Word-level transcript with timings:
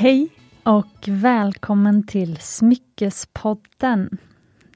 Hej 0.00 0.28
och 0.62 1.08
välkommen 1.08 2.06
till 2.06 2.36
Smyckespodden. 2.36 4.18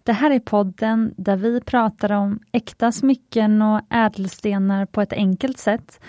Det 0.02 0.12
här 0.12 0.30
är 0.30 0.40
podden 0.40 1.14
där 1.16 1.36
vi 1.36 1.61
pratar 1.61 2.12
om 2.12 2.40
äkta 2.52 2.93
smycken 2.93 3.62
och 3.62 3.80
ädelstenar 3.90 4.86
på 4.86 5.00
ett 5.00 5.12
enkelt 5.12 5.58
sätt 5.58 6.00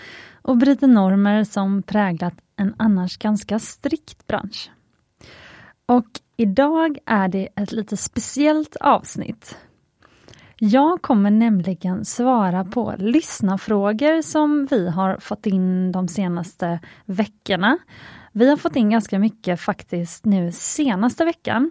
och 0.42 0.56
bryter 0.56 0.86
normer 0.86 1.44
som 1.44 1.82
präglat 1.82 2.34
en 2.56 2.74
annars 2.76 3.16
ganska 3.16 3.58
strikt 3.58 4.26
bransch. 4.26 4.70
Och 5.86 6.08
idag 6.36 6.98
är 7.06 7.28
det 7.28 7.48
ett 7.56 7.72
lite 7.72 7.96
speciellt 7.96 8.76
avsnitt. 8.76 9.58
Jag 10.58 11.02
kommer 11.02 11.30
nämligen 11.30 12.04
svara 12.04 12.64
på 12.64 12.94
lyssnarfrågor 12.98 14.22
som 14.22 14.66
vi 14.70 14.90
har 14.90 15.18
fått 15.18 15.46
in 15.46 15.92
de 15.92 16.08
senaste 16.08 16.80
veckorna. 17.04 17.78
Vi 18.38 18.48
har 18.50 18.56
fått 18.56 18.76
in 18.76 18.90
ganska 18.90 19.18
mycket 19.18 19.60
faktiskt 19.60 20.24
nu 20.24 20.52
senaste 20.52 21.24
veckan. 21.24 21.70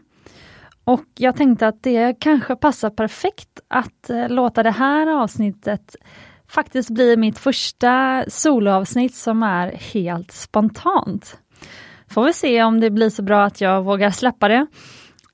Och 0.84 1.06
jag 1.18 1.36
tänkte 1.36 1.68
att 1.68 1.84
det 1.84 2.20
kanske 2.20 2.56
passar 2.56 2.90
perfekt 2.90 3.60
att 3.68 4.10
eh, 4.10 4.30
låta 4.30 4.64
det 4.64 4.72
här 4.72 5.08
avsnittet 5.08 5.96
faktiskt 6.48 6.90
bli 6.90 7.18
mitt 7.18 7.38
första 7.38 8.24
soloavsnitt 8.28 9.16
som 9.16 9.44
är 9.44 9.72
helt 9.72 10.32
spontant. 10.32 11.38
Får 12.08 12.24
vi 12.24 12.34
se 12.34 12.64
om 12.64 12.80
det 12.80 12.90
blir 12.90 13.10
så 13.10 13.24
bra 13.24 13.44
att 13.44 13.62
jag 13.62 13.84
vågar 13.84 14.12
släppa 14.12 14.48
det. 14.48 14.68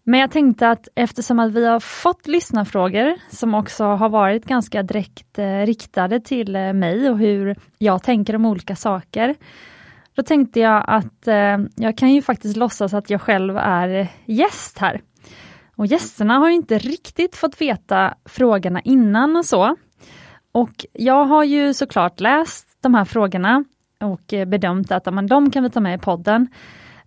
Men 0.04 0.20
jag 0.20 0.32
tänkte 0.32 0.70
att 0.70 0.88
eftersom 0.96 1.40
att 1.40 1.52
vi 1.52 1.66
har 1.66 1.80
fått 1.80 2.28
lyssnarfrågor 2.28 3.16
som 3.30 3.54
också 3.54 3.84
har 3.84 4.10
varit 4.10 4.46
ganska 4.46 4.84
direkt 4.84 5.40
eh, 5.40 5.60
riktade 5.60 6.20
till 6.20 6.56
eh, 6.56 6.74
mig 6.74 7.10
och 7.10 7.18
hur 7.18 7.56
jag 7.78 8.04
tänker 8.04 8.36
om 8.36 8.46
olika 8.46 8.76
saker. 8.76 9.36
Då 10.16 10.24
tänkte 10.24 10.60
jag 10.60 10.84
att 10.88 11.28
eh, 11.28 11.58
jag 11.76 11.98
kan 11.98 12.12
ju 12.14 12.22
faktiskt 12.22 12.58
låtsas 12.58 12.94
att 12.94 13.10
jag 13.10 13.22
själv 13.22 13.58
är 13.58 13.90
eh, 13.90 14.08
gäst 14.26 14.78
här. 14.78 15.02
Och 15.76 15.86
gästerna 15.86 16.38
har 16.38 16.50
inte 16.50 16.78
riktigt 16.78 17.36
fått 17.36 17.62
veta 17.62 18.14
frågorna 18.26 18.82
innan 18.82 19.36
och 19.36 19.46
så. 19.46 19.76
Och 20.52 20.86
jag 20.94 21.26
har 21.26 21.44
ju 21.44 21.74
såklart 21.74 22.20
läst 22.20 22.68
de 22.82 22.94
här 22.94 23.06
frågorna 23.06 23.64
och 24.02 24.34
eh, 24.34 24.46
bedömt 24.46 24.92
att 24.92 25.14
men, 25.14 25.28
de 25.28 25.52
kan 25.52 25.64
vi 25.64 25.70
ta 25.70 25.80
med 25.80 25.96
i 25.96 26.02
podden. 26.02 26.48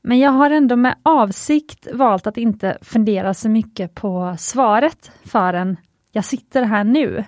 Men 0.02 0.18
jag 0.18 0.30
har 0.30 0.50
ändå 0.50 0.76
med 0.76 0.94
avsikt 1.02 1.88
valt 1.92 2.26
att 2.26 2.36
inte 2.36 2.78
fundera 2.82 3.34
så 3.34 3.48
mycket 3.48 3.94
på 3.94 4.34
svaret 4.38 5.12
förrän 5.24 5.76
jag 6.12 6.24
sitter 6.24 6.62
här 6.62 6.84
nu. 6.84 7.24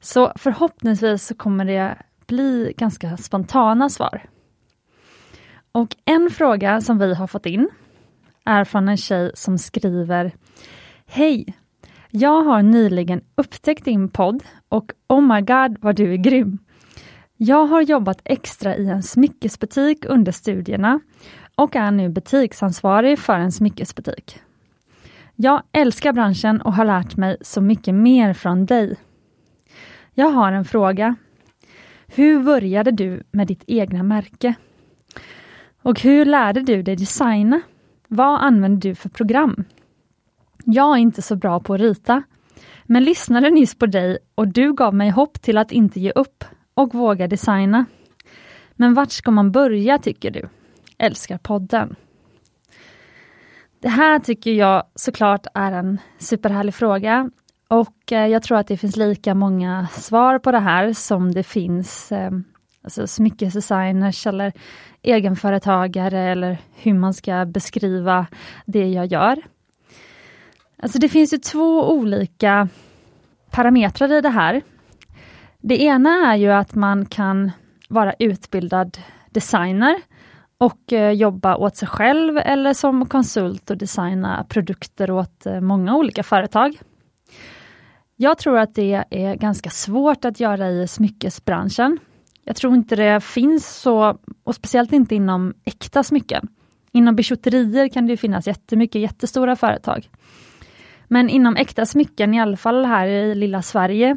Så 0.00 0.32
förhoppningsvis 0.36 1.26
så 1.26 1.34
kommer 1.34 1.64
det 1.64 1.96
bli 2.26 2.74
ganska 2.76 3.16
spontana 3.16 3.88
svar. 3.88 4.22
Och 5.72 5.96
en 6.04 6.30
fråga 6.30 6.80
som 6.80 6.98
vi 6.98 7.14
har 7.14 7.26
fått 7.26 7.46
in 7.46 7.68
är 8.44 8.64
från 8.64 8.88
en 8.88 8.96
tjej 8.96 9.30
som 9.34 9.58
skriver 9.58 10.32
Hej! 11.06 11.54
Jag 12.10 12.42
har 12.42 12.62
nyligen 12.62 13.20
upptäckt 13.34 13.84
din 13.84 14.08
podd 14.08 14.42
och 14.68 14.92
oh 15.08 15.20
my 15.20 15.40
god 15.40 15.78
vad 15.80 15.96
du 15.96 16.12
är 16.12 16.16
grym! 16.16 16.58
Jag 17.36 17.66
har 17.66 17.82
jobbat 17.82 18.20
extra 18.24 18.76
i 18.76 18.88
en 18.88 19.02
smyckesbutik 19.02 20.04
under 20.04 20.32
studierna 20.32 21.00
och 21.54 21.76
är 21.76 21.90
nu 21.90 22.08
butiksansvarig 22.08 23.18
för 23.18 23.38
en 23.38 23.52
smyckesbutik. 23.52 24.40
Jag 25.36 25.62
älskar 25.72 26.12
branschen 26.12 26.60
och 26.60 26.74
har 26.74 26.84
lärt 26.84 27.16
mig 27.16 27.36
så 27.40 27.60
mycket 27.60 27.94
mer 27.94 28.34
från 28.34 28.66
dig. 28.66 28.96
Jag 30.14 30.30
har 30.30 30.52
en 30.52 30.64
fråga. 30.64 31.16
Hur 32.06 32.42
började 32.42 32.90
du 32.90 33.22
med 33.30 33.46
ditt 33.46 33.64
egna 33.66 34.02
märke? 34.02 34.54
Och 35.82 36.00
hur 36.00 36.24
lärde 36.24 36.60
du 36.60 36.82
dig 36.82 36.96
designa? 36.96 37.60
Vad 38.08 38.40
använder 38.40 38.88
du 38.88 38.94
för 38.94 39.08
program? 39.08 39.64
Jag 40.64 40.96
är 40.96 41.00
inte 41.00 41.22
så 41.22 41.36
bra 41.36 41.60
på 41.60 41.74
att 41.74 41.80
rita, 41.80 42.22
men 42.84 43.04
lyssnade 43.04 43.50
nyss 43.50 43.74
på 43.74 43.86
dig 43.86 44.18
och 44.34 44.48
du 44.48 44.72
gav 44.72 44.94
mig 44.94 45.10
hopp 45.10 45.42
till 45.42 45.58
att 45.58 45.72
inte 45.72 46.00
ge 46.00 46.10
upp 46.10 46.44
och 46.74 46.94
våga 46.94 47.28
designa. 47.28 47.84
Men 48.72 48.94
vart 48.94 49.10
ska 49.10 49.30
man 49.30 49.52
börja 49.52 49.98
tycker 49.98 50.30
du? 50.30 50.48
Älskar 50.98 51.38
podden. 51.38 51.96
Det 53.80 53.88
här 53.88 54.18
tycker 54.18 54.52
jag 54.52 54.84
såklart 54.94 55.46
är 55.54 55.72
en 55.72 55.98
superhärlig 56.18 56.74
fråga 56.74 57.30
och 57.68 58.12
eh, 58.12 58.26
jag 58.26 58.42
tror 58.42 58.58
att 58.58 58.66
det 58.66 58.76
finns 58.76 58.96
lika 58.96 59.34
många 59.34 59.88
svar 59.92 60.38
på 60.38 60.52
det 60.52 60.58
här 60.58 60.92
som 60.92 61.32
det 61.32 61.42
finns 61.42 62.12
eh, 62.12 62.30
alltså 62.82 63.06
smyckesdesigners 63.06 64.26
eller 64.26 64.52
egenföretagare 65.02 66.20
eller 66.20 66.58
hur 66.74 66.94
man 66.94 67.14
ska 67.14 67.44
beskriva 67.44 68.26
det 68.66 68.88
jag 68.88 69.06
gör. 69.06 69.42
Alltså 70.82 70.98
det 70.98 71.08
finns 71.08 71.32
ju 71.32 71.38
två 71.38 71.90
olika 71.90 72.68
parametrar 73.50 74.12
i 74.12 74.20
det 74.20 74.28
här. 74.28 74.62
Det 75.58 75.82
ena 75.82 76.32
är 76.32 76.36
ju 76.36 76.52
att 76.52 76.74
man 76.74 77.06
kan 77.06 77.50
vara 77.88 78.14
utbildad 78.18 78.98
designer 79.30 79.96
och 80.58 80.92
eh, 80.92 81.10
jobba 81.10 81.56
åt 81.56 81.76
sig 81.76 81.88
själv 81.88 82.38
eller 82.38 82.74
som 82.74 83.06
konsult 83.06 83.70
och 83.70 83.76
designa 83.76 84.46
produkter 84.48 85.10
åt 85.10 85.46
eh, 85.46 85.60
många 85.60 85.96
olika 85.96 86.22
företag. 86.22 86.78
Jag 88.16 88.38
tror 88.38 88.58
att 88.58 88.74
det 88.74 89.04
är 89.10 89.34
ganska 89.34 89.70
svårt 89.70 90.24
att 90.24 90.40
göra 90.40 90.70
i 90.70 90.88
smyckesbranschen. 90.88 91.98
Jag 92.50 92.56
tror 92.56 92.74
inte 92.74 92.96
det 92.96 93.20
finns 93.20 93.80
så, 93.80 94.18
och 94.44 94.54
speciellt 94.54 94.92
inte 94.92 95.14
inom 95.14 95.54
äkta 95.64 96.02
smycken. 96.02 96.48
Inom 96.92 97.16
bijouterier 97.16 97.88
kan 97.88 98.06
det 98.06 98.16
finnas 98.16 98.46
jättemycket 98.46 99.00
jättestora 99.00 99.56
företag. 99.56 100.10
Men 101.08 101.28
inom 101.28 101.56
äkta 101.56 101.86
smycken, 101.86 102.34
i 102.34 102.40
alla 102.40 102.56
fall 102.56 102.84
här 102.84 103.06
i 103.06 103.34
lilla 103.34 103.62
Sverige, 103.62 104.16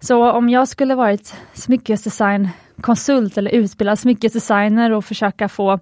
så 0.00 0.32
om 0.32 0.48
jag 0.48 0.68
skulle 0.68 0.94
varit 0.94 1.36
smyckesdesignkonsult 1.52 3.38
eller 3.38 3.50
utbildad 3.50 3.98
smyckesdesigner 3.98 4.92
och 4.92 5.04
försöka 5.04 5.48
få 5.48 5.78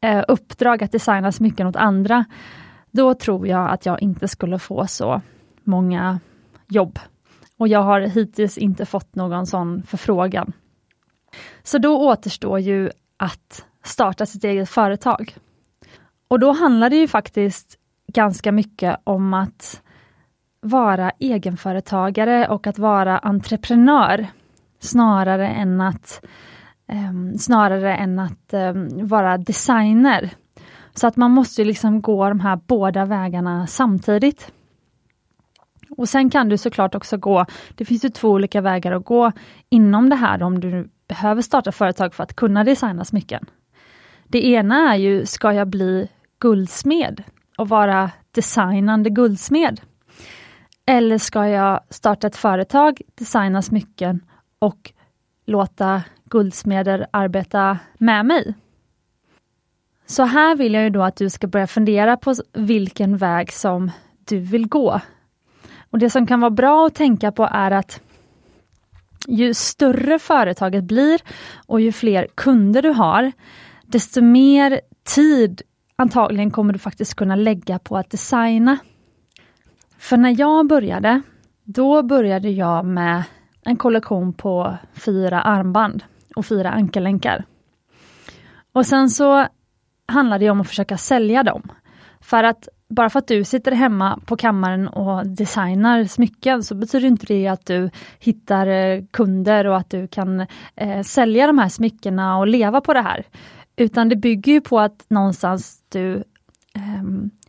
eh, 0.00 0.24
uppdrag 0.28 0.84
att 0.84 0.92
designa 0.92 1.32
smycken 1.32 1.66
åt 1.66 1.76
andra, 1.76 2.24
då 2.90 3.14
tror 3.14 3.46
jag 3.46 3.70
att 3.70 3.86
jag 3.86 4.02
inte 4.02 4.28
skulle 4.28 4.58
få 4.58 4.86
så 4.86 5.22
många 5.64 6.20
jobb. 6.68 6.98
Och 7.56 7.68
jag 7.68 7.82
har 7.82 8.00
hittills 8.00 8.58
inte 8.58 8.86
fått 8.86 9.14
någon 9.14 9.46
sån 9.46 9.82
förfrågan. 9.82 10.52
Så 11.62 11.78
då 11.78 12.08
återstår 12.08 12.58
ju 12.58 12.90
att 13.16 13.64
starta 13.84 14.26
sitt 14.26 14.44
eget 14.44 14.68
företag. 14.68 15.36
Och 16.28 16.40
då 16.40 16.52
handlar 16.52 16.90
det 16.90 16.96
ju 16.96 17.08
faktiskt 17.08 17.78
ganska 18.12 18.52
mycket 18.52 19.00
om 19.04 19.34
att 19.34 19.82
vara 20.60 21.10
egenföretagare 21.10 22.48
och 22.48 22.66
att 22.66 22.78
vara 22.78 23.18
entreprenör 23.18 24.26
snarare 24.80 25.48
än 25.48 25.80
att, 25.80 26.24
um, 26.92 27.38
snarare 27.38 27.96
än 27.96 28.18
att 28.18 28.52
um, 28.52 29.06
vara 29.06 29.38
designer. 29.38 30.30
Så 30.94 31.06
att 31.06 31.16
man 31.16 31.30
måste 31.30 31.64
liksom 31.64 32.02
gå 32.02 32.28
de 32.28 32.40
här 32.40 32.56
båda 32.66 33.04
vägarna 33.04 33.66
samtidigt. 33.66 34.52
Och 35.96 36.08
sen 36.08 36.30
kan 36.30 36.48
du 36.48 36.58
såklart 36.58 36.94
också 36.94 37.16
gå, 37.16 37.46
det 37.74 37.84
finns 37.84 38.04
ju 38.04 38.08
två 38.08 38.28
olika 38.28 38.60
vägar 38.60 38.92
att 38.92 39.04
gå 39.04 39.32
inom 39.68 40.10
det 40.10 40.16
här 40.16 40.42
om 40.42 40.60
du 40.60 40.88
behöver 41.08 41.42
starta 41.42 41.72
företag 41.72 42.14
för 42.14 42.22
att 42.22 42.36
kunna 42.36 42.64
designa 42.64 43.04
smycken. 43.04 43.46
Det 44.28 44.46
ena 44.46 44.94
är 44.94 44.96
ju, 44.96 45.26
ska 45.26 45.52
jag 45.52 45.68
bli 45.68 46.08
guldsmed 46.38 47.22
och 47.58 47.68
vara 47.68 48.10
designande 48.30 49.10
guldsmed? 49.10 49.80
Eller 50.86 51.18
ska 51.18 51.48
jag 51.48 51.80
starta 51.90 52.26
ett 52.26 52.36
företag, 52.36 53.00
designa 53.14 53.62
smycken 53.62 54.20
och 54.58 54.92
låta 55.46 56.02
guldsmeder 56.24 57.06
arbeta 57.10 57.78
med 57.98 58.26
mig? 58.26 58.54
Så 60.06 60.22
här 60.22 60.56
vill 60.56 60.74
jag 60.74 60.82
ju 60.82 60.90
då 60.90 61.02
att 61.02 61.16
du 61.16 61.30
ska 61.30 61.46
börja 61.46 61.66
fundera 61.66 62.16
på 62.16 62.34
vilken 62.52 63.16
väg 63.16 63.52
som 63.52 63.90
du 64.24 64.38
vill 64.38 64.68
gå. 64.68 65.00
Och 65.90 65.98
Det 65.98 66.10
som 66.10 66.26
kan 66.26 66.40
vara 66.40 66.50
bra 66.50 66.86
att 66.86 66.94
tänka 66.94 67.32
på 67.32 67.48
är 67.52 67.70
att 67.70 68.00
ju 69.28 69.54
större 69.54 70.18
företaget 70.18 70.84
blir 70.84 71.20
och 71.66 71.80
ju 71.80 71.92
fler 71.92 72.26
kunder 72.34 72.82
du 72.82 72.90
har, 72.90 73.32
desto 73.86 74.22
mer 74.22 74.80
tid 75.04 75.62
antagligen 75.96 76.50
kommer 76.50 76.72
du 76.72 76.78
faktiskt 76.78 77.14
kunna 77.14 77.36
lägga 77.36 77.78
på 77.78 77.96
att 77.96 78.10
designa. 78.10 78.78
För 79.98 80.16
när 80.16 80.40
jag 80.40 80.66
började, 80.66 81.22
då 81.64 82.02
började 82.02 82.50
jag 82.50 82.84
med 82.84 83.22
en 83.64 83.76
kollektion 83.76 84.32
på 84.32 84.76
fyra 84.94 85.42
armband 85.42 86.02
och 86.36 86.46
fyra 86.46 86.70
ankellänkar. 86.70 87.44
Och 88.72 88.86
sen 88.86 89.10
så 89.10 89.46
handlade 90.06 90.44
det 90.44 90.50
om 90.50 90.60
att 90.60 90.68
försöka 90.68 90.96
sälja 90.96 91.42
dem. 91.42 91.62
För 92.20 92.44
att 92.44 92.68
bara 92.90 93.10
för 93.10 93.18
att 93.18 93.26
du 93.26 93.44
sitter 93.44 93.72
hemma 93.72 94.20
på 94.26 94.36
kammaren 94.36 94.88
och 94.88 95.26
designar 95.26 96.04
smycken 96.04 96.62
så 96.62 96.74
betyder 96.74 97.08
inte 97.08 97.26
det 97.26 97.46
att 97.46 97.66
du 97.66 97.90
hittar 98.18 98.66
eh, 98.66 99.02
kunder 99.10 99.66
och 99.66 99.76
att 99.76 99.90
du 99.90 100.08
kan 100.08 100.46
eh, 100.76 101.02
sälja 101.02 101.46
de 101.46 101.58
här 101.58 101.68
smyckena 101.68 102.38
och 102.38 102.46
leva 102.46 102.80
på 102.80 102.94
det 102.94 103.02
här. 103.02 103.24
Utan 103.76 104.08
det 104.08 104.16
bygger 104.16 104.52
ju 104.52 104.60
på 104.60 104.80
att 104.80 105.04
någonstans 105.08 105.82
du 105.88 106.14
eh, 106.74 107.02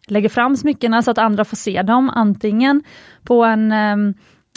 lägger 0.07 0.29
fram 0.29 0.57
smyckena 0.57 1.01
så 1.01 1.11
att 1.11 1.17
andra 1.17 1.45
får 1.45 1.57
se 1.57 1.81
dem, 1.81 2.09
antingen 2.09 2.83
på 3.23 3.43
en 3.43 3.71
eh, 3.71 4.13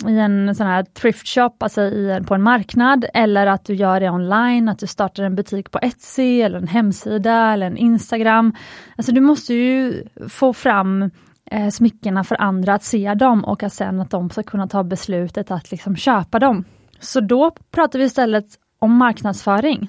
i 0.07 0.19
en 0.19 0.55
sån 0.55 0.67
här 0.67 0.83
thrift 0.83 1.29
shop, 1.29 1.51
alltså 1.59 1.83
i, 1.83 2.21
på 2.27 2.35
en 2.35 2.43
marknad, 2.43 3.05
eller 3.15 3.47
att 3.47 3.65
du 3.65 3.75
gör 3.75 4.01
det 4.01 4.11
online, 4.11 4.69
att 4.69 4.79
du 4.79 4.87
startar 4.87 5.23
en 5.25 5.35
butik 5.35 5.71
på 5.71 5.79
Etsy, 5.83 6.41
eller 6.41 6.59
en 6.59 6.69
hemsida, 6.69 7.53
eller 7.53 7.67
en 7.67 7.77
Instagram. 7.77 8.55
Alltså 8.97 9.13
du 9.13 9.21
måste 9.21 9.55
ju 9.55 10.05
få 10.29 10.53
fram 10.53 11.11
eh, 11.51 11.69
smyckena 11.69 12.25
för 12.25 12.41
andra 12.41 12.75
att 12.75 12.85
se 12.85 13.15
dem 13.15 13.45
och 13.45 13.63
att 13.63 13.73
sen 13.73 14.01
att 14.01 14.11
de 14.11 14.31
ska 14.31 14.43
kunna 14.43 14.67
ta 14.69 14.85
beslutet 14.85 15.51
att 15.51 15.71
liksom 15.71 15.97
köpa 15.97 16.39
dem. 16.39 16.65
Så 17.01 17.21
då 17.21 17.51
pratar 17.71 17.99
vi 17.99 18.05
istället 18.05 18.47
om 18.79 18.97
marknadsföring. 18.97 19.89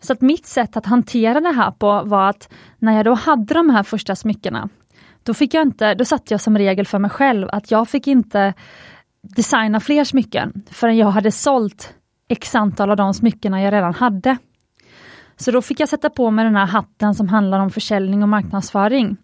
Så 0.00 0.12
att 0.12 0.20
mitt 0.20 0.46
sätt 0.46 0.76
att 0.76 0.86
hantera 0.86 1.40
det 1.40 1.52
här 1.52 1.70
på 1.70 2.02
var 2.04 2.28
att 2.28 2.52
när 2.78 2.96
jag 2.96 3.04
då 3.04 3.14
hade 3.14 3.54
de 3.54 3.70
här 3.70 3.82
första 3.82 4.16
smyckena, 4.16 4.68
då 5.22 5.34
fick 5.34 5.54
jag 5.54 5.62
inte, 5.62 5.94
då 5.94 6.04
satte 6.04 6.34
jag 6.34 6.40
som 6.40 6.58
regel 6.58 6.86
för 6.86 6.98
mig 6.98 7.10
själv 7.10 7.48
att 7.52 7.70
jag 7.70 7.88
fick 7.88 8.06
inte 8.06 8.54
designa 9.22 9.80
fler 9.80 10.04
smycken 10.04 10.62
förrän 10.70 10.96
jag 10.96 11.10
hade 11.10 11.30
sålt 11.30 11.94
x 12.28 12.54
antal 12.54 12.90
av 12.90 12.96
de 12.96 13.14
smyckena 13.14 13.62
jag 13.62 13.72
redan 13.72 13.94
hade. 13.94 14.36
Så 15.36 15.50
då 15.50 15.62
fick 15.62 15.80
jag 15.80 15.88
sätta 15.88 16.10
på 16.10 16.30
mig 16.30 16.44
den 16.44 16.56
här 16.56 16.66
hatten 16.66 17.14
som 17.14 17.28
handlar 17.28 17.60
om 17.60 17.70
försäljning 17.70 18.22
och 18.22 18.28
marknadsföring. 18.28 19.16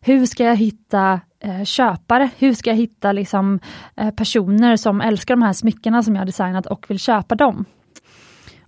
Hur 0.00 0.26
ska 0.26 0.44
jag 0.44 0.56
hitta 0.56 1.20
eh, 1.40 1.64
köpare? 1.64 2.30
Hur 2.38 2.54
ska 2.54 2.70
jag 2.70 2.76
hitta 2.76 3.12
liksom, 3.12 3.60
eh, 3.96 4.10
personer 4.10 4.76
som 4.76 5.00
älskar 5.00 5.34
de 5.34 5.42
här 5.42 5.52
smyckena 5.52 6.02
som 6.02 6.16
jag 6.16 6.26
designat 6.26 6.66
och 6.66 6.90
vill 6.90 6.98
köpa 6.98 7.34
dem? 7.34 7.64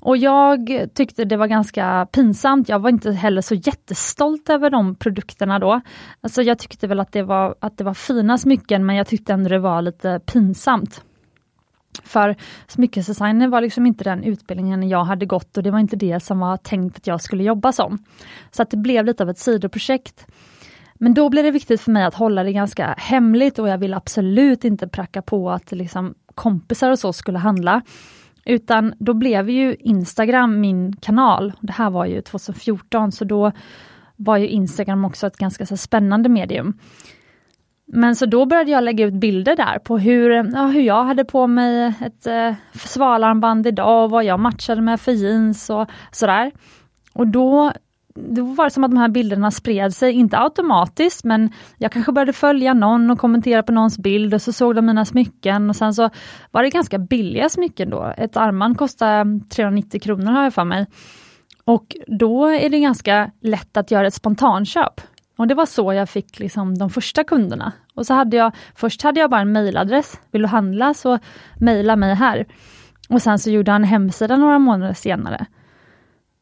Och 0.04 0.16
jag 0.16 0.88
tyckte 0.94 1.24
det 1.24 1.36
var 1.36 1.46
ganska 1.46 2.06
pinsamt. 2.12 2.68
Jag 2.68 2.78
var 2.78 2.90
inte 2.90 3.12
heller 3.12 3.40
så 3.42 3.54
jättestolt 3.54 4.50
över 4.50 4.70
de 4.70 4.94
produkterna 4.94 5.58
då. 5.58 5.80
Alltså 6.20 6.42
jag 6.42 6.58
tyckte 6.58 6.86
väl 6.86 7.00
att 7.00 7.12
det 7.12 7.22
var, 7.22 7.54
att 7.60 7.78
det 7.78 7.84
var 7.84 7.94
fina 7.94 8.38
smycken 8.38 8.86
men 8.86 8.96
jag 8.96 9.06
tyckte 9.06 9.32
ändå 9.32 9.48
det 9.48 9.58
var 9.58 9.82
lite 9.82 10.20
pinsamt. 10.26 11.04
För 12.02 12.36
smyckesdesigner 12.66 13.48
var 13.48 13.60
liksom 13.60 13.86
inte 13.86 14.04
den 14.04 14.24
utbildningen 14.24 14.88
jag 14.88 15.04
hade 15.04 15.26
gått 15.26 15.56
och 15.56 15.62
det 15.62 15.70
var 15.70 15.78
inte 15.78 15.96
det 15.96 16.20
som 16.20 16.38
var 16.38 16.56
tänkt 16.56 16.96
att 16.96 17.06
jag 17.06 17.20
skulle 17.20 17.44
jobba 17.44 17.72
som. 17.72 17.98
Så 18.50 18.62
att 18.62 18.70
det 18.70 18.76
blev 18.76 19.04
lite 19.04 19.22
av 19.22 19.30
ett 19.30 19.38
sidoprojekt. 19.38 20.26
Men 20.94 21.14
då 21.14 21.28
blev 21.28 21.44
det 21.44 21.50
viktigt 21.50 21.80
för 21.80 21.90
mig 21.90 22.04
att 22.04 22.14
hålla 22.14 22.42
det 22.42 22.52
ganska 22.52 22.94
hemligt 22.98 23.58
och 23.58 23.68
jag 23.68 23.78
ville 23.78 23.96
absolut 23.96 24.64
inte 24.64 24.88
pracka 24.88 25.22
på 25.22 25.50
att 25.50 25.72
liksom 25.72 26.14
kompisar 26.34 26.90
och 26.90 26.98
så 26.98 27.12
skulle 27.12 27.38
handla. 27.38 27.82
Utan 28.46 28.94
då 28.98 29.14
blev 29.14 29.50
ju 29.50 29.76
Instagram 29.80 30.60
min 30.60 30.96
kanal. 30.96 31.52
Det 31.60 31.72
här 31.72 31.90
var 31.90 32.06
ju 32.06 32.22
2014 32.22 33.12
så 33.12 33.24
då 33.24 33.52
var 34.16 34.36
ju 34.36 34.48
Instagram 34.48 35.04
också 35.04 35.26
ett 35.26 35.36
ganska 35.36 35.66
så 35.66 35.76
spännande 35.76 36.28
medium. 36.28 36.78
Men 37.86 38.16
så 38.16 38.26
då 38.26 38.46
började 38.46 38.70
jag 38.70 38.84
lägga 38.84 39.04
ut 39.06 39.14
bilder 39.14 39.56
där 39.56 39.78
på 39.78 39.98
hur, 39.98 40.30
ja, 40.30 40.66
hur 40.66 40.82
jag 40.82 41.04
hade 41.04 41.24
på 41.24 41.46
mig 41.46 41.92
ett 42.00 42.26
eh, 42.26 42.54
svalarmband 42.74 43.66
idag 43.66 44.04
och 44.04 44.10
vad 44.10 44.24
jag 44.24 44.40
matchade 44.40 44.80
med 44.80 45.00
för 45.00 45.12
jeans 45.12 45.70
och 45.70 45.90
sådär. 46.12 46.52
Och 47.12 47.26
då 47.26 47.72
det 48.18 48.42
var 48.42 48.68
som 48.68 48.84
att 48.84 48.90
de 48.90 48.96
här 48.96 49.08
bilderna 49.08 49.50
spred 49.50 49.94
sig, 49.94 50.12
inte 50.12 50.38
automatiskt, 50.38 51.24
men 51.24 51.52
jag 51.78 51.92
kanske 51.92 52.12
började 52.12 52.32
följa 52.32 52.74
någon 52.74 53.10
och 53.10 53.18
kommentera 53.18 53.62
på 53.62 53.72
någons 53.72 53.98
bild 53.98 54.34
och 54.34 54.42
så 54.42 54.52
såg 54.52 54.74
de 54.74 54.86
mina 54.86 55.04
smycken 55.04 55.70
och 55.70 55.76
sen 55.76 55.94
så 55.94 56.10
var 56.50 56.62
det 56.62 56.70
ganska 56.70 56.98
billiga 56.98 57.48
smycken 57.48 57.90
då. 57.90 58.14
Ett 58.16 58.36
armband 58.36 58.78
kostade 58.78 59.40
390 59.50 60.00
kronor 60.00 60.32
har 60.32 60.42
jag 60.42 60.54
för 60.54 60.64
mig. 60.64 60.86
Och 61.64 61.96
då 62.06 62.46
är 62.46 62.70
det 62.70 62.80
ganska 62.80 63.30
lätt 63.40 63.76
att 63.76 63.90
göra 63.90 64.06
ett 64.06 64.14
spontanköp. 64.14 65.00
Och 65.36 65.46
det 65.46 65.54
var 65.54 65.66
så 65.66 65.92
jag 65.92 66.08
fick 66.08 66.38
liksom 66.38 66.78
de 66.78 66.90
första 66.90 67.24
kunderna. 67.24 67.72
Och 67.94 68.06
så 68.06 68.14
hade 68.14 68.36
jag, 68.36 68.52
först 68.74 69.02
hade 69.02 69.20
jag 69.20 69.30
bara 69.30 69.40
en 69.40 69.52
mailadress. 69.52 70.20
Vill 70.30 70.42
du 70.42 70.48
handla 70.48 70.94
så 70.94 71.18
mejla 71.60 71.96
mig 71.96 72.14
här. 72.14 72.46
Och 73.08 73.22
sen 73.22 73.38
så 73.38 73.50
gjorde 73.50 73.72
han 73.72 73.82
en 73.82 73.88
hemsida 73.88 74.36
några 74.36 74.58
månader 74.58 74.94
senare. 74.94 75.46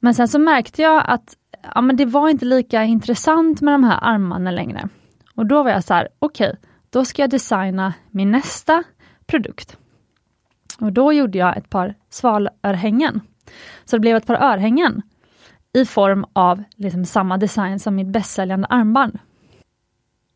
Men 0.00 0.14
sen 0.14 0.28
så 0.28 0.38
märkte 0.38 0.82
jag 0.82 1.04
att 1.06 1.36
ja, 1.74 1.80
men 1.80 1.96
det 1.96 2.04
var 2.04 2.28
inte 2.28 2.44
lika 2.44 2.84
intressant 2.84 3.60
med 3.60 3.74
de 3.74 3.84
här 3.84 3.98
armarna 4.02 4.50
längre. 4.50 4.88
Och 5.34 5.46
då 5.46 5.62
var 5.62 5.70
jag 5.70 5.84
så 5.84 5.94
här, 5.94 6.08
okej, 6.18 6.48
okay, 6.48 6.60
då 6.90 7.04
ska 7.04 7.22
jag 7.22 7.30
designa 7.30 7.94
min 8.10 8.30
nästa 8.30 8.84
produkt. 9.26 9.76
Och 10.80 10.92
då 10.92 11.12
gjorde 11.12 11.38
jag 11.38 11.56
ett 11.56 11.70
par 11.70 11.94
svalörhängen. 12.10 13.20
Så 13.84 13.96
det 13.96 14.00
blev 14.00 14.16
ett 14.16 14.26
par 14.26 14.42
örhängen 14.42 15.02
i 15.72 15.84
form 15.84 16.26
av 16.32 16.62
liksom 16.76 17.04
samma 17.04 17.36
design 17.36 17.80
som 17.80 17.94
mitt 17.94 18.06
bästsäljande 18.06 18.66
armband. 18.70 19.18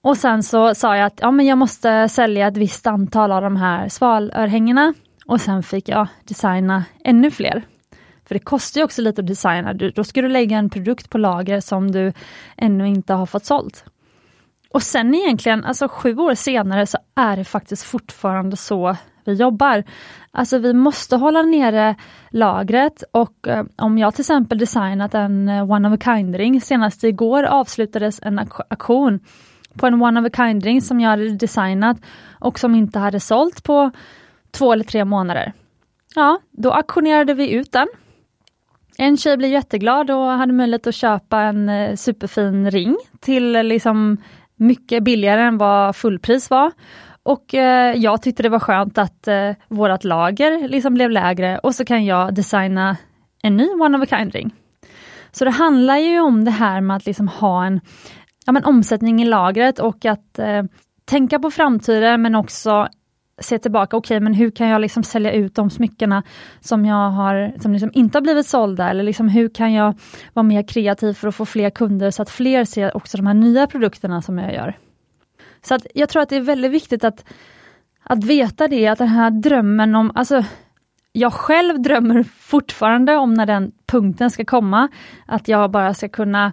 Och 0.03 0.17
sen 0.17 0.43
så 0.43 0.75
sa 0.75 0.97
jag 0.97 1.07
att 1.07 1.19
ja, 1.23 1.31
men 1.31 1.47
jag 1.47 1.59
måste 1.59 2.09
sälja 2.09 2.47
ett 2.47 2.57
visst 2.57 2.87
antal 2.87 3.33
av 3.33 3.43
de 3.43 3.57
här 3.57 3.89
svalörhängena 3.89 4.95
och 5.27 5.41
sen 5.41 5.63
fick 5.63 5.89
jag 5.89 6.09
designa 6.25 6.85
ännu 7.05 7.31
fler. 7.31 7.63
För 8.27 8.35
det 8.35 8.39
kostar 8.39 8.81
ju 8.81 8.85
också 8.85 9.03
lite 9.03 9.21
att 9.21 9.27
designa. 9.27 9.73
Du, 9.73 9.91
då 9.91 10.05
ska 10.05 10.23
du 10.23 10.29
lägga 10.29 10.59
en 10.59 10.71
produkt 10.71 11.11
på 11.11 11.19
lager 11.19 11.61
som 11.61 11.91
du 11.91 12.13
ännu 12.57 12.89
inte 12.89 13.13
har 13.13 13.27
fått 13.27 13.45
sålt. 13.45 13.85
Och 14.71 14.83
sen 14.83 15.15
egentligen, 15.15 15.65
alltså 15.65 15.89
sju 15.89 16.17
år 16.17 16.35
senare 16.35 16.87
så 16.87 16.99
är 17.15 17.37
det 17.37 17.45
faktiskt 17.45 17.83
fortfarande 17.83 18.57
så 18.57 18.97
vi 19.25 19.33
jobbar. 19.33 19.85
Alltså 20.31 20.59
vi 20.59 20.75
måste 20.75 21.17
hålla 21.17 21.43
nere 21.43 21.95
lagret 22.31 23.05
och 23.13 23.49
eh, 23.49 23.65
om 23.77 23.99
jag 23.99 24.15
till 24.15 24.23
exempel 24.23 24.59
designat 24.59 25.15
en 25.15 25.49
eh, 25.49 25.71
one 25.71 25.89
of 25.89 25.95
a 25.95 25.99
kind-ring, 26.05 26.61
senast 26.61 27.05
igår 27.05 27.43
avslutades 27.43 28.21
en 28.23 28.39
aktion 28.69 29.21
på 29.79 29.87
en 29.87 30.03
one 30.03 30.21
of 30.21 30.27
a 30.27 30.31
kind-ring 30.37 30.81
som 30.83 31.01
jag 31.01 31.11
hade 31.11 31.31
designat 31.31 31.97
och 32.41 32.59
som 32.59 32.75
inte 32.75 32.99
hade 32.99 33.21
sålt 33.21 33.63
på 33.63 33.91
två 34.51 34.73
eller 34.73 34.85
tre 34.85 35.05
månader. 35.05 35.53
Ja, 36.15 36.41
då 36.51 36.73
auktionerade 36.73 37.35
vi 37.35 37.53
ut 37.53 37.73
den 37.73 37.87
en 38.99 39.17
tjej 39.17 39.37
blev 39.37 39.51
jätteglad 39.51 40.11
och 40.11 40.27
hade 40.27 40.53
möjlighet 40.53 40.87
att 40.87 40.95
köpa 40.95 41.41
en 41.41 41.69
eh, 41.69 41.97
superfin 41.97 42.71
ring 42.71 42.97
till 43.21 43.57
eh, 43.57 43.65
liksom 43.65 44.17
mycket 44.57 45.03
billigare 45.03 45.43
än 45.43 45.59
vad 45.59 45.97
fullpris 45.97 46.51
var. 46.51 46.73
Och 47.23 47.55
eh, 47.55 47.97
jag 47.97 48.23
tyckte 48.23 48.43
det 48.43 48.49
var 48.49 48.59
skönt 48.59 48.99
att 48.99 49.29
eh, 49.29 49.51
vårt 49.69 50.05
lager 50.05 50.69
liksom 50.69 50.95
blev 50.95 51.11
lägre 51.11 51.59
och 51.59 51.75
så 51.75 51.85
kan 51.85 52.05
jag 52.05 52.35
designa 52.35 52.97
en 53.43 53.57
ny 53.57 53.69
one 53.69 53.99
of 53.99 54.03
a 54.03 54.07
kind-ring. 54.07 54.51
Så 55.33 55.45
det 55.45 55.51
handlar 55.51 55.97
ju 55.97 56.21
om 56.21 56.45
det 56.45 56.51
här 56.51 56.81
med 56.81 56.97
att 56.97 57.07
liksom 57.07 57.29
ha 57.29 57.65
en 57.67 57.81
ja, 58.47 58.53
men 58.53 58.65
omsättning 58.65 59.23
i 59.23 59.25
lagret 59.25 59.79
och 59.79 60.05
att 60.05 60.39
eh, 60.39 60.63
tänka 61.05 61.39
på 61.39 61.51
framtiden 61.51 62.23
men 62.23 62.35
också 62.35 62.89
se 63.39 63.59
tillbaka, 63.59 63.97
okej 63.97 64.17
okay, 64.17 64.21
men 64.21 64.35
hur 64.35 64.51
kan 64.51 64.69
jag 64.69 64.81
liksom 64.81 65.03
sälja 65.03 65.33
ut 65.33 65.55
de 65.55 65.71
smyckena 65.71 66.23
som 66.61 66.85
jag 66.85 67.11
har, 67.11 67.55
som 67.61 67.73
liksom 67.73 67.91
inte 67.95 68.19
har 68.19 68.23
blivit 68.23 68.47
sålda 68.47 68.91
eller 68.91 69.03
liksom 69.03 69.29
hur 69.29 69.49
kan 69.49 69.73
jag 69.73 69.95
vara 70.33 70.45
mer 70.45 70.63
kreativ 70.63 71.13
för 71.13 71.29
att 71.29 71.35
få 71.35 71.47
fler 71.47 71.71
kunder 71.71 72.11
så 72.11 72.23
att 72.23 72.31
fler 72.31 72.65
ser 72.65 72.97
också 72.97 73.17
de 73.17 73.27
här 73.27 73.35
nya 73.35 73.67
produkterna 73.67 74.23
som 74.23 74.39
jag 74.39 74.55
gör. 74.55 74.79
Så 75.63 75.75
att 75.75 75.87
jag 75.95 76.09
tror 76.09 76.23
att 76.23 76.29
det 76.29 76.37
är 76.37 76.41
väldigt 76.41 76.73
viktigt 76.73 77.05
att, 77.05 77.25
att 78.03 78.25
veta 78.25 78.69
det, 78.69 78.87
att 78.87 78.99
den 78.99 79.09
här 79.09 79.31
drömmen 79.31 79.95
om, 79.95 80.13
alltså 80.15 80.45
jag 81.19 81.33
själv 81.33 81.83
drömmer 81.83 82.23
fortfarande 82.23 83.17
om 83.17 83.35
när 83.35 83.47
den 83.47 83.73
punkten 83.87 84.31
ska 84.31 84.45
komma, 84.45 84.89
att 85.27 85.49
jag 85.49 85.71
bara 85.71 85.95
ska 85.95 86.09
kunna 86.09 86.53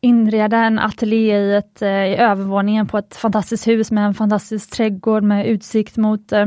inreda 0.00 0.56
en 0.56 0.78
ateljé 0.78 1.38
i, 1.38 1.54
ett, 1.54 1.82
eh, 1.82 1.88
i 1.88 2.16
övervåningen 2.16 2.86
på 2.86 2.98
ett 2.98 3.16
fantastiskt 3.16 3.66
hus 3.66 3.90
med 3.90 4.06
en 4.06 4.14
fantastisk 4.14 4.70
trädgård 4.70 5.22
med 5.22 5.46
utsikt 5.46 5.96
mot 5.96 6.32
eh, 6.32 6.46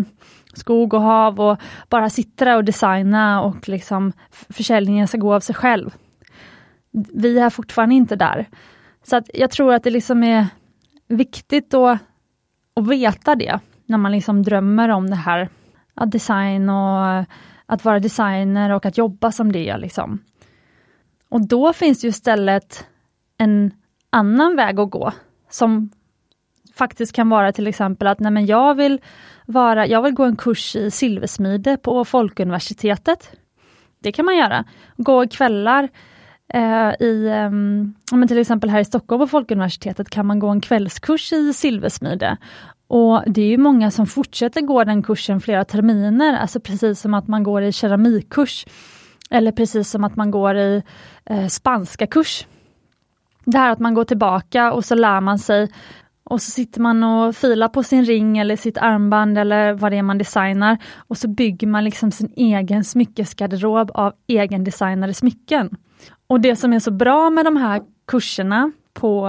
skog 0.54 0.94
och 0.94 1.02
hav 1.02 1.40
och 1.40 1.58
bara 1.90 2.10
sitta 2.10 2.46
där 2.46 2.58
och 2.58 2.64
designa 2.64 3.42
och 3.42 3.70
liksom 3.70 4.14
försäljningen 4.50 5.08
ska 5.08 5.18
gå 5.18 5.34
av 5.34 5.40
sig 5.40 5.56
själv. 5.56 5.94
Vi 7.14 7.40
är 7.40 7.50
fortfarande 7.50 7.96
inte 7.96 8.16
där. 8.16 8.46
Så 9.04 9.16
att 9.16 9.30
jag 9.34 9.52
tror 9.52 9.74
att 9.74 9.84
det 9.84 9.90
liksom 9.90 10.24
är 10.24 10.48
viktigt 11.08 11.72
då 11.72 11.88
att 12.76 12.88
veta 12.88 13.36
det 13.36 13.60
när 13.86 13.98
man 13.98 14.12
liksom 14.12 14.44
drömmer 14.44 14.90
om 14.90 15.10
det 15.10 15.16
här, 15.16 15.50
att 15.94 16.12
design 16.12 16.70
och 16.70 17.26
att 17.68 17.86
vara 17.86 18.00
designer 18.00 18.70
och 18.70 18.86
att 18.86 18.98
jobba 18.98 19.32
som 19.32 19.52
det. 19.52 19.78
Liksom. 19.78 20.20
Och 21.30 21.48
då 21.48 21.74
finns 21.74 22.02
det 22.02 22.06
ju 22.06 22.10
istället 22.10 22.86
en 23.38 23.72
annan 24.10 24.56
väg 24.56 24.80
att 24.80 24.92
gå 24.92 25.12
som 25.50 25.90
faktiskt 26.74 27.14
kan 27.14 27.30
vara 27.30 27.52
till 27.52 27.68
exempel 27.68 28.08
att 28.08 28.20
nej 28.20 28.32
men 28.32 28.46
jag, 28.46 28.76
vill 28.76 29.02
vara, 29.46 29.88
jag 29.88 30.02
vill 30.02 30.14
gå 30.14 30.24
en 30.24 30.36
kurs 30.36 30.76
i 30.76 30.92
silversmide 30.92 31.78
på 31.78 32.06
Folkuniversitetet. 32.06 33.32
Det 34.00 34.12
kan 34.12 34.26
man 34.26 34.38
göra. 34.38 34.66
Gå 34.98 35.28
kvällar 35.28 35.90
eh, 36.54 36.90
i, 37.00 37.28
eh, 38.14 38.28
till 38.28 38.38
exempel 38.38 38.70
här 38.70 38.80
i 38.80 38.86
Stockholm 38.86 39.20
på 39.20 39.28
Folkuniversitetet 39.28 40.10
kan 40.10 40.26
man 40.26 40.40
gå 40.40 40.48
en 40.48 40.62
kvällskurs 40.62 41.34
i 41.34 41.54
silversmide. 41.54 42.38
Och 42.88 43.24
det 43.28 43.42
är 43.42 43.48
ju 43.48 43.58
många 43.58 43.92
som 43.92 44.08
fortsätter 44.08 44.62
gå 44.62 44.84
den 44.84 45.04
kursen 45.04 45.42
flera 45.42 45.66
terminer, 45.66 46.38
alltså 46.38 46.60
precis 46.60 47.00
som 47.00 47.14
att 47.14 47.28
man 47.28 47.44
går 47.44 47.64
i 47.64 47.72
keramikkurs 47.72 48.66
Eller 49.30 49.52
precis 49.52 49.90
som 49.90 50.04
att 50.04 50.16
man 50.16 50.32
går 50.32 50.58
i 50.58 50.84
eh, 51.26 51.48
spanska 51.48 52.08
kurs. 52.08 52.46
Det 53.46 53.58
här 53.58 53.72
att 53.72 53.80
man 53.80 53.94
går 53.94 54.04
tillbaka 54.04 54.74
och 54.74 54.86
så 54.86 54.96
lär 54.96 55.22
man 55.22 55.40
sig 55.40 55.70
och 56.24 56.42
så 56.42 56.52
sitter 56.52 56.82
man 56.82 57.04
och 57.04 57.36
filar 57.36 57.68
på 57.68 57.84
sin 57.84 58.06
ring 58.06 58.38
eller 58.38 58.56
sitt 58.56 58.78
armband 58.78 59.38
eller 59.38 59.74
vad 59.74 59.92
det 59.92 59.98
är 59.98 60.04
man 60.04 60.18
designar 60.18 60.78
och 60.96 61.18
så 61.18 61.28
bygger 61.28 61.68
man 61.68 61.84
liksom 61.84 62.12
sin 62.12 62.34
egen 62.36 62.84
smyckesgarderob 62.84 63.92
av 63.94 64.14
egendesignade 64.28 65.14
smycken. 65.14 65.78
Och 66.28 66.42
det 66.42 66.56
som 66.56 66.74
är 66.74 66.80
så 66.80 66.92
bra 66.92 67.30
med 67.30 67.46
de 67.46 67.58
här 67.58 67.82
kurserna 68.08 68.72
på 68.98 69.28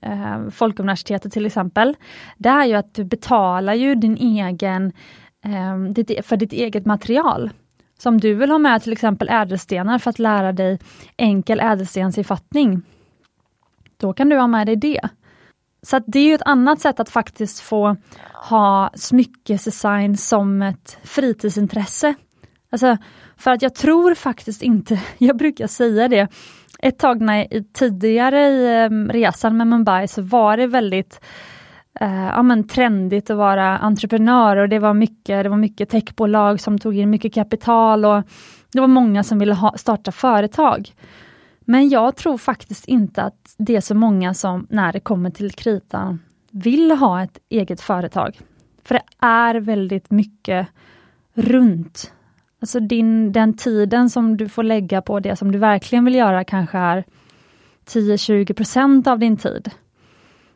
eh, 0.00 0.50
Folkuniversitetet 0.50 1.32
till 1.32 1.46
exempel, 1.46 1.96
det 2.36 2.48
är 2.48 2.64
ju 2.64 2.74
att 2.74 2.94
du 2.94 3.04
betalar 3.04 3.74
ju 3.74 3.94
din 3.94 4.16
egen, 4.16 4.92
eh, 5.44 5.74
e-, 6.08 6.22
för 6.22 6.36
ditt 6.36 6.52
eget 6.52 6.86
material. 6.86 7.50
Så 7.98 8.08
om 8.08 8.20
du 8.20 8.34
vill 8.34 8.50
ha 8.50 8.58
med 8.58 8.82
till 8.82 8.92
exempel 8.92 9.28
ädelstenar 9.28 9.98
för 9.98 10.10
att 10.10 10.18
lära 10.18 10.52
dig 10.52 10.78
enkel 11.16 11.60
ädelstensinfattning, 11.60 12.82
då 13.96 14.12
kan 14.12 14.28
du 14.28 14.36
ha 14.36 14.46
med 14.46 14.66
dig 14.66 14.76
det. 14.76 15.08
Så 15.82 15.98
det 16.06 16.18
är 16.18 16.24
ju 16.24 16.34
ett 16.34 16.46
annat 16.46 16.80
sätt 16.80 17.00
att 17.00 17.08
faktiskt 17.08 17.60
få 17.60 17.96
ha 18.48 18.90
smyckesdesign 18.94 20.16
som 20.16 20.62
ett 20.62 20.98
fritidsintresse. 21.04 22.14
Alltså, 22.70 22.96
för 23.36 23.50
att 23.50 23.62
jag 23.62 23.74
tror 23.74 24.14
faktiskt 24.14 24.62
inte, 24.62 25.00
jag 25.18 25.36
brukar 25.36 25.66
säga 25.66 26.08
det, 26.08 26.28
ett 26.78 26.98
tag 26.98 27.20
när, 27.20 27.72
tidigare 27.72 28.40
i 28.40 28.88
resan 29.10 29.56
med 29.56 29.66
Mumbai 29.66 30.08
så 30.08 30.22
var 30.22 30.56
det 30.56 30.66
väldigt 30.66 31.20
eh, 32.00 32.24
ja, 32.26 32.42
men 32.42 32.68
trendigt 32.68 33.30
att 33.30 33.36
vara 33.36 33.78
entreprenör 33.78 34.56
och 34.56 34.68
det 34.68 34.78
var 34.78 34.94
mycket, 34.94 35.42
det 35.42 35.48
var 35.48 35.56
mycket 35.56 35.88
techbolag 35.88 36.60
som 36.60 36.78
tog 36.78 36.96
in 36.96 37.10
mycket 37.10 37.34
kapital 37.34 38.04
och 38.04 38.22
det 38.72 38.80
var 38.80 38.86
många 38.88 39.22
som 39.22 39.38
ville 39.38 39.54
ha, 39.54 39.76
starta 39.76 40.12
företag. 40.12 40.94
Men 41.60 41.88
jag 41.88 42.16
tror 42.16 42.38
faktiskt 42.38 42.88
inte 42.88 43.22
att 43.22 43.54
det 43.58 43.76
är 43.76 43.80
så 43.80 43.94
många 43.94 44.34
som, 44.34 44.66
när 44.70 44.92
det 44.92 45.00
kommer 45.00 45.30
till 45.30 45.52
kritan, 45.52 46.22
vill 46.50 46.90
ha 46.90 47.22
ett 47.22 47.38
eget 47.48 47.80
företag. 47.80 48.40
För 48.84 48.94
det 48.94 49.26
är 49.26 49.54
väldigt 49.54 50.10
mycket 50.10 50.66
runt. 51.34 52.12
Alltså 52.60 52.80
din, 52.80 53.32
den 53.32 53.56
tiden 53.56 54.10
som 54.10 54.36
du 54.36 54.48
får 54.48 54.62
lägga 54.62 55.02
på 55.02 55.20
det 55.20 55.36
som 55.36 55.52
du 55.52 55.58
verkligen 55.58 56.04
vill 56.04 56.14
göra 56.14 56.44
kanske 56.44 56.78
är 56.78 57.04
10-20 57.86 58.54
procent 58.54 59.06
av 59.06 59.18
din 59.18 59.36
tid. 59.36 59.70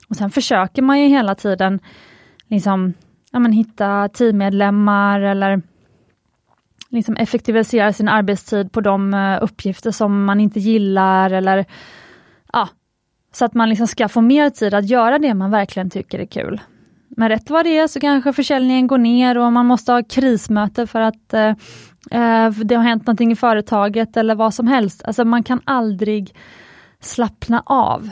Och 0.08 0.16
Sen 0.16 0.30
försöker 0.30 0.82
man 0.82 1.00
ju 1.00 1.08
hela 1.08 1.34
tiden 1.34 1.80
liksom, 2.48 2.94
ja, 3.30 3.38
men 3.38 3.52
hitta 3.52 4.08
teammedlemmar 4.08 5.20
eller 5.20 5.62
liksom 6.88 7.16
effektivisera 7.16 7.92
sin 7.92 8.08
arbetstid 8.08 8.72
på 8.72 8.80
de 8.80 9.14
eh, 9.14 9.38
uppgifter 9.42 9.90
som 9.90 10.24
man 10.24 10.40
inte 10.40 10.60
gillar 10.60 11.30
eller 11.30 11.64
ja, 12.52 12.68
så 13.32 13.44
att 13.44 13.54
man 13.54 13.68
liksom 13.68 13.86
ska 13.86 14.08
få 14.08 14.20
mer 14.20 14.50
tid 14.50 14.74
att 14.74 14.88
göra 14.88 15.18
det 15.18 15.34
man 15.34 15.50
verkligen 15.50 15.90
tycker 15.90 16.18
är 16.18 16.26
kul. 16.26 16.60
Men 17.16 17.28
rätt 17.28 17.50
vad 17.50 17.64
det 17.64 17.78
är 17.78 17.86
så 17.86 18.00
kanske 18.00 18.32
försäljningen 18.32 18.86
går 18.86 18.98
ner 18.98 19.38
och 19.38 19.52
man 19.52 19.66
måste 19.66 19.92
ha 19.92 20.02
krismöte 20.02 20.86
för 20.86 21.00
att 21.00 21.34
eh, 21.34 21.54
Eh, 22.10 22.50
det 22.50 22.74
har 22.74 22.82
hänt 22.82 23.06
någonting 23.06 23.32
i 23.32 23.36
företaget 23.36 24.16
eller 24.16 24.34
vad 24.34 24.54
som 24.54 24.66
helst. 24.66 25.04
Alltså 25.04 25.24
man 25.24 25.42
kan 25.42 25.60
aldrig 25.64 26.34
slappna 27.00 27.62
av. 27.66 28.10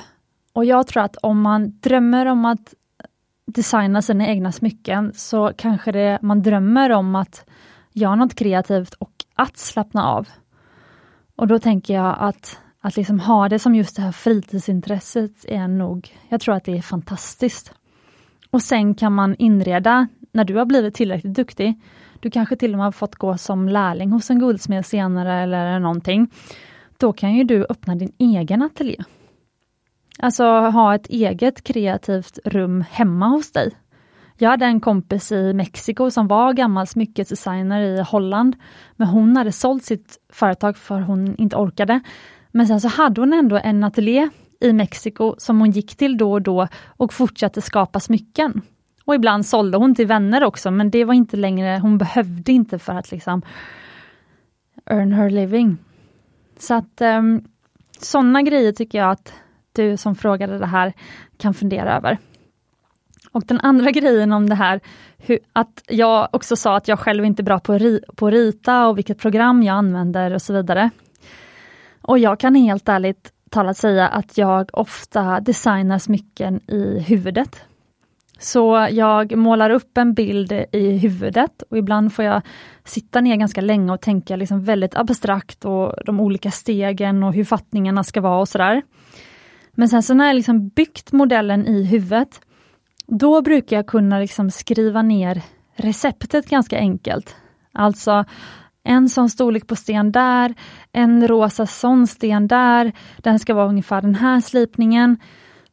Och 0.53 0.65
jag 0.65 0.87
tror 0.87 1.03
att 1.03 1.17
om 1.17 1.41
man 1.41 1.79
drömmer 1.81 2.27
om 2.27 2.45
att 2.45 2.75
designa 3.47 4.03
sina 4.03 4.27
egna 4.27 4.53
smycken 4.53 5.13
så 5.15 5.53
kanske 5.57 5.93
det, 5.93 6.19
man 6.23 6.43
drömmer 6.43 6.93
om 6.93 7.15
att 7.15 7.45
göra 7.93 8.15
något 8.15 8.35
kreativt 8.35 8.95
och 8.95 9.13
att 9.35 9.57
slappna 9.57 10.05
av. 10.07 10.29
Och 11.37 11.47
då 11.47 11.59
tänker 11.59 11.95
jag 11.95 12.17
att, 12.19 12.59
att 12.81 12.97
liksom 12.97 13.21
ha 13.21 13.49
det 13.49 13.59
som 13.59 13.75
just 13.75 13.97
det 13.97 14.03
här 14.03 14.13
fritidsintresset 14.13 15.45
är 15.49 15.69
nog, 15.69 16.17
jag 16.29 16.41
tror 16.41 16.55
att 16.55 16.65
det 16.65 16.79
är 16.79 16.83
fantastiskt. 16.83 17.73
Och 18.51 18.63
sen 18.63 18.95
kan 18.95 19.13
man 19.13 19.35
inreda, 19.35 20.09
när 20.33 20.45
du 20.45 20.57
har 20.57 20.65
blivit 20.65 20.95
tillräckligt 20.95 21.35
duktig, 21.35 21.81
du 22.23 22.31
kanske 22.31 22.57
till 22.57 22.73
och 22.73 22.79
med 22.79 22.87
har 22.87 22.93
fått 22.93 23.15
gå 23.15 23.37
som 23.37 23.69
lärling 23.69 24.11
hos 24.11 24.31
en 24.31 24.39
guldsmed 24.39 24.87
senare 24.87 25.35
eller 25.35 25.79
någonting. 25.79 26.31
Då 26.97 27.13
kan 27.13 27.35
ju 27.35 27.45
du 27.45 27.67
öppna 27.69 27.95
din 27.95 28.13
egen 28.19 28.63
ateljé. 28.63 28.97
Alltså 30.19 30.45
ha 30.45 30.95
ett 30.95 31.07
eget 31.07 31.65
kreativt 31.65 32.39
rum 32.45 32.85
hemma 32.91 33.27
hos 33.27 33.53
dig. 33.53 33.71
Jag 34.39 34.51
hade 34.51 34.67
en 34.67 34.81
kompis 34.81 35.33
i 35.33 35.53
Mexiko 35.53 36.11
som 36.11 36.29
var 36.29 36.53
gammal 36.53 36.87
smyckesdesigner 36.87 37.81
i 37.81 38.01
Holland. 38.01 38.57
Men 38.97 39.09
hon 39.09 39.37
hade 39.37 39.53
sålt 39.53 39.85
sitt 39.85 40.19
företag 40.33 40.77
för 40.77 41.01
hon 41.01 41.37
inte 41.37 41.57
orkade. 41.57 42.01
Men 42.51 42.67
sen 42.67 42.81
så 42.81 42.89
hade 42.89 43.21
hon 43.21 43.33
ändå 43.33 43.61
en 43.65 43.85
ateljé 43.85 44.29
i 44.61 44.73
Mexiko 44.73 45.35
som 45.39 45.61
hon 45.61 45.71
gick 45.71 45.97
till 45.97 46.19
då 46.19 46.33
och 46.33 46.43
då 46.43 46.69
och 46.87 47.13
fortsatte 47.13 47.61
skapa 47.61 48.01
smycken. 48.01 48.63
Och 49.05 49.15
ibland 49.15 49.47
sålde 49.47 49.79
hon 49.79 49.95
till 49.95 50.07
vänner 50.07 50.45
också, 50.45 50.71
men 50.71 50.91
det 50.91 51.05
var 51.05 51.15
inte 51.15 51.37
längre, 51.37 51.79
hon 51.83 51.99
behövde 51.99 52.53
inte 52.53 52.79
för 52.79 52.93
att 52.93 53.11
liksom 53.11 53.43
earn 54.87 55.13
her 55.13 55.31
living. 55.31 55.79
Så 56.59 56.75
att 56.75 57.01
ehm, 57.01 57.35
um, 57.35 57.45
sådana 57.99 58.43
grejer 58.43 58.73
tycker 58.73 58.99
jag 58.99 59.11
att 59.11 59.33
du 59.73 59.97
som 59.97 60.15
frågade 60.15 60.59
det 60.59 60.67
här 60.67 60.93
kan 61.37 61.55
fundera 61.55 61.97
över. 61.97 62.19
Och 63.33 63.45
den 63.47 63.61
andra 63.61 63.91
grejen 63.91 64.33
om 64.33 64.49
det 64.49 64.55
här, 64.55 64.81
hur, 65.19 65.39
att 65.53 65.83
jag 65.89 66.29
också 66.33 66.57
sa 66.57 66.77
att 66.77 66.89
jag 66.89 66.99
själv 66.99 67.25
inte 67.25 67.43
är 67.43 67.45
bra 67.45 67.61
på, 67.61 67.79
ri, 67.79 68.01
på 68.17 68.27
att 68.27 68.33
rita 68.33 68.87
och 68.87 68.99
vilket 68.99 69.19
program 69.19 69.63
jag 69.63 69.75
använder 69.75 70.35
och 70.35 70.43
så 70.43 70.53
vidare. 70.53 70.91
Och 72.03 72.19
jag 72.19 72.41
kan 72.41 72.55
helt 72.55 72.89
ärligt 72.89 73.33
talat 73.51 73.77
säga 73.77 74.09
att 74.09 74.39
jag 74.39 74.71
ofta 74.73 75.41
designar 75.41 75.99
smycken 75.99 76.61
i 76.71 77.05
huvudet. 77.09 77.65
Så 78.45 78.89
jag 78.91 79.37
målar 79.37 79.71
upp 79.71 79.99
en 79.99 80.15
bild 80.15 80.53
i 80.73 80.99
huvudet 80.99 81.63
och 81.71 81.79
ibland 81.79 82.13
får 82.13 82.25
jag 82.25 82.43
sitta 82.85 83.21
ner 83.21 83.37
ganska 83.37 83.61
länge 83.61 83.93
och 83.93 84.01
tänka 84.01 84.37
liksom 84.37 84.65
väldigt 84.65 84.97
abstrakt 84.97 85.65
och 85.65 85.95
de 86.07 86.21
olika 86.21 86.51
stegen 86.51 87.23
och 87.23 87.35
hur 87.35 87.45
fattningarna 87.45 88.05
ska 88.05 88.21
vara 88.21 88.41
och 88.41 88.49
sådär. 88.49 88.83
Men 89.73 89.89
sen 89.89 90.03
så 90.03 90.15
när 90.15 90.27
jag 90.27 90.37
liksom 90.37 90.69
byggt 90.69 91.13
modellen 91.13 91.67
i 91.67 91.85
huvudet, 91.85 92.41
då 93.07 93.43
brukar 93.43 93.77
jag 93.77 93.87
kunna 93.87 94.19
liksom 94.19 94.51
skriva 94.51 95.03
ner 95.03 95.43
receptet 95.77 96.51
ganska 96.51 96.79
enkelt. 96.79 97.37
Alltså 97.73 98.25
en 98.85 99.09
sån 99.09 99.31
storlek 99.31 99.67
på 99.67 99.77
sten 99.77 100.13
där, 100.13 100.55
en 100.93 101.29
rosa 101.29 101.67
sån 101.67 102.07
sten 102.07 102.47
där, 102.47 102.93
den 103.17 103.39
ska 103.39 103.55
vara 103.55 103.69
ungefär 103.69 104.03
den 104.03 104.15
här 104.15 104.41
slipningen. 104.41 105.17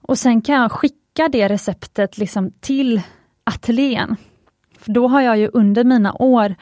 Och 0.01 0.17
sen 0.17 0.41
kan 0.41 0.55
jag 0.55 0.71
skicka 0.71 0.98
det 1.27 1.47
receptet 1.47 2.17
liksom 2.17 2.51
till 2.59 3.01
ateljén. 3.43 4.15
För 4.77 4.91
då 4.91 5.07
har 5.07 5.21
jag 5.21 5.37
ju 5.37 5.49
under 5.53 5.83
mina 5.83 6.13
år 6.13 6.55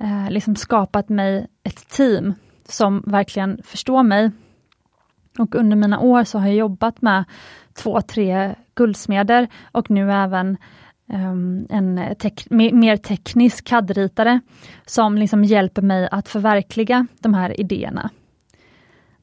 eh, 0.00 0.30
liksom 0.30 0.56
skapat 0.56 1.08
mig 1.08 1.46
ett 1.62 1.88
team 1.88 2.34
som 2.68 3.02
verkligen 3.06 3.62
förstår 3.64 4.02
mig. 4.02 4.30
Och 5.38 5.54
under 5.54 5.76
mina 5.76 6.00
år 6.00 6.24
så 6.24 6.38
har 6.38 6.46
jag 6.46 6.56
jobbat 6.56 7.02
med 7.02 7.24
två, 7.74 8.00
tre 8.00 8.54
guldsmeder 8.74 9.48
och 9.72 9.90
nu 9.90 10.12
även 10.12 10.56
um, 11.12 11.66
en 11.70 12.14
tek 12.18 12.50
mer 12.50 12.96
teknisk 12.96 13.64
CAD-ritare 13.64 14.40
som 14.86 15.18
liksom 15.18 15.44
hjälper 15.44 15.82
mig 15.82 16.08
att 16.10 16.28
förverkliga 16.28 17.06
de 17.20 17.34
här 17.34 17.60
idéerna. 17.60 18.10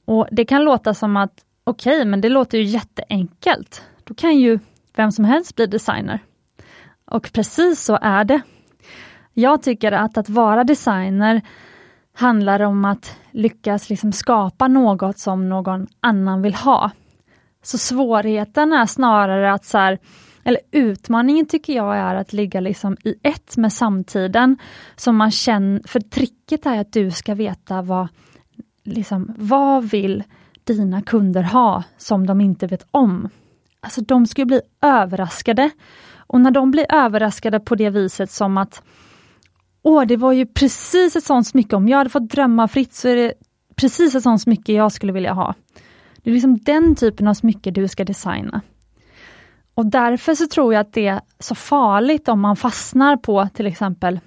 Och 0.06 0.28
Det 0.32 0.46
kan 0.46 0.64
låta 0.64 0.94
som 0.94 1.18
att 1.18 1.46
okej, 1.64 1.96
okay, 1.96 2.06
men 2.06 2.22
det 2.22 2.30
låter 2.30 2.58
ju 2.58 2.64
jätteenkelt. 2.64 3.84
Då 4.10 4.16
kan 4.16 4.38
ju 4.38 4.60
vem 4.96 5.12
som 5.12 5.26
helst 5.26 5.56
bli 5.56 5.68
designer. 5.68 6.20
Och 7.06 7.32
precis 7.34 7.84
så 7.84 8.00
är 8.02 8.24
det. 8.24 8.42
Jag 9.34 9.64
tycker 9.64 9.92
att 9.92 10.18
att 10.18 10.30
vara 10.30 10.64
designer 10.64 11.42
handlar 12.14 12.60
om 12.60 12.86
att 12.86 13.18
lyckas 13.32 13.90
liksom 13.90 14.12
skapa 14.12 14.68
något 14.68 15.20
som 15.20 15.50
någon 15.50 15.88
annan 16.00 16.42
vill 16.42 16.54
ha. 16.54 16.92
Så 17.64 17.78
svårigheten 17.78 18.74
är 18.74 18.86
snarare 18.86 19.54
att 19.54 19.66
så 19.66 19.78
här, 19.78 20.00
eller 20.44 20.62
utmaningen 20.72 21.46
tycker 21.46 21.74
jag 21.74 21.98
är 21.98 22.16
att 22.16 22.34
ligga 22.34 22.60
liksom 22.60 22.98
i 23.04 23.16
ett 23.24 23.58
med 23.58 23.74
samtiden. 23.74 24.58
Som 24.96 25.16
man 25.16 25.32
känner, 25.32 25.88
för 25.88 26.00
tricket 26.00 26.66
är 26.66 26.80
att 26.80 26.94
du 26.94 27.12
ska 27.12 27.36
veta 27.36 27.82
vad, 27.82 28.08
liksom, 28.84 29.34
vad 29.38 29.84
vill 29.84 30.24
dina 30.64 31.02
kunder 31.02 31.44
ha 31.44 31.84
som 31.98 32.28
de 32.28 32.42
inte 32.42 32.68
vet 32.68 32.88
om. 32.92 33.30
Alltså 33.82 34.02
de 34.02 34.28
ska 34.28 34.46
bli 34.46 34.62
överraskade. 34.82 35.70
Och 36.18 36.42
när 36.42 36.52
de 36.52 36.72
blir 36.72 36.86
överraskade 36.90 37.60
på 37.60 37.76
det 37.76 37.90
viset 37.90 38.32
som 38.32 38.58
att 38.58 38.84
Åh, 39.82 40.06
det 40.06 40.18
var 40.18 40.32
ju 40.32 40.46
precis 40.46 41.16
ett 41.16 41.24
sånt 41.24 41.48
smycke, 41.48 41.76
om 41.76 41.88
jag 41.88 41.98
hade 41.98 42.10
fått 42.10 42.30
drömma 42.30 42.68
fritt 42.68 42.94
så 42.94 43.08
är 43.08 43.16
det 43.16 43.34
precis 43.76 44.16
ett 44.16 44.24
sånt 44.24 44.42
smycke 44.42 44.74
jag 44.74 44.92
skulle 44.92 45.14
vilja 45.14 45.34
ha. 45.34 45.56
Det 46.18 46.30
är 46.30 46.34
liksom 46.34 46.58
den 46.58 46.96
typen 46.96 47.28
av 47.28 47.34
smycke 47.34 47.72
du 47.72 47.88
ska 47.88 48.06
designa. 48.06 48.62
Och 49.74 49.86
därför 49.86 50.36
så 50.36 50.48
tror 50.48 50.74
jag 50.74 50.82
att 50.82 50.94
det 50.94 51.08
är 51.08 51.22
så 51.40 51.56
farligt 51.56 52.30
om 52.30 52.40
man 52.40 52.56
fastnar 52.56 53.18
på 53.18 53.48
till 53.54 53.68
exempel 53.68 54.20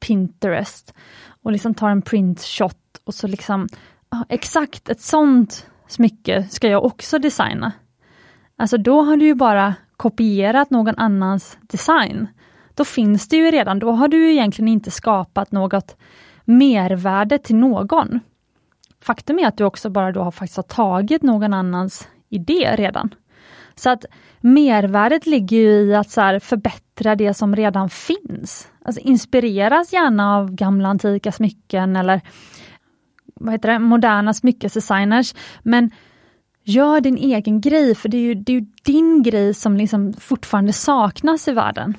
Pinterest 0.00 0.94
och 1.42 1.52
liksom 1.52 1.74
tar 1.74 1.90
en 1.90 2.02
printshot 2.02 2.76
och 3.04 3.14
så 3.14 3.26
liksom, 3.26 3.68
exakt 4.28 4.88
ett 4.88 5.00
sånt 5.00 5.66
smycke 5.88 6.46
ska 6.50 6.68
jag 6.68 6.84
också 6.84 7.18
designa. 7.18 7.72
Alltså 8.62 8.78
då 8.78 9.02
har 9.02 9.16
du 9.16 9.24
ju 9.26 9.34
bara 9.34 9.74
kopierat 9.96 10.70
någon 10.70 10.94
annans 10.98 11.58
design. 11.60 12.28
Då 12.74 12.84
finns 12.84 13.28
det 13.28 13.36
ju 13.36 13.50
redan, 13.50 13.78
då 13.78 13.92
har 13.92 14.08
du 14.08 14.32
egentligen 14.32 14.68
inte 14.68 14.90
skapat 14.90 15.52
något 15.52 15.96
mervärde 16.44 17.38
till 17.38 17.56
någon. 17.56 18.20
Faktum 19.00 19.38
är 19.38 19.46
att 19.46 19.56
du 19.56 19.64
också 19.64 19.90
bara 19.90 20.12
då 20.12 20.22
har 20.22 20.30
faktiskt 20.30 20.56
har 20.56 20.62
tagit 20.62 21.22
någon 21.22 21.54
annans 21.54 22.08
idé 22.28 22.74
redan. 22.76 23.14
Så 23.74 23.90
att 23.90 24.04
mervärdet 24.40 25.26
ligger 25.26 25.58
i 25.58 25.94
att 25.94 26.10
så 26.10 26.40
förbättra 26.42 27.14
det 27.14 27.34
som 27.34 27.56
redan 27.56 27.90
finns. 27.90 28.68
Alltså 28.84 29.00
inspireras 29.00 29.92
gärna 29.92 30.36
av 30.36 30.50
gamla 30.52 30.88
antika 30.88 31.32
smycken 31.32 31.96
eller 31.96 32.20
vad 33.34 33.52
heter 33.52 33.68
det, 33.72 33.78
moderna 33.78 34.34
smyckesdesigners. 34.34 35.34
Men 35.62 35.90
gör 36.64 37.00
din 37.00 37.16
egen 37.16 37.60
grej, 37.60 37.94
för 37.94 38.08
det 38.08 38.16
är 38.16 38.20
ju, 38.20 38.34
det 38.34 38.52
är 38.52 38.66
din 38.82 39.22
grej 39.22 39.54
som 39.54 39.76
liksom 39.76 40.12
fortfarande 40.12 40.72
saknas 40.72 41.48
i 41.48 41.52
världen. 41.52 41.94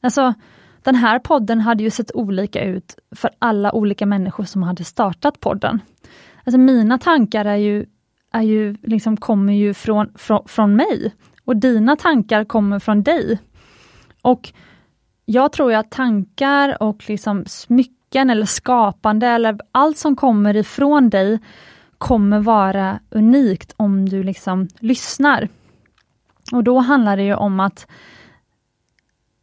Alltså, 0.00 0.34
den 0.82 0.94
här 0.94 1.18
podden 1.18 1.60
hade 1.60 1.82
ju 1.82 1.90
sett 1.90 2.14
olika 2.14 2.64
ut 2.64 2.96
för 3.16 3.30
alla 3.38 3.72
olika 3.72 4.06
människor 4.06 4.44
som 4.44 4.62
hade 4.62 4.84
startat 4.84 5.40
podden. 5.40 5.80
Alltså 6.44 6.58
mina 6.58 6.98
tankar 6.98 7.44
är 7.44 7.56
ju, 7.56 7.86
är 8.32 8.42
ju 8.42 8.76
liksom, 8.82 9.16
kommer 9.16 9.52
ju 9.52 9.74
från, 9.74 10.12
från, 10.14 10.48
från 10.48 10.76
mig 10.76 11.14
och 11.44 11.56
dina 11.56 11.96
tankar 11.96 12.44
kommer 12.44 12.78
från 12.78 13.02
dig. 13.02 13.38
Och 14.22 14.52
jag 15.24 15.52
tror 15.52 15.74
att 15.74 15.90
tankar 15.90 16.82
och 16.82 17.08
liksom 17.08 17.44
smycken 17.46 18.30
eller 18.30 18.46
skapande 18.46 19.26
eller 19.26 19.58
allt 19.72 19.98
som 19.98 20.16
kommer 20.16 20.56
ifrån 20.56 21.10
dig 21.10 21.38
kommer 22.02 22.40
vara 22.40 23.00
unikt 23.10 23.74
om 23.76 24.08
du 24.08 24.22
liksom 24.22 24.68
lyssnar. 24.78 25.48
Och 26.52 26.64
då 26.64 26.78
handlar 26.78 27.16
det 27.16 27.22
ju 27.22 27.34
om 27.34 27.60
att 27.60 27.86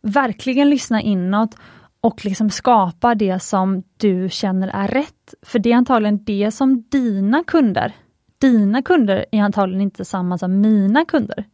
verkligen 0.02 0.70
lyssna 0.70 1.02
inåt 1.02 1.56
och 2.02 2.26
liksom 2.26 2.50
skapa 2.50 3.16
det 3.16 3.40
som 3.40 3.84
du 3.98 4.30
känner 4.30 4.68
är 4.68 4.88
rätt. 4.88 5.34
För 5.42 5.60
det 5.60 5.72
är 5.72 5.76
antagligen 5.76 6.24
det 6.24 6.52
som 6.52 6.84
dina 6.90 7.44
kunder, 7.44 7.94
dina 8.38 8.82
kunder 8.82 9.26
är 9.32 9.42
antagligen 9.42 9.82
inte 9.82 10.06
samma 10.06 10.38
som 10.38 10.62
mina 10.62 11.06
kunder. 11.06 11.46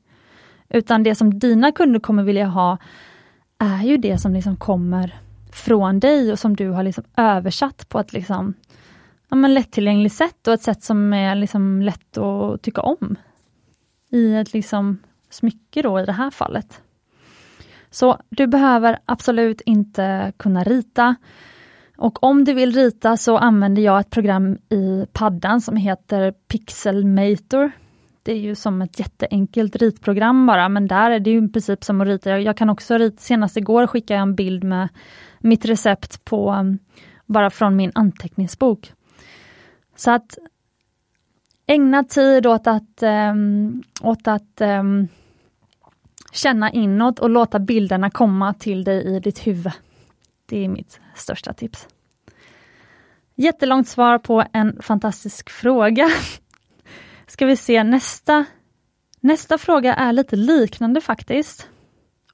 Utan 0.70 1.04
det 1.04 1.16
som 1.16 1.40
dina 1.40 1.72
kunder 1.72 2.00
kommer 2.00 2.24
vilja 2.24 2.48
ha 2.48 2.78
är 3.58 3.84
ju 3.84 3.98
det 3.98 4.18
som 4.18 4.34
liksom 4.34 4.58
kommer 4.58 5.16
från 5.52 6.00
dig 6.00 6.32
och 6.32 6.40
som 6.40 6.56
du 6.56 6.70
har 6.70 6.84
liksom 6.84 7.04
översatt 7.18 7.90
på 7.90 8.00
ett 8.00 8.14
liksom, 8.14 8.54
ja, 9.30 9.36
men 9.36 9.54
lättillgängligt 9.54 10.16
sätt 10.16 10.48
och 10.48 10.54
ett 10.54 10.62
sätt 10.62 10.84
som 10.84 11.14
är 11.14 11.36
liksom 11.36 11.82
lätt 11.82 12.18
att 12.18 12.62
tycka 12.62 12.82
om. 12.82 13.16
I 14.10 14.36
ett 14.36 14.54
liksom 14.54 15.00
smycke 15.30 15.82
då 15.82 16.00
i 16.00 16.06
det 16.06 16.12
här 16.12 16.32
fallet. 16.32 16.82
Så 17.90 18.18
du 18.30 18.48
behöver 18.48 19.00
absolut 19.06 19.62
inte 19.62 20.34
kunna 20.38 20.64
rita. 20.64 21.16
Och 21.98 22.24
om 22.24 22.44
du 22.44 22.54
vill 22.54 22.72
rita 22.72 23.18
så 23.18 23.38
använder 23.38 23.82
jag 23.82 24.00
ett 24.00 24.10
program 24.10 24.58
i 24.70 25.06
paddan 25.14 25.62
som 25.62 25.78
heter 25.78 26.32
Pixelmator. 26.32 27.72
Det 28.24 28.32
är 28.32 28.38
ju 28.38 28.56
som 28.56 28.82
ett 28.82 29.00
jätteenkelt 29.00 29.76
ritprogram 29.76 30.46
bara, 30.46 30.70
men 30.70 30.88
där 30.88 31.12
är 31.12 31.20
det 31.20 31.30
ju 31.30 31.46
i 31.46 31.48
princip 31.48 31.84
som 31.84 32.02
att 32.02 32.08
rita. 32.08 32.40
Jag 32.40 32.58
kan 32.58 32.70
också 32.70 32.98
rita, 32.98 33.18
senast 33.18 33.58
igår 33.58 33.88
skickade 33.88 34.18
jag 34.18 34.22
en 34.22 34.36
bild 34.36 34.64
med 34.64 34.90
mitt 35.40 35.66
recept 35.66 36.26
på, 36.26 36.76
bara 37.26 37.50
från 37.50 37.76
min 37.76 37.92
anteckningsbok. 37.96 38.94
Så 39.96 40.12
att 40.12 40.38
ägna 41.68 42.04
tid 42.04 42.46
åt 42.46 42.68
att, 42.68 43.04
um, 43.04 43.84
åt 44.02 44.28
att 44.28 44.62
um, 44.62 45.08
känna 46.32 46.72
inåt 46.72 47.20
och 47.20 47.30
låta 47.30 47.60
bilderna 47.60 48.10
komma 48.10 48.54
till 48.54 48.84
dig 48.84 49.16
i 49.16 49.20
ditt 49.20 49.48
huvud. 49.48 49.74
Det 50.46 50.66
är 50.66 50.70
mitt 50.70 51.00
största 51.16 51.54
tips. 51.54 51.88
Jättelångt 53.36 53.88
svar 53.88 54.18
på 54.18 54.44
en 54.54 54.82
fantastisk 54.82 55.50
fråga. 55.50 56.10
Ska 57.28 57.46
vi 57.46 57.56
se 57.56 57.84
nästa. 57.84 58.46
Nästa 59.20 59.58
fråga 59.58 59.94
är 59.94 60.14
lite 60.14 60.36
liknande 60.36 61.02
faktiskt. 61.02 61.70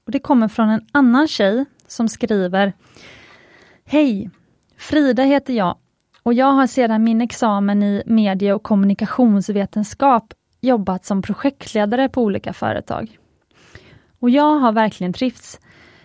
Och 0.04 0.12
Det 0.12 0.18
kommer 0.18 0.48
från 0.48 0.68
en 0.68 0.86
annan 0.92 1.28
tjej 1.28 1.64
som 1.86 2.08
skriver 2.08 2.72
Hej! 3.84 4.30
Frida 4.76 5.22
heter 5.22 5.52
jag 5.52 5.76
och 6.22 6.34
jag 6.34 6.52
har 6.52 6.66
sedan 6.66 7.04
min 7.04 7.20
examen 7.20 7.82
i 7.82 8.02
medie 8.06 8.52
och 8.54 8.62
kommunikationsvetenskap 8.62 10.34
jobbat 10.60 11.04
som 11.04 11.22
projektledare 11.22 12.08
på 12.08 12.22
olika 12.22 12.52
företag. 12.52 13.18
Och 14.18 14.30
jag 14.30 14.58
har 14.58 14.72
verkligen 14.72 15.12
trivts. 15.12 15.60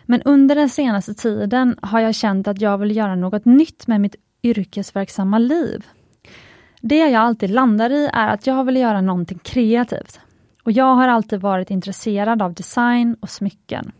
Men 0.05 0.21
under 0.21 0.55
den 0.55 0.69
senaste 0.69 1.13
tiden 1.13 1.77
har 1.81 1.99
jag 1.99 2.15
känt 2.15 2.47
att 2.47 2.61
jag 2.61 2.77
vill 2.77 2.95
göra 2.95 3.15
något 3.15 3.45
nytt 3.45 3.87
med 3.87 4.01
mitt 4.01 4.15
yrkesverksamma 4.43 5.39
liv. 5.39 5.85
Det 6.81 6.97
jag 6.97 7.13
alltid 7.13 7.49
landar 7.49 7.89
i 7.89 8.09
är 8.13 8.27
att 8.27 8.47
jag 8.47 8.63
vill 8.63 8.77
göra 8.77 9.01
någonting 9.01 9.39
kreativt. 9.43 10.19
Och 10.63 10.71
jag 10.71 10.95
har 10.95 11.07
alltid 11.07 11.41
varit 11.41 11.71
intresserad 11.71 12.41
av 12.41 12.53
design 12.53 13.15
och 13.19 13.29
smycken. 13.29 13.91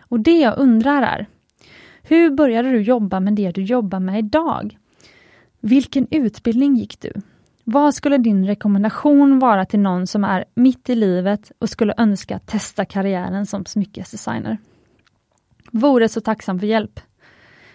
Och 0.00 0.20
det 0.20 0.38
jag 0.38 0.58
undrar 0.58 1.02
är, 1.02 1.26
hur 2.02 2.30
började 2.30 2.70
du 2.70 2.82
jobba 2.82 3.20
med 3.20 3.32
det 3.32 3.50
du 3.50 3.62
jobbar 3.62 4.00
med 4.00 4.18
idag? 4.18 4.78
Vilken 5.60 6.06
utbildning 6.10 6.76
gick 6.76 7.00
du? 7.00 7.12
Vad 7.64 7.94
skulle 7.94 8.18
din 8.18 8.46
rekommendation 8.46 9.38
vara 9.38 9.64
till 9.64 9.80
någon 9.80 10.06
som 10.06 10.24
är 10.24 10.44
mitt 10.54 10.90
i 10.90 10.94
livet 10.94 11.52
och 11.58 11.70
skulle 11.70 11.94
önska 11.96 12.38
testa 12.38 12.84
karriären 12.84 13.46
som 13.46 13.64
smyckesdesigner? 13.64 14.58
Vore 15.72 16.08
så 16.08 16.20
tacksam 16.20 16.60
för 16.60 16.66
hjälp. 16.66 17.00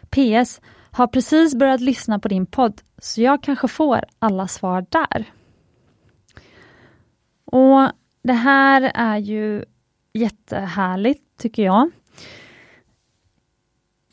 PS. 0.09 0.61
Har 0.91 1.07
precis 1.07 1.55
börjat 1.55 1.81
lyssna 1.81 2.19
på 2.19 2.27
din 2.27 2.45
podd, 2.45 2.81
så 2.97 3.21
jag 3.21 3.43
kanske 3.43 3.67
får 3.67 4.05
alla 4.19 4.47
svar 4.47 4.85
där. 4.89 5.25
Och 7.45 7.91
Det 8.23 8.33
här 8.33 8.91
är 8.95 9.17
ju 9.17 9.65
jättehärligt, 10.13 11.37
tycker 11.37 11.63
jag. 11.63 11.91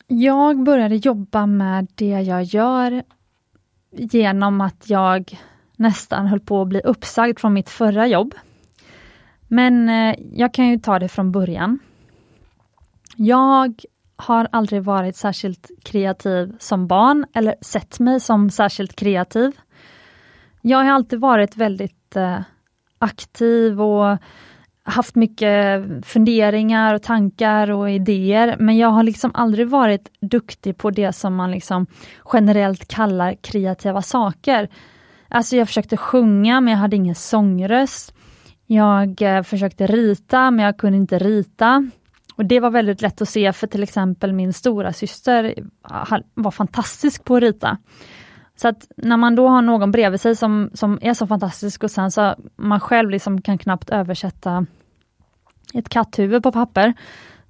Jag 0.07 0.63
började 0.63 0.97
jobba 0.97 1.47
med 1.47 1.87
det 1.95 2.21
jag 2.21 2.43
gör 2.43 3.03
genom 3.99 4.61
att 4.61 4.91
jag 4.91 5.39
nästan 5.77 6.27
höll 6.27 6.41
på 6.41 6.63
att 6.63 6.69
bli 6.69 6.81
uppsagd 6.81 7.39
från 7.39 7.53
mitt 7.53 7.71
förra 7.71 8.07
jobb. 8.07 8.35
Men 9.49 9.89
eh, 9.89 10.15
jag 10.33 10.55
kan 10.55 10.69
ju 10.69 10.79
ta 10.79 10.99
det 10.99 11.09
från 11.09 11.33
början. 11.33 11.79
Jag 13.17 13.75
har 14.17 14.49
aldrig 14.53 14.83
varit 14.83 15.17
särskilt 15.17 15.71
kreativ 15.85 16.57
som 16.59 16.87
barn 16.87 17.27
eller 17.35 17.55
sett 17.61 18.01
mig 18.01 18.21
som 18.21 18.51
särskilt 18.51 18.97
kreativ. 18.97 19.53
Jag 20.61 20.79
har 20.79 20.91
alltid 20.91 21.21
varit 21.21 21.57
väldigt 21.57 22.17
eh, 22.17 22.41
aktiv 22.99 23.81
och 23.81 24.19
haft 24.89 25.15
mycket 25.15 25.85
funderingar 26.07 26.95
och 26.95 27.03
tankar 27.03 27.71
och 27.71 27.91
idéer, 27.91 28.57
men 28.59 28.77
jag 28.77 28.89
har 28.89 29.03
liksom 29.03 29.31
aldrig 29.35 29.69
varit 29.69 30.11
duktig 30.21 30.79
på 30.79 30.91
det 30.91 31.13
som 31.13 31.35
man 31.35 31.51
liksom 31.51 31.87
generellt 32.33 32.89
kallar 32.89 33.35
kreativa 33.35 34.03
saker. 34.03 34.69
Alltså 35.29 35.57
jag 35.57 35.67
försökte 35.67 35.97
sjunga 35.97 36.61
men 36.61 36.73
jag 36.73 36.79
hade 36.79 36.97
ingen 36.97 37.15
sångröst. 37.15 38.15
Jag 38.67 39.23
eh, 39.23 39.43
försökte 39.43 39.87
rita 39.87 40.51
men 40.51 40.65
jag 40.65 40.79
kunde 40.79 40.99
inte 40.99 41.19
rita. 41.19 41.91
Och 42.37 42.45
Det 42.45 42.61
var 42.61 42.71
väldigt 42.71 43.03
lätt 43.03 43.23
att 43.23 43.29
se 43.29 43.53
för 43.53 43.67
till 43.67 43.83
exempel 43.83 44.33
min 44.33 44.53
stora 44.53 44.93
syster 44.93 45.55
eh, 45.91 46.19
var 46.35 46.51
fantastisk 46.51 47.25
på 47.25 47.37
att 47.37 47.43
rita. 47.43 47.79
Så 48.57 48.69
att 48.69 48.89
när 48.97 49.17
man 49.17 49.35
då 49.35 49.49
har 49.49 49.63
någon 49.63 49.91
bredvid 49.91 50.21
sig 50.21 50.37
som, 50.37 50.71
som 50.75 50.99
är 51.03 51.15
så 51.15 51.27
fantastisk 51.27 51.85
och 51.85 51.91
sen 51.91 52.11
så 52.11 52.35
man 52.57 52.81
själv 52.81 53.11
liksom 53.11 53.43
kan 53.43 53.59
knappt 53.59 53.91
översätta 53.91 54.67
ett 55.75 55.89
katthuvud 55.89 56.43
på 56.43 56.53
papper, 56.53 56.95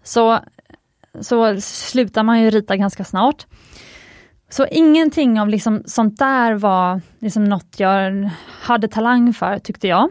så, 0.03 0.39
så 1.21 1.61
slutar 1.61 2.23
man 2.23 2.41
ju 2.41 2.51
rita 2.51 2.77
ganska 2.77 3.05
snart. 3.05 3.47
Så 4.51 4.67
ingenting 4.67 5.41
av 5.41 5.49
liksom 5.49 5.83
sånt 5.87 6.19
där 6.19 6.55
var 6.55 7.01
liksom 7.19 7.45
något 7.45 7.81
jag 7.81 8.31
hade 8.63 8.89
talang 8.89 9.33
för, 9.33 9.59
tyckte 9.59 9.89
jag. 9.89 10.11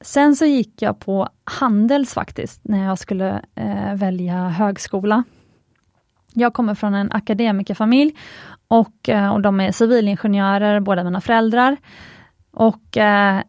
Sen 0.00 0.36
så 0.36 0.44
gick 0.44 0.82
jag 0.82 1.00
på 1.00 1.28
Handels 1.44 2.14
faktiskt, 2.14 2.60
när 2.64 2.84
jag 2.84 2.98
skulle 2.98 3.42
eh, 3.54 3.94
välja 3.94 4.48
högskola. 4.48 5.24
Jag 6.34 6.54
kommer 6.54 6.74
från 6.74 6.94
en 6.94 7.12
akademikerfamilj 7.12 8.16
och, 8.68 9.08
eh, 9.08 9.32
och 9.32 9.40
de 9.42 9.60
är 9.60 9.72
civilingenjörer, 9.72 10.80
båda 10.80 11.04
mina 11.04 11.20
föräldrar. 11.20 11.76
Och 12.52 12.96
eh, 12.96 13.42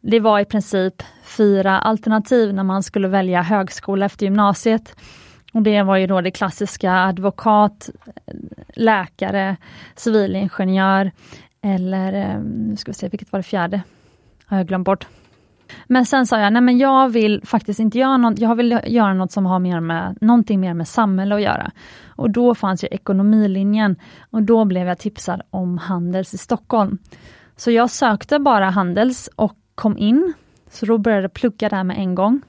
det 0.00 0.20
var 0.20 0.40
i 0.40 0.44
princip 0.44 1.02
fyra 1.24 1.78
alternativ 1.78 2.54
när 2.54 2.62
man 2.62 2.82
skulle 2.82 3.08
välja 3.08 3.42
högskola 3.42 4.06
efter 4.06 4.26
gymnasiet. 4.26 4.96
Och 5.52 5.62
Det 5.62 5.82
var 5.82 5.96
ju 5.96 6.06
då 6.06 6.20
det 6.20 6.30
klassiska 6.30 6.92
advokat, 6.92 7.90
läkare, 8.74 9.56
civilingenjör 9.96 11.10
Eller, 11.62 12.12
eh, 12.12 12.40
nu 12.40 12.76
ska 12.76 12.90
vi 12.90 12.94
se, 12.94 13.08
vilket 13.08 13.32
var 13.32 13.38
det 13.38 13.42
fjärde? 13.42 13.82
Har 14.46 14.56
jag 14.56 14.66
glömt 14.66 14.84
bort. 14.84 15.06
Men 15.86 16.06
sen 16.06 16.26
sa 16.26 16.40
jag, 16.40 16.52
nej 16.52 16.62
men 16.62 16.78
jag 16.78 17.08
vill 17.08 17.42
faktiskt 17.44 17.80
inte 17.80 17.98
göra 17.98 18.16
något, 18.16 18.38
jag 18.38 18.54
vill 18.54 18.80
göra 18.86 19.14
något 19.14 19.32
som 19.32 19.46
har 19.46 19.58
mer 19.58 19.80
med, 19.80 20.18
någonting 20.20 20.60
mer 20.60 20.74
med 20.74 20.88
samhälle 20.88 21.34
att 21.34 21.42
göra. 21.42 21.70
Och 22.06 22.30
då 22.30 22.54
fanns 22.54 22.84
ju 22.84 22.88
ekonomilinjen 22.90 23.96
och 24.30 24.42
då 24.42 24.64
blev 24.64 24.88
jag 24.88 24.98
tipsad 24.98 25.42
om 25.50 25.78
Handels 25.78 26.34
i 26.34 26.38
Stockholm. 26.38 26.98
Så 27.56 27.70
jag 27.70 27.90
sökte 27.90 28.38
bara 28.38 28.70
Handels 28.70 29.30
och 29.36 29.56
kom 29.78 29.98
in. 29.98 30.32
Så 30.70 30.86
då 30.86 30.98
började 30.98 31.22
jag 31.22 31.32
plugga 31.32 31.68
där 31.68 31.84
med 31.84 31.98
en 31.98 32.14
gång. 32.14 32.40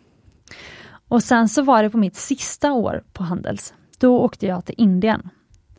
Och 1.07 1.23
sen 1.23 1.49
så 1.49 1.61
var 1.61 1.83
det 1.83 1.89
på 1.89 1.97
mitt 1.97 2.15
sista 2.15 2.71
år 2.71 3.03
på 3.13 3.23
Handels. 3.23 3.73
Då 3.99 4.19
åkte 4.19 4.45
jag 4.45 4.65
till 4.65 4.75
Indien. 4.77 5.29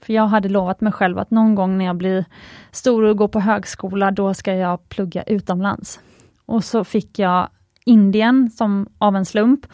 För 0.00 0.12
jag 0.12 0.26
hade 0.26 0.48
lovat 0.48 0.80
mig 0.80 0.92
själv 0.92 1.18
att 1.18 1.30
någon 1.30 1.54
gång 1.54 1.78
när 1.78 1.84
jag 1.84 1.96
blir 1.96 2.24
stor 2.70 3.02
och 3.02 3.16
går 3.16 3.28
på 3.28 3.40
högskola, 3.40 4.10
då 4.10 4.34
ska 4.34 4.54
jag 4.54 4.88
plugga 4.88 5.22
utomlands. 5.22 6.00
Och 6.46 6.64
så 6.64 6.84
fick 6.84 7.18
jag 7.18 7.48
Indien 7.84 8.50
som 8.50 8.86
av 8.98 9.16
en 9.16 9.24
slump. 9.24 9.66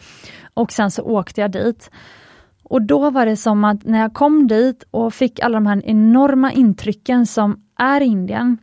Och 0.53 0.71
sen 0.71 0.91
så 0.91 1.03
åkte 1.03 1.41
jag 1.41 1.51
dit. 1.51 1.91
Och 2.63 2.81
då 2.81 3.09
var 3.09 3.25
det 3.25 3.37
som 3.37 3.63
att 3.63 3.83
när 3.83 3.99
jag 3.99 4.13
kom 4.13 4.47
dit 4.47 4.83
och 4.91 5.13
fick 5.13 5.39
alla 5.39 5.55
de 5.55 5.65
här 5.65 5.81
enorma 5.85 6.51
intrycken 6.51 7.25
som 7.25 7.63
är 7.77 8.01
Indien. 8.01 8.57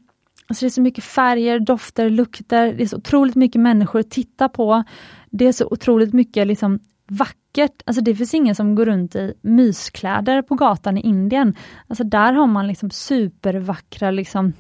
Alltså 0.47 0.65
det 0.65 0.69
är 0.69 0.71
så 0.71 0.81
mycket 0.81 1.05
färger, 1.05 1.59
dofter, 1.61 2.11
lukter, 2.11 2.73
det 2.73 2.83
är 2.83 2.87
så 2.87 2.97
otroligt 2.97 3.35
mycket 3.35 3.61
människor 3.61 4.01
att 4.01 4.11
titta 4.11 4.49
på. 4.49 4.85
Det 5.31 5.47
är 5.47 5.53
så 5.53 5.69
otroligt 5.71 6.13
mycket 6.13 6.47
liksom 6.47 6.81
vackert. 7.09 7.83
Alltså 7.87 8.03
det 8.03 8.15
finns 8.15 8.35
ingen 8.35 8.55
som 8.55 8.75
går 8.75 8.87
runt 8.87 9.17
i 9.17 9.35
myskläder 9.43 10.43
på 10.43 10.55
gatan 10.55 10.99
i 10.99 11.01
Indien. 11.01 11.55
Alltså 11.89 12.05
där 12.05 12.33
har 12.33 12.47
man 12.47 12.67
liksom 12.67 12.91
supervackra 12.91 14.11
liksom 14.11 14.53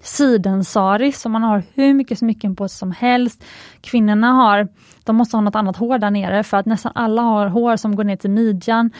sidensaris 0.00 1.20
som 1.20 1.32
man 1.32 1.42
har 1.42 1.62
hur 1.74 1.94
mycket 1.94 2.18
smycken 2.18 2.56
på 2.56 2.68
sig 2.68 2.78
som 2.78 2.92
helst. 2.92 3.44
Kvinnorna 3.80 4.32
har, 4.32 4.68
de 5.04 5.16
måste 5.16 5.36
ha 5.36 5.40
något 5.42 5.56
annat 5.56 5.76
hår 5.76 5.98
där 5.98 6.10
nere 6.10 6.42
för 6.42 6.56
att 6.56 6.66
nästan 6.66 6.92
alla 6.94 7.22
har 7.22 7.46
hår 7.46 7.76
som 7.76 7.96
går 7.96 8.04
ner 8.04 8.16
till 8.16 8.30
midjan. 8.30 8.90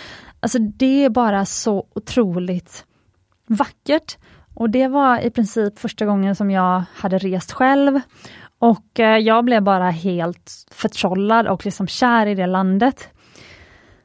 Alltså 0.40 0.59
det 0.59 1.05
är 1.05 1.11
bara 1.11 1.44
så 1.44 1.87
otroligt 1.94 2.85
vackert. 3.47 4.16
Och 4.59 4.71
det 4.71 4.88
var 4.88 5.21
i 5.21 5.31
princip 5.31 5.79
första 5.79 6.07
gången 6.07 6.35
som 6.35 6.51
jag 6.51 6.83
hade 6.94 7.18
rest 7.18 7.53
själv. 7.53 8.01
Och 8.59 9.01
eh, 9.01 9.18
jag 9.18 9.44
blev 9.44 9.62
bara 9.62 9.90
helt 9.90 10.66
förtrollad 10.71 11.47
och 11.47 11.64
liksom 11.64 11.87
kär 11.87 12.27
i 12.27 12.35
det 12.35 12.47
landet. 12.47 13.09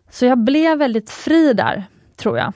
Så 0.09 0.25
jag 0.25 0.37
blev 0.37 0.77
väldigt 0.77 1.09
fri 1.09 1.53
där, 1.53 1.83
tror 2.17 2.37
jag. 2.37 2.53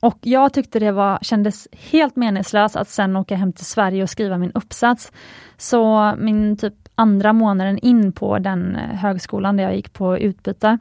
Och 0.00 0.18
jag 0.20 0.52
tyckte 0.52 0.78
det 0.78 0.92
var, 0.92 1.18
kändes 1.22 1.68
helt 1.72 2.16
meningslöst 2.16 2.76
att 2.76 2.88
sen 2.88 3.16
åka 3.16 3.36
hem 3.36 3.52
till 3.52 3.66
Sverige 3.66 4.02
och 4.02 4.10
skriva 4.10 4.38
min 4.38 4.52
uppsats. 4.52 5.12
Så 5.56 6.14
min 6.18 6.56
typ 6.56 6.74
andra 6.94 7.32
månaden 7.32 7.78
in 7.78 8.12
på 8.12 8.38
den 8.38 8.76
eh, 8.76 8.96
högskolan 8.96 9.56
där 9.56 9.64
jag 9.64 9.76
gick 9.76 9.92
på 9.92 10.18
utbyte, 10.18 10.78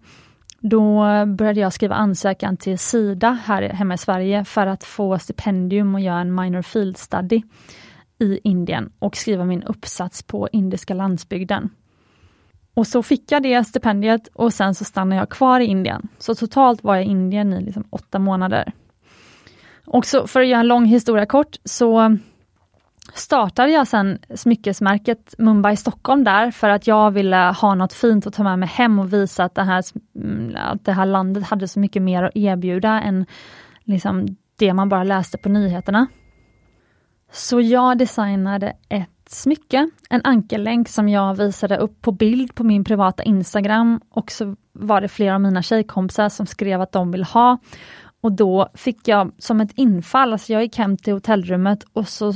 då 0.63 1.06
började 1.26 1.60
jag 1.60 1.73
skriva 1.73 1.95
ansökan 1.95 2.58
till 2.58 2.80
Sida 2.80 3.39
här 3.45 3.62
hemma 3.62 3.93
i 3.93 3.97
Sverige 3.97 4.45
för 4.45 4.67
att 4.67 4.84
få 4.84 5.19
stipendium 5.19 5.95
och 5.95 6.02
göra 6.02 6.19
en 6.19 6.36
minor 6.36 6.62
field 6.62 6.97
study 6.97 7.41
i 8.19 8.39
Indien 8.43 8.91
och 8.99 9.17
skriva 9.17 9.45
min 9.45 9.63
uppsats 9.63 10.23
på 10.23 10.49
indiska 10.52 10.93
landsbygden. 10.93 11.69
Och 12.73 12.88
så 12.88 13.04
fick 13.04 13.32
jag 13.32 13.43
det 13.43 13.63
stipendiet 13.63 14.28
och 14.34 14.54
sen 14.54 14.76
så 14.76 14.86
stannade 14.86 15.21
jag 15.21 15.30
kvar 15.30 15.60
i 15.60 15.65
Indien. 15.65 16.08
Så 16.17 16.36
totalt 16.36 16.84
var 16.84 16.95
jag 16.95 17.06
i 17.06 17.10
Indien 17.10 17.54
i 17.54 17.62
liksom 17.62 17.84
åtta 17.89 18.19
månader. 18.19 18.73
Och 19.86 20.06
så 20.06 20.28
för 20.28 20.41
att 20.41 20.47
göra 20.47 20.60
en 20.60 20.67
lång 20.67 20.86
historia 20.86 21.26
kort 21.26 21.56
så 21.65 22.17
startade 23.13 23.71
jag 23.71 23.88
sen 23.88 24.19
smyckesmärket 24.36 25.36
Mumbai 25.38 25.78
Stockholm 25.78 26.23
där 26.23 26.52
för 26.52 26.69
att 26.69 26.88
jag 26.88 27.12
ville 27.12 27.38
ha 27.62 27.76
något 27.76 27.93
fint 27.93 28.28
att 28.28 28.34
ta 28.34 28.43
med 28.43 28.60
mig 28.60 28.69
hem 28.69 28.99
och 28.99 29.13
visa 29.13 29.43
att 29.43 29.56
det 29.56 29.63
här, 29.63 29.84
Mm, 30.24 30.56
att 30.56 30.86
det 30.86 30.92
här 30.92 31.06
landet 31.06 31.44
hade 31.44 31.68
så 31.68 31.80
mycket 31.80 32.02
mer 32.02 32.24
att 32.24 32.36
erbjuda 32.36 33.02
än 33.02 33.26
liksom 33.84 34.28
det 34.56 34.74
man 34.74 34.90
bara 34.90 35.04
läste 35.04 35.38
på 35.38 35.50
nyheterna. 35.50 36.08
Så 37.32 37.62
jag 37.62 37.98
designade 37.98 38.74
ett 38.90 39.10
smycke, 39.28 39.90
en 40.10 40.22
ankellänk 40.24 40.90
som 40.90 41.10
jag 41.10 41.36
visade 41.36 41.78
upp 41.78 42.02
på 42.02 42.12
bild 42.12 42.56
på 42.56 42.64
min 42.64 42.84
privata 42.84 43.24
Instagram 43.24 44.02
och 44.10 44.32
så 44.32 44.56
var 44.74 45.02
det 45.02 45.08
flera 45.08 45.36
av 45.36 45.42
mina 45.42 45.62
tjejkompisar 45.62 46.30
som 46.30 46.46
skrev 46.46 46.82
att 46.82 46.92
de 46.92 47.12
vill 47.12 47.24
ha. 47.24 47.58
Och 48.22 48.32
då 48.32 48.70
fick 48.74 49.08
jag 49.08 49.32
som 49.38 49.62
ett 49.62 49.72
infall, 49.76 50.34
alltså 50.34 50.54
jag 50.54 50.62
gick 50.62 50.78
hem 50.78 50.98
till 50.98 51.14
hotellrummet 51.14 51.84
och 51.94 52.08
så 52.08 52.34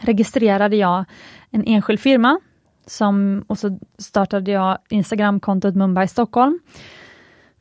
registrerade 0.00 0.76
jag 0.76 1.04
en 1.50 1.64
enskild 1.66 2.00
firma 2.00 2.40
som, 2.86 3.44
och 3.46 3.58
så 3.58 3.78
startade 3.98 4.50
jag 4.50 4.78
Instagramkontot 4.88 5.74
Mumbai 5.74 6.08
Stockholm. 6.08 6.58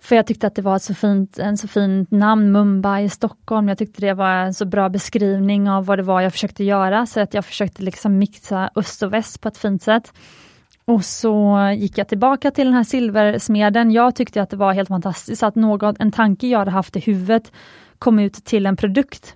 För 0.04 0.16
jag 0.16 0.28
tyckte 0.28 0.48
att 0.48 0.56
det 0.56 0.62
var 0.62 0.76
ett 0.76 0.84
så 0.84 0.94
fint, 0.94 1.40
en 1.40 1.58
så 1.58 1.68
fint 1.68 2.12
namn, 2.12 2.52
Mumbai 2.52 3.10
Stockholm. 3.10 3.68
Jag 3.68 3.78
tyckte 3.78 4.02
det 4.02 4.14
var 4.14 4.34
en 4.36 4.54
så 4.54 4.66
bra 4.66 4.90
beskrivning 4.90 5.70
av 5.70 5.86
vad 5.86 6.00
det 6.00 6.04
var 6.04 6.22
jag 6.22 6.32
försökte 6.32 6.64
göra, 6.64 7.06
så 7.06 7.20
att 7.20 7.34
jag 7.34 7.46
försökte 7.46 7.84
liksom 7.84 8.18
mixa 8.18 8.70
öst 8.76 9.04
och 9.04 9.14
väst 9.14 9.42
på 9.42 9.48
ett 9.48 9.58
fint 9.58 9.84
sätt. 9.84 10.14
Och 10.86 11.06
så 11.06 11.58
gick 11.78 11.98
jag 11.98 12.08
tillbaka 12.08 12.52
till 12.52 12.66
den 12.66 12.74
här 12.74 12.84
silversmeden. 12.84 13.92
Jag 13.92 14.16
tyckte 14.16 14.42
att 14.42 14.50
det 14.50 14.58
var 14.58 14.74
helt 14.74 14.90
fantastiskt 14.90 15.44
att 15.44 15.56
något, 15.56 15.96
en 16.00 16.12
tanke 16.12 16.48
jag 16.48 16.60
hade 16.60 16.72
haft 16.72 16.96
i 16.96 17.00
huvudet 17.00 17.52
kom 18.00 18.20
ut 18.20 18.34
till 18.34 18.66
en 18.66 18.76
produkt. 18.76 19.36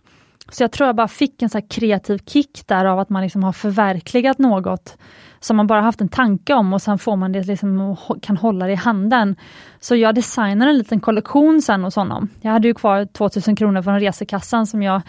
Så 0.51 0.63
jag 0.63 0.71
tror 0.71 0.88
jag 0.88 0.95
bara 0.95 1.08
fick 1.08 1.41
en 1.41 1.49
så 1.49 1.62
kreativ 1.62 2.17
kick 2.25 2.67
där 2.67 2.86
av 2.86 2.99
att 2.99 3.10
man 3.10 3.23
liksom 3.23 3.43
har 3.43 3.54
förverkligat 3.54 4.39
något 4.39 4.97
som 5.45 5.58
man 5.58 5.67
bara 5.67 5.81
haft 5.81 6.01
en 6.01 6.10
tanke 6.10 6.53
om 6.53 6.73
och 6.73 6.81
sen 6.81 6.97
får 6.97 7.15
man 7.15 7.31
det 7.31 7.47
liksom 7.47 7.81
och 7.81 8.23
kan 8.23 8.38
hålla 8.38 8.65
det 8.65 8.71
i 8.71 8.75
handen. 8.75 9.36
Så 9.79 9.95
jag 9.95 10.15
designade 10.15 10.71
en 10.71 10.77
liten 10.77 10.99
kollektion 10.99 11.62
sen 11.62 11.84
hos 11.84 11.95
honom. 11.95 12.29
Jag 12.41 12.51
hade 12.51 12.67
ju 12.67 12.73
kvar 12.73 13.05
2000 13.05 13.55
kronor 13.55 13.81
från 13.81 13.99
resekassan 13.99 14.67
som 14.67 14.84
jag 14.84 15.01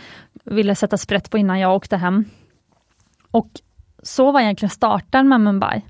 ville 0.45 0.75
sätta 0.75 0.99
sprätt 0.99 1.31
på 1.31 1.39
innan 1.39 1.61
jag 1.61 1.75
åkte 1.77 1.97
hem. 1.97 2.25
Och 3.31 3.51
så 4.03 4.33
var 4.33 4.41
egentligen 4.41 4.71
starten 4.71 5.29
med 5.29 5.41
Mumbai. 5.41 5.83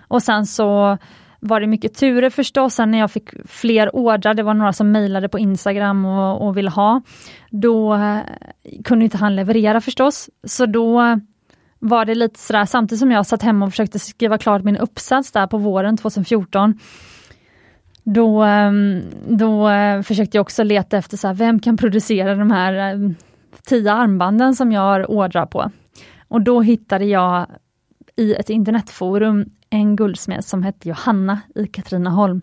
Och 0.00 0.22
sen 0.22 0.46
så 0.46 0.98
var 1.40 1.60
det 1.60 1.66
mycket 1.66 1.94
turer 1.94 2.30
förstås, 2.30 2.74
sen 2.74 2.90
när 2.90 2.98
jag 2.98 3.10
fick 3.10 3.30
fler 3.44 3.96
ordrar, 3.96 4.34
det 4.34 4.42
var 4.42 4.54
några 4.54 4.72
som 4.72 4.92
mejlade 4.92 5.28
på 5.28 5.38
Instagram 5.38 6.04
och, 6.04 6.46
och 6.46 6.56
ville 6.56 6.70
ha, 6.70 7.02
då 7.50 7.94
eh, 7.94 8.18
kunde 8.84 9.04
inte 9.04 9.16
han 9.16 9.36
leverera 9.36 9.80
förstås. 9.80 10.30
Så 10.44 10.66
då 10.66 11.18
var 11.78 12.04
det 12.04 12.14
lite 12.14 12.38
sådär, 12.38 12.64
samtidigt 12.64 13.00
som 13.00 13.10
jag 13.10 13.26
satt 13.26 13.42
hemma 13.42 13.66
och 13.66 13.72
försökte 13.72 13.98
skriva 13.98 14.38
klart 14.38 14.64
min 14.64 14.76
uppsats 14.76 15.32
där 15.32 15.46
på 15.46 15.58
våren 15.58 15.96
2014, 15.96 16.78
då, 18.04 18.42
ehm, 18.42 19.02
då 19.28 19.68
eh, 19.68 20.02
försökte 20.02 20.36
jag 20.36 20.42
också 20.42 20.62
leta 20.62 20.96
efter 20.96 21.16
så 21.16 21.26
här, 21.26 21.34
vem 21.34 21.60
kan 21.60 21.76
producera 21.76 22.34
de 22.34 22.50
här 22.50 22.94
eh, 22.94 23.10
tio 23.66 23.92
armbanden 23.92 24.54
som 24.54 24.72
jag 24.72 24.80
har 24.80 25.10
ordrar 25.10 25.46
på. 25.46 25.70
Och 26.28 26.42
då 26.42 26.60
hittade 26.60 27.04
jag 27.04 27.46
i 28.16 28.34
ett 28.34 28.50
internetforum 28.50 29.44
en 29.70 29.96
guldsmed 29.96 30.44
som 30.44 30.62
hette 30.62 30.88
Johanna 30.88 31.40
i 31.54 31.66
Katrineholm. 31.66 32.42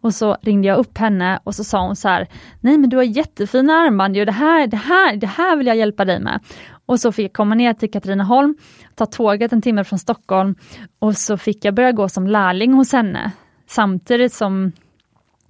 Och 0.00 0.14
så 0.14 0.36
ringde 0.42 0.68
jag 0.68 0.78
upp 0.78 0.98
henne 0.98 1.40
och 1.44 1.54
så 1.54 1.64
sa 1.64 1.86
hon 1.86 1.96
så 1.96 2.08
här, 2.08 2.28
nej 2.60 2.78
men 2.78 2.90
du 2.90 2.96
har 2.96 3.04
jättefina 3.04 3.72
armband, 3.72 4.14
det, 4.14 4.32
här, 4.32 4.66
det, 4.66 4.76
här, 4.76 5.16
det 5.16 5.26
här 5.26 5.56
vill 5.56 5.66
jag 5.66 5.76
hjälpa 5.76 6.04
dig 6.04 6.20
med. 6.20 6.40
Och 6.86 7.00
så 7.00 7.12
fick 7.12 7.24
jag 7.24 7.32
komma 7.32 7.54
ner 7.54 7.74
till 7.74 7.90
Katrineholm, 7.90 8.54
ta 8.94 9.06
tåget 9.06 9.52
en 9.52 9.62
timme 9.62 9.84
från 9.84 9.98
Stockholm 9.98 10.54
och 10.98 11.16
så 11.16 11.36
fick 11.36 11.64
jag 11.64 11.74
börja 11.74 11.92
gå 11.92 12.08
som 12.08 12.26
lärling 12.26 12.72
hos 12.72 12.92
henne. 12.92 13.32
Samtidigt 13.66 14.32
som 14.32 14.72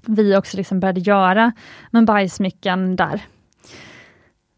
vi 0.06 0.36
också 0.36 0.56
liksom 0.56 0.80
började 0.80 1.00
göra 1.00 1.52
Mumbai-smycken 1.90 2.96
där. 2.96 3.20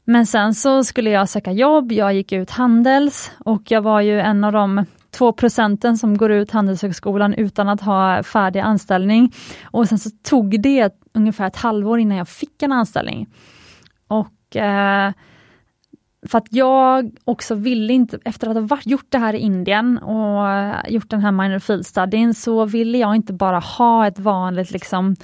Men 0.04 0.26
sen 0.26 0.54
så 0.54 0.84
skulle 0.84 1.10
jag 1.10 1.28
söka 1.28 1.52
jobb, 1.52 1.92
jag 1.92 2.14
gick 2.14 2.32
ut 2.32 2.50
Handels 2.50 3.30
och 3.38 3.62
jag 3.70 3.82
var 3.82 4.00
ju 4.00 4.20
en 4.20 4.44
av 4.44 4.52
de 4.52 4.84
två 5.10 5.32
procenten 5.32 5.98
som 5.98 6.16
går 6.16 6.30
ut 6.30 6.50
Handelshögskolan 6.50 7.34
utan 7.34 7.68
att 7.68 7.80
ha 7.80 8.22
färdig 8.22 8.60
anställning. 8.60 9.32
Och 9.64 9.88
sen 9.88 9.98
så 9.98 10.10
tog 10.22 10.60
det 10.62 10.94
ungefär 11.12 11.46
ett 11.46 11.56
halvår 11.56 11.98
innan 11.98 12.18
jag 12.18 12.28
fick 12.28 12.62
en 12.62 12.72
anställning. 12.72 13.26
Och 14.08 14.56
eh, 14.56 15.12
för 16.26 16.38
att 16.38 16.46
jag 16.50 17.10
också 17.24 17.54
ville 17.54 17.92
inte, 17.92 18.18
efter 18.24 18.48
att 18.48 18.70
ha 18.70 18.78
gjort 18.84 19.06
det 19.08 19.18
här 19.18 19.34
i 19.34 19.38
Indien 19.38 19.98
och 19.98 20.46
gjort 20.88 21.10
den 21.10 21.20
här 21.20 21.32
minor 21.32 21.58
field 21.58 21.86
studyn, 21.86 22.34
så 22.34 22.64
ville 22.64 22.98
jag 22.98 23.16
inte 23.16 23.32
bara 23.32 23.58
ha 23.58 24.06
ett 24.06 24.18
vanligt 24.18 24.70
liksom 24.70 25.16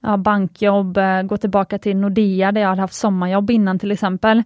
ja, 0.00 0.16
bankjobb, 0.16 0.96
eh, 0.96 1.22
gå 1.22 1.36
tillbaka 1.36 1.78
till 1.78 1.96
Nordea 1.96 2.52
där 2.52 2.60
jag 2.60 2.68
hade 2.68 2.80
haft 2.80 2.94
sommarjobb 2.94 3.50
innan 3.50 3.78
till 3.78 3.92
exempel. 3.92 4.42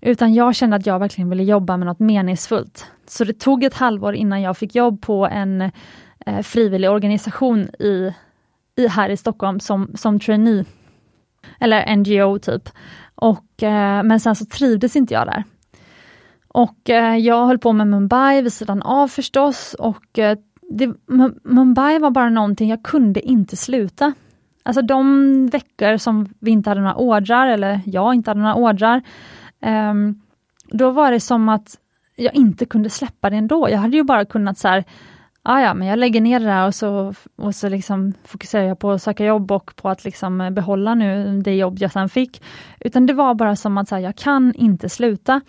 Utan 0.00 0.34
jag 0.34 0.54
kände 0.54 0.76
att 0.76 0.86
jag 0.86 0.98
verkligen 0.98 1.30
ville 1.30 1.42
jobba 1.42 1.76
med 1.76 1.86
något 1.86 1.98
meningsfullt. 2.00 2.86
Så 3.06 3.24
det 3.24 3.32
tog 3.32 3.64
ett 3.64 3.74
halvår 3.74 4.14
innan 4.14 4.42
jag 4.42 4.56
fick 4.56 4.74
jobb 4.74 5.02
på 5.02 5.26
en 5.26 5.60
eh, 6.26 6.42
frivillig 6.42 6.90
organisation 6.90 7.60
i, 7.78 8.14
i, 8.76 8.88
här 8.88 9.08
i 9.08 9.16
Stockholm 9.16 9.60
som, 9.60 9.90
som 9.94 10.20
trainee. 10.20 10.64
Eller 11.60 11.96
NGO 11.96 12.38
typ. 12.38 12.68
Och, 13.20 13.62
eh, 13.62 14.02
men 14.02 14.20
sen 14.20 14.36
så 14.36 14.44
trivdes 14.44 14.96
inte 14.96 15.14
jag 15.14 15.26
där. 15.26 15.44
Och 16.48 16.90
eh, 16.90 17.16
jag 17.16 17.46
höll 17.46 17.58
på 17.58 17.72
med 17.72 17.86
Mumbai 17.86 18.42
vid 18.42 18.52
sidan 18.52 18.82
av 18.82 19.08
förstås 19.08 19.74
och 19.78 20.18
eh, 20.18 20.38
det, 20.70 20.94
Mumbai 21.44 21.98
var 21.98 22.10
bara 22.10 22.30
någonting 22.30 22.70
jag 22.70 22.82
kunde 22.82 23.20
inte 23.20 23.56
sluta. 23.56 24.12
Alltså 24.62 24.82
de 24.82 25.46
veckor 25.46 25.96
som 25.96 26.28
vi 26.38 26.50
inte 26.50 26.70
hade 26.70 26.80
några 26.80 26.94
ordrar, 26.94 27.46
eller 27.46 27.80
jag 27.86 28.14
inte 28.14 28.30
hade 28.30 28.40
några 28.40 28.54
ordrar, 28.54 29.02
ehm, 29.60 30.20
då 30.66 30.90
var 30.90 31.12
det 31.12 31.20
som 31.20 31.48
att 31.48 31.78
jag 32.16 32.34
inte 32.34 32.64
kunde 32.64 32.90
släppa 32.90 33.30
det 33.30 33.36
ändå. 33.36 33.70
Jag 33.70 33.78
hade 33.78 33.96
ju 33.96 34.02
bara 34.02 34.24
kunnat 34.24 34.58
så 34.58 34.68
här, 34.68 34.84
ah, 35.42 35.60
ja, 35.60 35.74
men 35.74 35.88
jag 35.88 35.98
lägger 35.98 36.20
ner 36.20 36.40
det 36.40 36.46
där 36.46 36.66
och 36.66 36.74
så, 36.74 37.14
och 37.36 37.54
så 37.54 37.68
liksom 37.68 38.14
fokuserar 38.24 38.64
jag 38.64 38.78
på 38.78 38.90
att 38.90 39.02
söka 39.02 39.24
jobb 39.24 39.52
och 39.52 39.76
på 39.76 39.88
att 39.88 40.04
liksom 40.04 40.54
behålla 40.54 40.94
nu 40.94 41.40
det 41.40 41.56
jobb 41.56 41.78
jag 41.78 41.92
sen 41.92 42.08
fick. 42.08 42.42
Utan 42.80 43.06
det 43.06 43.12
var 43.12 43.34
bara 43.34 43.56
som 43.56 43.78
att 43.78 43.88
så 43.88 43.94
här, 43.94 44.02
jag 44.02 44.16
kan 44.16 44.54
inte 44.54 44.88
sluta. 44.88 45.40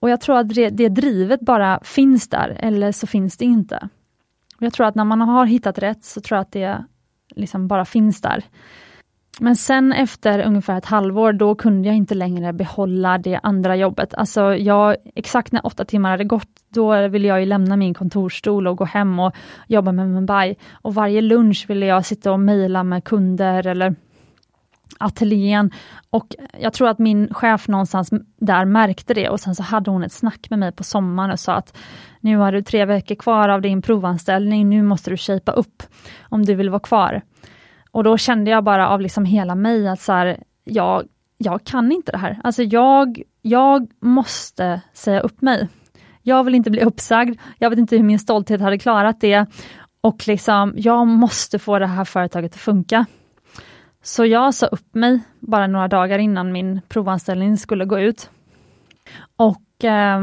Och 0.00 0.10
jag 0.10 0.20
tror 0.20 0.38
att 0.38 0.48
det, 0.48 0.70
det 0.70 0.88
drivet 0.88 1.40
bara 1.40 1.80
finns 1.82 2.28
där, 2.28 2.56
eller 2.58 2.92
så 2.92 3.06
finns 3.06 3.36
det 3.36 3.44
inte. 3.44 3.88
Jag 4.58 4.72
tror 4.72 4.86
att 4.86 4.94
när 4.94 5.04
man 5.04 5.20
har 5.20 5.46
hittat 5.46 5.78
rätt 5.78 6.04
så 6.04 6.20
tror 6.20 6.36
jag 6.36 6.42
att 6.42 6.52
det 6.52 6.84
liksom 7.36 7.68
bara 7.68 7.84
finns 7.84 8.20
där. 8.20 8.44
Men 9.38 9.56
sen 9.56 9.92
efter 9.92 10.40
ungefär 10.46 10.78
ett 10.78 10.84
halvår, 10.84 11.32
då 11.32 11.54
kunde 11.54 11.88
jag 11.88 11.96
inte 11.96 12.14
längre 12.14 12.52
behålla 12.52 13.18
det 13.18 13.40
andra 13.42 13.76
jobbet. 13.76 14.14
Alltså 14.14 14.54
jag, 14.54 14.96
exakt 15.14 15.52
när 15.52 15.66
åtta 15.66 15.84
timmar 15.84 16.10
hade 16.10 16.24
gått, 16.24 16.48
då 16.68 17.08
ville 17.08 17.28
jag 17.28 17.40
ju 17.40 17.46
lämna 17.46 17.76
min 17.76 17.94
kontorsstol 17.94 18.66
och 18.66 18.76
gå 18.76 18.84
hem 18.84 19.18
och 19.18 19.34
jobba 19.66 19.92
med 19.92 20.08
Mumbai. 20.08 20.56
Och 20.72 20.94
varje 20.94 21.20
lunch 21.20 21.64
ville 21.68 21.86
jag 21.86 22.06
sitta 22.06 22.32
och 22.32 22.40
mejla 22.40 22.84
med 22.84 23.04
kunder 23.04 23.66
eller 23.66 23.94
ateljén. 24.98 25.70
Och 26.10 26.36
jag 26.60 26.72
tror 26.72 26.88
att 26.88 26.98
min 26.98 27.34
chef 27.34 27.68
någonstans 27.68 28.10
där 28.36 28.64
märkte 28.64 29.14
det 29.14 29.28
och 29.28 29.40
sen 29.40 29.54
så 29.54 29.62
hade 29.62 29.90
hon 29.90 30.04
ett 30.04 30.12
snack 30.12 30.46
med 30.50 30.58
mig 30.58 30.72
på 30.72 30.84
sommaren 30.84 31.30
och 31.30 31.40
sa 31.40 31.54
att 31.54 31.76
nu 32.20 32.36
har 32.36 32.52
du 32.52 32.62
tre 32.62 32.84
veckor 32.84 33.14
kvar 33.14 33.48
av 33.48 33.60
din 33.60 33.82
provanställning, 33.82 34.68
nu 34.68 34.82
måste 34.82 35.10
du 35.10 35.16
shapea 35.16 35.54
upp 35.54 35.82
om 36.22 36.44
du 36.44 36.54
vill 36.54 36.70
vara 36.70 36.80
kvar. 36.80 37.22
Och 37.90 38.04
då 38.04 38.16
kände 38.16 38.50
jag 38.50 38.64
bara 38.64 38.88
av 38.88 39.00
liksom 39.00 39.24
hela 39.24 39.54
mig 39.54 39.88
att 39.88 40.00
så 40.00 40.12
här, 40.12 40.42
jag, 40.64 41.04
jag 41.38 41.64
kan 41.64 41.92
inte 41.92 42.12
det 42.12 42.18
här. 42.18 42.40
Alltså 42.44 42.62
jag, 42.62 43.22
jag 43.42 43.90
måste 44.00 44.80
säga 44.92 45.20
upp 45.20 45.42
mig. 45.42 45.68
Jag 46.22 46.44
vill 46.44 46.54
inte 46.54 46.70
bli 46.70 46.82
uppsagd, 46.82 47.40
jag 47.58 47.70
vet 47.70 47.78
inte 47.78 47.96
hur 47.96 48.02
min 48.02 48.18
stolthet 48.18 48.60
hade 48.60 48.78
klarat 48.78 49.20
det. 49.20 49.46
Och 50.00 50.28
liksom, 50.28 50.74
jag 50.76 51.06
måste 51.06 51.58
få 51.58 51.78
det 51.78 51.86
här 51.86 52.04
företaget 52.04 52.54
att 52.54 52.60
funka. 52.60 53.06
Så 54.02 54.24
jag 54.24 54.54
sa 54.54 54.66
upp 54.66 54.94
mig 54.94 55.20
bara 55.40 55.66
några 55.66 55.88
dagar 55.88 56.18
innan 56.18 56.52
min 56.52 56.80
provanställning 56.88 57.56
skulle 57.56 57.84
gå 57.84 58.00
ut. 58.00 58.30
Och 59.36 59.84
eh, 59.84 60.20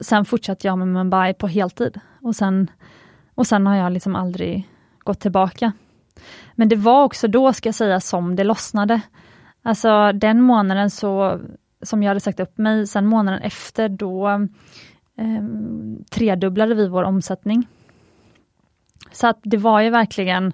sen 0.00 0.24
fortsatte 0.24 0.66
jag 0.66 0.78
med 0.78 0.88
Mumbai 0.88 1.34
på 1.34 1.46
heltid. 1.46 2.00
Och 2.22 2.36
sen, 2.36 2.70
och 3.34 3.46
sen 3.46 3.66
har 3.66 3.76
jag 3.76 3.92
liksom 3.92 4.16
aldrig 4.16 4.68
gått 4.98 5.20
tillbaka. 5.20 5.72
Men 6.54 6.68
det 6.68 6.76
var 6.76 7.04
också 7.04 7.28
då, 7.28 7.52
ska 7.52 7.68
jag 7.68 7.74
säga, 7.74 8.00
som 8.00 8.36
det 8.36 8.44
lossnade. 8.44 9.00
Alltså 9.62 10.12
den 10.12 10.42
månaden 10.42 10.90
så, 10.90 11.40
som 11.82 12.02
jag 12.02 12.10
hade 12.10 12.20
sagt 12.20 12.40
upp 12.40 12.58
mig, 12.58 12.86
sen 12.86 13.06
månaden 13.06 13.42
efter 13.42 13.88
då 13.88 14.28
eh, 15.16 15.44
tredubblade 16.10 16.74
vi 16.74 16.88
vår 16.88 17.02
omsättning. 17.02 17.68
Så 19.12 19.26
att 19.26 19.38
det 19.42 19.56
var 19.56 19.80
ju 19.80 19.90
verkligen, 19.90 20.52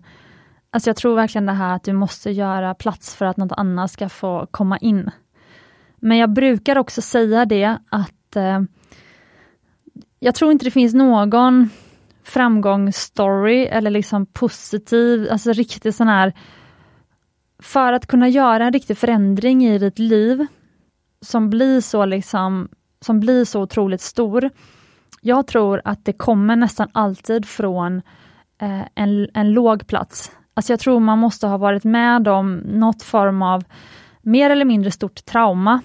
alltså 0.70 0.90
jag 0.90 0.96
tror 0.96 1.14
verkligen 1.14 1.46
det 1.46 1.52
här 1.52 1.76
att 1.76 1.84
du 1.84 1.92
måste 1.92 2.30
göra 2.30 2.74
plats 2.74 3.14
för 3.14 3.24
att 3.24 3.36
något 3.36 3.52
annat 3.52 3.90
ska 3.90 4.08
få 4.08 4.46
komma 4.50 4.78
in. 4.78 5.10
Men 5.96 6.18
jag 6.18 6.32
brukar 6.32 6.78
också 6.78 7.02
säga 7.02 7.44
det 7.44 7.78
att 7.90 8.36
eh, 8.36 8.60
jag 10.20 10.34
tror 10.34 10.52
inte 10.52 10.64
det 10.64 10.70
finns 10.70 10.94
någon 10.94 11.70
framgångsstory 12.24 13.66
eller 13.66 13.90
liksom 13.90 14.26
positiv, 14.26 15.28
alltså 15.30 15.52
riktigt 15.52 15.96
sån 15.96 16.08
här 16.08 16.32
för 17.58 17.92
att 17.92 18.06
kunna 18.06 18.28
göra 18.28 18.64
en 18.64 18.72
riktig 18.72 18.98
förändring 18.98 19.66
i 19.66 19.78
ditt 19.78 19.98
liv 19.98 20.46
som 21.20 21.50
blir 21.50 21.80
så 21.80 22.04
liksom, 22.04 22.68
som 23.00 23.20
blir 23.20 23.44
så 23.44 23.62
otroligt 23.62 24.00
stor. 24.00 24.50
Jag 25.20 25.46
tror 25.46 25.80
att 25.84 26.04
det 26.04 26.12
kommer 26.12 26.56
nästan 26.56 26.88
alltid 26.92 27.46
från 27.46 28.02
eh, 28.60 28.82
en, 28.94 29.28
en 29.34 29.52
låg 29.52 29.86
plats. 29.86 30.32
Alltså 30.54 30.72
jag 30.72 30.80
tror 30.80 31.00
man 31.00 31.18
måste 31.18 31.46
ha 31.46 31.56
varit 31.56 31.84
med 31.84 32.28
om 32.28 32.56
något 32.56 33.02
form 33.02 33.42
av 33.42 33.64
mer 34.22 34.50
eller 34.50 34.64
mindre 34.64 34.90
stort 34.90 35.24
trauma 35.24 35.82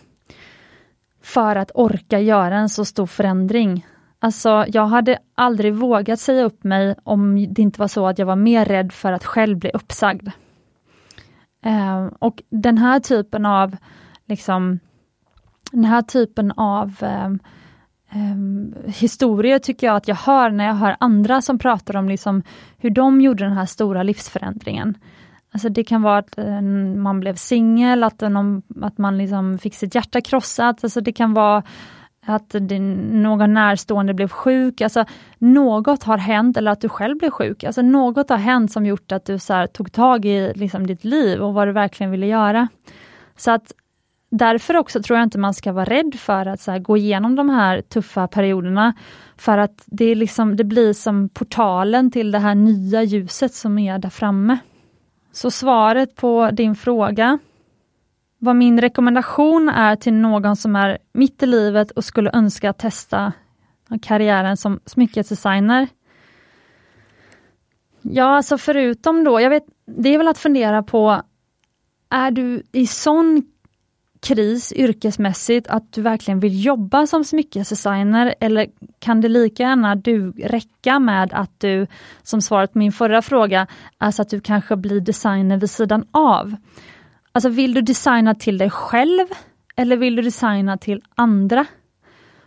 för 1.23 1.55
att 1.55 1.71
orka 1.73 2.19
göra 2.19 2.57
en 2.57 2.69
så 2.69 2.85
stor 2.85 3.05
förändring 3.05 3.85
Alltså, 4.21 4.65
jag 4.67 4.87
hade 4.87 5.19
aldrig 5.35 5.73
vågat 5.73 6.19
säga 6.19 6.43
upp 6.43 6.63
mig 6.63 6.95
om 7.03 7.53
det 7.53 7.61
inte 7.61 7.79
var 7.79 7.87
så 7.87 8.07
att 8.07 8.19
jag 8.19 8.25
var 8.25 8.35
mer 8.35 8.65
rädd 8.65 8.91
för 8.91 9.11
att 9.11 9.25
själv 9.25 9.57
bli 9.57 9.71
uppsagd. 9.73 10.29
Eh, 11.65 12.05
och 12.19 12.43
den 12.49 12.77
här 12.77 12.99
typen 12.99 13.45
av 13.45 13.75
liksom, 14.27 14.79
den 15.71 15.85
här 15.85 16.01
typen 16.01 16.51
av 16.51 16.95
eh, 17.01 17.29
eh, 18.11 18.91
historier 18.91 19.59
tycker 19.59 19.87
jag 19.87 19.95
att 19.95 20.07
jag 20.07 20.15
hör 20.15 20.49
när 20.49 20.65
jag 20.65 20.75
hör 20.75 20.95
andra 20.99 21.41
som 21.41 21.59
pratar 21.59 21.95
om 21.95 22.09
liksom 22.09 22.43
hur 22.77 22.89
de 22.89 23.21
gjorde 23.21 23.43
den 23.43 23.57
här 23.57 23.65
stora 23.65 24.03
livsförändringen. 24.03 24.97
Alltså 25.51 25.69
det 25.69 25.83
kan 25.83 26.01
vara 26.01 26.17
att 26.17 26.37
eh, 26.37 26.61
man 26.95 27.19
blev 27.19 27.35
singel, 27.35 28.03
att, 28.03 28.23
att 28.81 28.97
man 28.97 29.17
liksom 29.17 29.57
fick 29.57 29.75
sitt 29.75 29.95
hjärta 29.95 30.21
krossat, 30.21 30.83
alltså 30.83 31.01
det 31.01 31.11
kan 31.11 31.33
vara 31.33 31.63
att 32.25 32.55
någon 33.11 33.53
närstående 33.53 34.13
blev 34.13 34.27
sjuk, 34.27 34.81
alltså 34.81 35.05
något 35.37 36.03
har 36.03 36.17
hänt, 36.17 36.57
eller 36.57 36.71
att 36.71 36.81
du 36.81 36.89
själv 36.89 37.17
blev 37.17 37.29
sjuk. 37.29 37.63
Alltså 37.63 37.81
något 37.81 38.29
har 38.29 38.37
hänt 38.37 38.71
som 38.71 38.85
gjort 38.85 39.11
att 39.11 39.25
du 39.25 39.39
så 39.39 39.53
här, 39.53 39.67
tog 39.67 39.91
tag 39.91 40.25
i 40.25 40.53
liksom, 40.55 40.87
ditt 40.87 41.03
liv 41.03 41.41
och 41.41 41.53
vad 41.53 41.67
du 41.67 41.71
verkligen 41.71 42.11
ville 42.11 42.27
göra. 42.27 42.67
Så 43.37 43.51
att 43.51 43.73
därför 44.29 44.77
också 44.77 45.03
tror 45.03 45.19
jag 45.19 45.25
inte 45.25 45.37
man 45.37 45.53
ska 45.53 45.71
vara 45.71 45.85
rädd 45.85 46.15
för 46.19 46.45
att 46.45 46.61
så 46.61 46.71
här, 46.71 46.79
gå 46.79 46.97
igenom 46.97 47.35
de 47.35 47.49
här 47.49 47.81
tuffa 47.81 48.27
perioderna. 48.27 48.93
För 49.37 49.57
att 49.57 49.83
det, 49.85 50.05
är 50.05 50.15
liksom, 50.15 50.55
det 50.55 50.63
blir 50.63 50.93
som 50.93 51.29
portalen 51.29 52.11
till 52.11 52.31
det 52.31 52.39
här 52.39 52.55
nya 52.55 53.03
ljuset 53.03 53.53
som 53.53 53.79
är 53.79 53.99
där 53.99 54.09
framme. 54.09 54.57
Så 55.31 55.51
svaret 55.51 56.15
på 56.15 56.49
din 56.51 56.75
fråga 56.75 57.39
vad 58.39 58.55
min 58.55 58.81
rekommendation 58.81 59.69
är 59.69 59.95
till 59.95 60.13
någon 60.13 60.55
som 60.55 60.75
är 60.75 60.97
mitt 61.13 61.43
i 61.43 61.45
livet 61.45 61.91
och 61.91 62.05
skulle 62.05 62.31
önska 62.33 62.73
testa 62.73 63.33
karriären 64.01 64.57
som 64.57 64.79
smyckesdesigner. 64.85 65.87
Ja, 68.01 68.25
alltså 68.25 68.57
förutom 68.57 69.23
då, 69.23 69.41
jag 69.41 69.49
vet, 69.49 69.63
det 69.85 70.09
är 70.09 70.17
väl 70.17 70.27
att 70.27 70.37
fundera 70.37 70.83
på, 70.83 71.21
är 72.09 72.31
du 72.31 72.63
i 72.71 72.87
sån 72.87 73.43
kris 74.21 74.73
yrkesmässigt 74.73 75.67
att 75.67 75.93
du 75.93 76.01
verkligen 76.01 76.39
vill 76.39 76.65
jobba 76.65 77.07
som 77.07 77.23
smyckesdesigner 77.23 78.35
eller 78.39 78.67
kan 78.99 79.21
det 79.21 79.27
lika 79.29 79.63
gärna 79.63 79.95
du 79.95 80.31
räcka 80.31 80.99
med 80.99 81.33
att 81.33 81.59
du, 81.59 81.87
som 82.23 82.41
svaret 82.41 82.73
på 82.73 82.79
min 82.79 82.91
förra 82.91 83.21
fråga, 83.21 83.67
alltså 83.97 84.21
att 84.21 84.29
du 84.29 84.39
kanske 84.39 84.75
blir 84.75 85.01
designer 85.01 85.57
vid 85.57 85.69
sidan 85.69 86.05
av. 86.11 86.55
Alltså 87.31 87.49
vill 87.49 87.73
du 87.73 87.81
designa 87.81 88.35
till 88.35 88.57
dig 88.57 88.69
själv 88.69 89.27
eller 89.75 89.97
vill 89.97 90.15
du 90.15 90.21
designa 90.21 90.77
till 90.77 91.03
andra? 91.15 91.65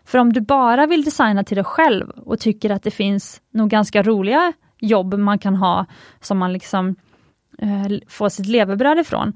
För 0.05 0.19
om 0.19 0.33
du 0.33 0.41
bara 0.41 0.87
vill 0.87 1.05
designa 1.05 1.45
till 1.45 1.57
dig 1.57 1.65
själv 1.65 2.11
och 2.11 2.41
tycker 2.41 2.71
att 2.71 2.83
det 2.83 2.91
finns 2.91 3.41
nog 3.51 3.71
ganska 3.71 4.03
roliga 4.03 4.53
jobb 4.81 5.15
man 5.15 5.39
kan 5.39 5.57
ha 5.57 5.87
som 6.21 6.39
man 6.39 6.53
liksom 6.53 6.97
eh, 7.59 7.87
får 8.09 8.29
sitt 8.29 8.47
levebröd 8.47 8.99
ifrån, 8.99 9.33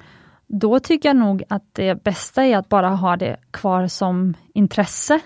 då 0.46 0.80
tycker 0.80 1.08
jag 1.08 1.16
nog 1.16 1.42
att 1.48 1.64
det 1.72 2.04
bästa 2.04 2.44
är 2.44 2.56
att 2.56 2.68
bara 2.68 2.88
ha 2.88 3.16
det 3.16 3.36
kvar 3.50 3.86
som 3.86 4.34
intresse. 4.54 5.20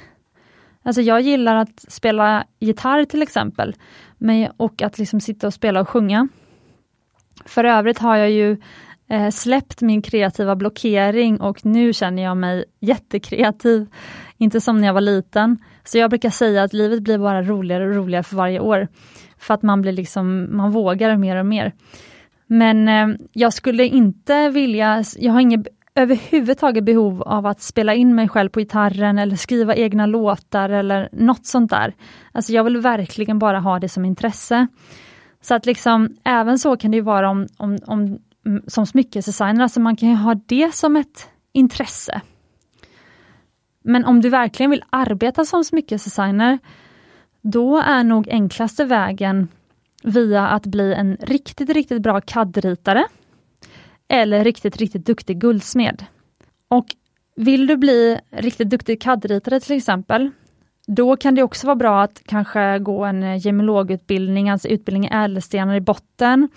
Alltså 0.82 1.02
jag 1.02 1.20
gillar 1.20 1.56
att 1.56 1.84
spela 1.88 2.44
gitarr 2.58 3.04
till 3.04 3.22
exempel, 3.22 3.74
men, 4.18 4.50
och 4.56 4.82
att 4.82 4.98
liksom 4.98 5.20
sitta 5.20 5.46
och 5.46 5.54
spela 5.54 5.80
och 5.80 5.88
sjunga. 5.88 6.28
För 7.44 7.64
övrigt 7.64 7.98
har 7.98 8.16
jag 8.16 8.30
ju 8.30 8.56
eh, 9.10 9.30
släppt 9.30 9.80
min 9.80 10.02
kreativa 10.02 10.56
blockering 10.56 11.40
och 11.40 11.66
nu 11.66 11.92
känner 11.92 12.22
jag 12.22 12.36
mig 12.36 12.64
jättekreativ. 12.80 13.86
Inte 14.38 14.60
som 14.60 14.80
när 14.80 14.86
jag 14.86 14.94
var 14.94 15.00
liten. 15.00 15.58
Så 15.84 15.98
jag 15.98 16.10
brukar 16.10 16.30
säga 16.30 16.62
att 16.62 16.72
livet 16.72 17.02
blir 17.02 17.18
bara 17.18 17.42
roligare 17.42 17.88
och 17.88 17.94
roligare 17.94 18.22
för 18.22 18.36
varje 18.36 18.60
år. 18.60 18.88
För 19.38 19.54
att 19.54 19.62
man 19.62 19.82
blir 19.82 19.92
liksom, 19.92 20.48
man 20.56 20.72
vågar 20.72 21.16
mer 21.16 21.36
och 21.36 21.46
mer. 21.46 21.72
Men 22.46 22.88
eh, 22.88 23.16
jag 23.32 23.52
skulle 23.52 23.86
inte 23.86 24.48
vilja, 24.48 25.04
jag 25.18 25.32
har 25.32 25.40
inget 25.40 25.68
överhuvudtaget 25.94 26.84
behov 26.84 27.22
av 27.22 27.46
att 27.46 27.60
spela 27.60 27.94
in 27.94 28.14
mig 28.14 28.28
själv 28.28 28.48
på 28.48 28.60
gitarren 28.60 29.18
eller 29.18 29.36
skriva 29.36 29.74
egna 29.74 30.06
låtar 30.06 30.70
eller 30.70 31.08
något 31.12 31.46
sånt 31.46 31.70
där. 31.70 31.94
Alltså 32.32 32.52
jag 32.52 32.64
vill 32.64 32.76
verkligen 32.76 33.38
bara 33.38 33.60
ha 33.60 33.78
det 33.78 33.88
som 33.88 34.04
intresse. 34.04 34.66
Så 35.40 35.54
att 35.54 35.66
liksom, 35.66 36.08
även 36.24 36.58
så 36.58 36.76
kan 36.76 36.90
det 36.90 37.00
vara 37.00 37.30
om, 37.30 37.46
om, 37.56 37.78
om 37.86 38.18
som 38.66 38.86
smyckesdesigner, 38.86 39.62
alltså 39.62 39.80
man 39.80 39.96
kan 39.96 40.08
ju 40.08 40.14
ha 40.14 40.34
det 40.34 40.74
som 40.74 40.96
ett 40.96 41.28
intresse. 41.52 42.20
Men 43.84 44.04
om 44.04 44.20
du 44.20 44.28
verkligen 44.28 44.70
vill 44.70 44.84
arbeta 44.90 45.44
som 45.44 45.64
smyckesdesigner, 45.64 46.58
då 47.42 47.78
är 47.78 48.04
nog 48.04 48.28
enklaste 48.28 48.84
vägen 48.84 49.48
via 50.02 50.48
att 50.48 50.66
bli 50.66 50.94
en 50.94 51.16
riktigt, 51.20 51.70
riktigt 51.70 52.02
bra 52.02 52.20
CAD-ritare 52.20 53.04
eller 54.08 54.44
riktigt, 54.44 54.76
riktigt 54.76 55.06
duktig 55.06 55.40
guldsmed. 55.40 56.04
Och 56.68 56.86
vill 57.36 57.66
du 57.66 57.76
bli 57.76 58.20
riktigt 58.30 58.70
duktig 58.70 59.02
CAD-ritare 59.02 59.60
till 59.60 59.76
exempel, 59.76 60.30
då 60.86 61.16
kan 61.16 61.34
det 61.34 61.42
också 61.42 61.66
vara 61.66 61.76
bra 61.76 62.02
att 62.02 62.22
kanske 62.24 62.78
gå 62.78 63.04
en 63.04 63.38
gemologutbildning, 63.38 64.50
alltså 64.50 64.68
utbildning 64.68 65.04
i 65.04 65.10
ädelstenar 65.12 65.74
i 65.74 65.80
botten. 65.80 66.48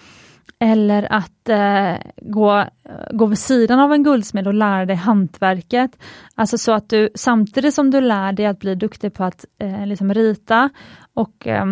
Eller 0.59 1.13
att 1.13 1.49
eh, 1.49 1.93
gå, 2.21 2.65
gå 3.11 3.25
vid 3.25 3.39
sidan 3.39 3.79
av 3.79 3.93
en 3.93 4.03
guldsmed 4.03 4.47
och 4.47 4.53
lära 4.53 4.85
dig 4.85 4.95
hantverket. 4.95 5.97
Alltså 6.35 6.57
så 6.57 6.71
att 6.71 6.89
du 6.89 7.09
samtidigt 7.15 7.73
som 7.73 7.91
du 7.91 8.01
lär 8.01 8.33
dig 8.33 8.45
att 8.45 8.59
bli 8.59 8.75
duktig 8.75 9.13
på 9.13 9.23
att 9.23 9.45
eh, 9.59 9.85
liksom 9.85 10.13
rita 10.13 10.69
och 11.13 11.47
eh, 11.47 11.65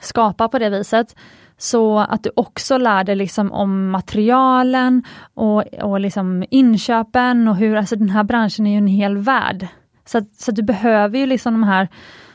skapa 0.00 0.48
på 0.48 0.58
det 0.58 0.70
viset, 0.70 1.16
så 1.58 1.98
att 1.98 2.22
du 2.22 2.30
också 2.36 2.78
lär 2.78 3.04
dig 3.04 3.16
liksom 3.16 3.52
om 3.52 3.90
materialen 3.90 5.02
och, 5.34 5.74
och 5.82 6.00
liksom 6.00 6.44
inköpen 6.50 7.48
och 7.48 7.56
hur, 7.56 7.76
alltså 7.76 7.96
den 7.96 8.10
här 8.10 8.24
branschen 8.24 8.66
är 8.66 8.70
ju 8.70 8.78
en 8.78 8.86
hel 8.86 9.16
värld. 9.16 9.66
Så, 10.04 10.18
att, 10.18 10.34
så 10.34 10.50
att 10.50 10.56
du 10.56 10.62
behöver 10.62 11.18
ju 11.18 11.26
liksom 11.26 11.52
de 11.54 11.62
här 11.62 11.88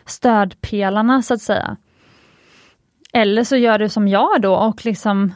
stödpelarna 0.05 1.21
så 1.21 1.33
att 1.33 1.41
säga. 1.41 1.77
Eller 3.13 3.43
så 3.43 3.55
gör 3.55 3.79
du 3.79 3.89
som 3.89 4.07
jag 4.07 4.41
då 4.41 4.55
och 4.55 4.85
liksom 4.85 5.33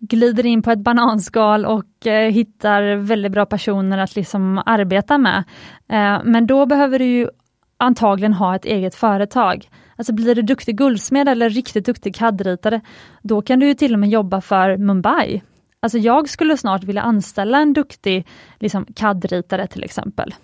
glider 0.00 0.46
in 0.46 0.62
på 0.62 0.70
ett 0.70 0.78
bananskal 0.78 1.66
och 1.66 2.06
eh, 2.06 2.30
hittar 2.30 2.96
väldigt 2.96 3.32
bra 3.32 3.46
personer 3.46 3.98
att 3.98 4.16
liksom 4.16 4.62
arbeta 4.66 5.18
med. 5.18 5.44
Eh, 5.88 6.20
men 6.24 6.46
då 6.46 6.66
behöver 6.66 6.98
du 6.98 7.04
ju 7.04 7.28
antagligen 7.76 8.32
ha 8.32 8.56
ett 8.56 8.64
eget 8.64 8.94
företag. 8.94 9.68
Alltså 9.96 10.12
blir 10.12 10.34
du 10.34 10.42
duktig 10.42 10.76
guldsmed 10.76 11.28
eller 11.28 11.50
riktigt 11.50 11.86
duktig 11.86 12.14
CAD-ritare, 12.14 12.80
då 13.22 13.42
kan 13.42 13.60
du 13.60 13.66
ju 13.66 13.74
till 13.74 13.92
och 13.92 13.98
med 13.98 14.08
jobba 14.08 14.40
för 14.40 14.76
Mumbai. 14.76 15.42
Alltså 15.80 15.98
jag 15.98 16.28
skulle 16.28 16.56
snart 16.56 16.84
vilja 16.84 17.02
anställa 17.02 17.58
en 17.58 17.72
duktig 17.72 18.26
liksom, 18.58 18.86
CAD-ritare 18.94 19.66
till 19.66 19.84
exempel. 19.84 20.34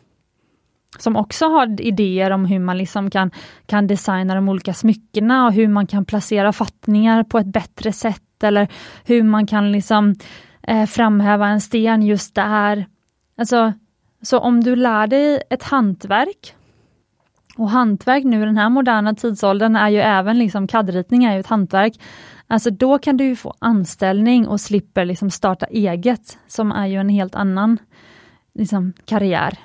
Som 0.98 1.16
också 1.16 1.48
har 1.48 1.80
idéer 1.80 2.30
om 2.30 2.44
hur 2.44 2.58
man 2.58 2.78
liksom 2.78 3.10
kan, 3.10 3.30
kan 3.66 3.86
designa 3.86 4.34
de 4.34 4.48
olika 4.48 4.74
smyckena 4.74 5.46
och 5.46 5.52
hur 5.52 5.68
man 5.68 5.86
kan 5.86 6.04
placera 6.04 6.52
fattningar 6.52 7.22
på 7.24 7.38
ett 7.38 7.46
bättre 7.46 7.92
sätt 7.92 8.25
eller 8.42 8.68
hur 9.05 9.22
man 9.22 9.46
kan 9.46 9.72
liksom 9.72 10.14
eh, 10.62 10.87
framhäva 10.87 11.49
en 11.49 11.61
sten 11.61 12.03
just 12.03 12.35
där. 12.35 12.87
Alltså, 13.38 13.72
så 14.22 14.38
om 14.38 14.64
du 14.64 14.77
lär 14.77 15.07
dig 15.07 15.42
ett 15.51 15.62
hantverk 15.62 16.55
och 17.57 17.70
hantverk 17.70 18.25
nu 18.25 18.42
i 18.42 18.44
den 18.44 18.57
här 18.57 18.68
moderna 18.68 19.14
tidsåldern 19.14 19.77
är 19.77 19.88
ju 19.88 19.99
även 19.99 20.38
liksom 20.38 20.66
CAD-ritning 20.66 21.25
är 21.25 21.35
ju 21.35 21.40
ett 21.40 21.46
hantverk. 21.46 22.01
Alltså 22.46 22.70
då 22.70 22.99
kan 22.99 23.16
du 23.16 23.37
få 23.37 23.55
anställning 23.59 24.49
och 24.49 24.61
slipper 24.61 25.05
liksom 25.05 25.31
starta 25.31 25.66
eget, 25.66 26.38
som 26.46 26.72
är 26.72 26.87
ju 26.87 26.96
en 26.96 27.09
helt 27.09 27.35
annan 27.35 27.79
liksom, 28.55 28.92
karriär. 29.05 29.59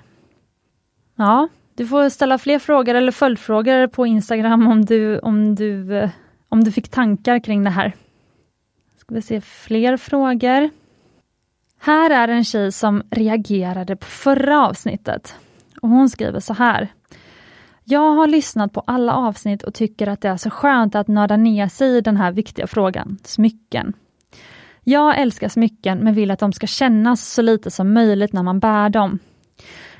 Ja, 1.15 1.47
du 1.75 1.87
får 1.87 2.09
ställa 2.09 2.37
fler 2.37 2.59
frågor 2.59 2.95
eller 2.95 3.11
följdfrågor 3.11 3.87
på 3.87 4.07
Instagram 4.07 4.67
om 4.67 4.85
du, 4.85 5.19
om 5.19 5.55
du, 5.55 5.97
eh, 5.97 6.09
om 6.49 6.63
du 6.63 6.71
fick 6.71 6.89
tankar 6.89 7.39
kring 7.39 7.63
det 7.63 7.69
här. 7.69 7.93
Vi 9.13 9.21
ser 9.21 9.41
fler 9.41 9.97
frågor. 9.97 10.69
Här 11.79 12.09
är 12.09 12.27
en 12.27 12.43
tjej 12.43 12.71
som 12.71 13.03
reagerade 13.11 13.95
på 13.95 14.05
förra 14.05 14.67
avsnittet. 14.67 15.35
Och 15.81 15.89
Hon 15.89 16.09
skriver 16.09 16.39
så 16.39 16.53
här. 16.53 16.87
Jag 17.83 18.11
har 18.11 18.27
lyssnat 18.27 18.73
på 18.73 18.83
alla 18.87 19.13
avsnitt 19.13 19.63
och 19.63 19.73
tycker 19.73 20.07
att 20.07 20.21
det 20.21 20.29
är 20.29 20.37
så 20.37 20.49
skönt 20.49 20.95
att 20.95 21.07
nörda 21.07 21.37
ner 21.37 21.67
sig 21.67 21.97
i 21.97 22.01
den 22.01 22.17
här 22.17 22.31
viktiga 22.31 22.67
frågan, 22.67 23.17
smycken. 23.23 23.93
Jag 24.83 25.19
älskar 25.19 25.49
smycken 25.49 25.97
men 25.97 26.13
vill 26.13 26.31
att 26.31 26.39
de 26.39 26.53
ska 26.53 26.67
kännas 26.67 27.33
så 27.33 27.41
lite 27.41 27.71
som 27.71 27.93
möjligt 27.93 28.33
när 28.33 28.43
man 28.43 28.59
bär 28.59 28.89
dem. 28.89 29.19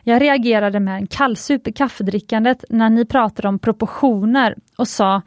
Jag 0.04 0.22
reagerade 0.22 0.80
med 0.80 0.96
en 0.96 1.08
kallsup 1.08 1.68
i 1.68 1.74
kaffedrickandet 1.74 2.66
när 2.70 2.90
ni 2.90 3.06
pratade 3.06 3.48
om 3.48 3.60
proportioner 3.60 4.56
och 4.78 4.88
sa 4.88 5.22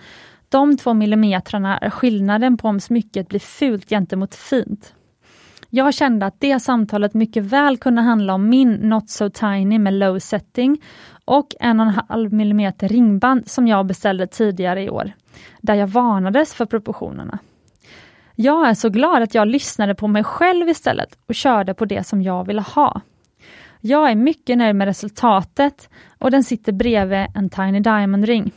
de 0.54 0.76
två 0.76 0.94
millimetrarna 0.94 1.78
är 1.78 1.90
skillnaden 1.90 2.56
på 2.56 2.68
om 2.68 2.80
smycket 2.80 3.28
blir 3.28 3.40
fult 3.40 3.88
gentemot 3.88 4.34
fint. 4.34 4.94
Jag 5.70 5.94
kände 5.94 6.26
att 6.26 6.40
det 6.40 6.60
samtalet 6.60 7.14
mycket 7.14 7.42
väl 7.42 7.76
kunde 7.76 8.02
handla 8.02 8.34
om 8.34 8.48
min 8.48 8.72
Not 8.72 9.10
So 9.10 9.30
Tiny 9.30 9.78
med 9.78 9.94
low 9.94 10.18
setting 10.18 10.82
och 11.24 11.54
en 11.60 11.80
och 11.80 11.86
en 11.86 11.92
halv 12.08 12.32
millimeter 12.32 12.88
ringband 12.88 13.50
som 13.50 13.68
jag 13.68 13.86
beställde 13.86 14.26
tidigare 14.26 14.82
i 14.82 14.90
år, 14.90 15.12
där 15.60 15.74
jag 15.74 15.86
varnades 15.86 16.54
för 16.54 16.66
proportionerna. 16.66 17.38
Jag 18.34 18.68
är 18.68 18.74
så 18.74 18.88
glad 18.88 19.22
att 19.22 19.34
jag 19.34 19.48
lyssnade 19.48 19.94
på 19.94 20.08
mig 20.08 20.24
själv 20.24 20.68
istället 20.68 21.18
och 21.26 21.34
körde 21.34 21.74
på 21.74 21.84
det 21.84 22.06
som 22.06 22.22
jag 22.22 22.46
ville 22.46 22.62
ha. 22.62 23.00
Jag 23.80 24.10
är 24.10 24.14
mycket 24.14 24.58
nöjd 24.58 24.76
med 24.76 24.86
resultatet 24.86 25.90
och 26.18 26.30
den 26.30 26.44
sitter 26.44 26.72
bredvid 26.72 27.26
en 27.34 27.50
Tiny 27.50 27.80
Diamond 27.80 28.24
ring. 28.24 28.52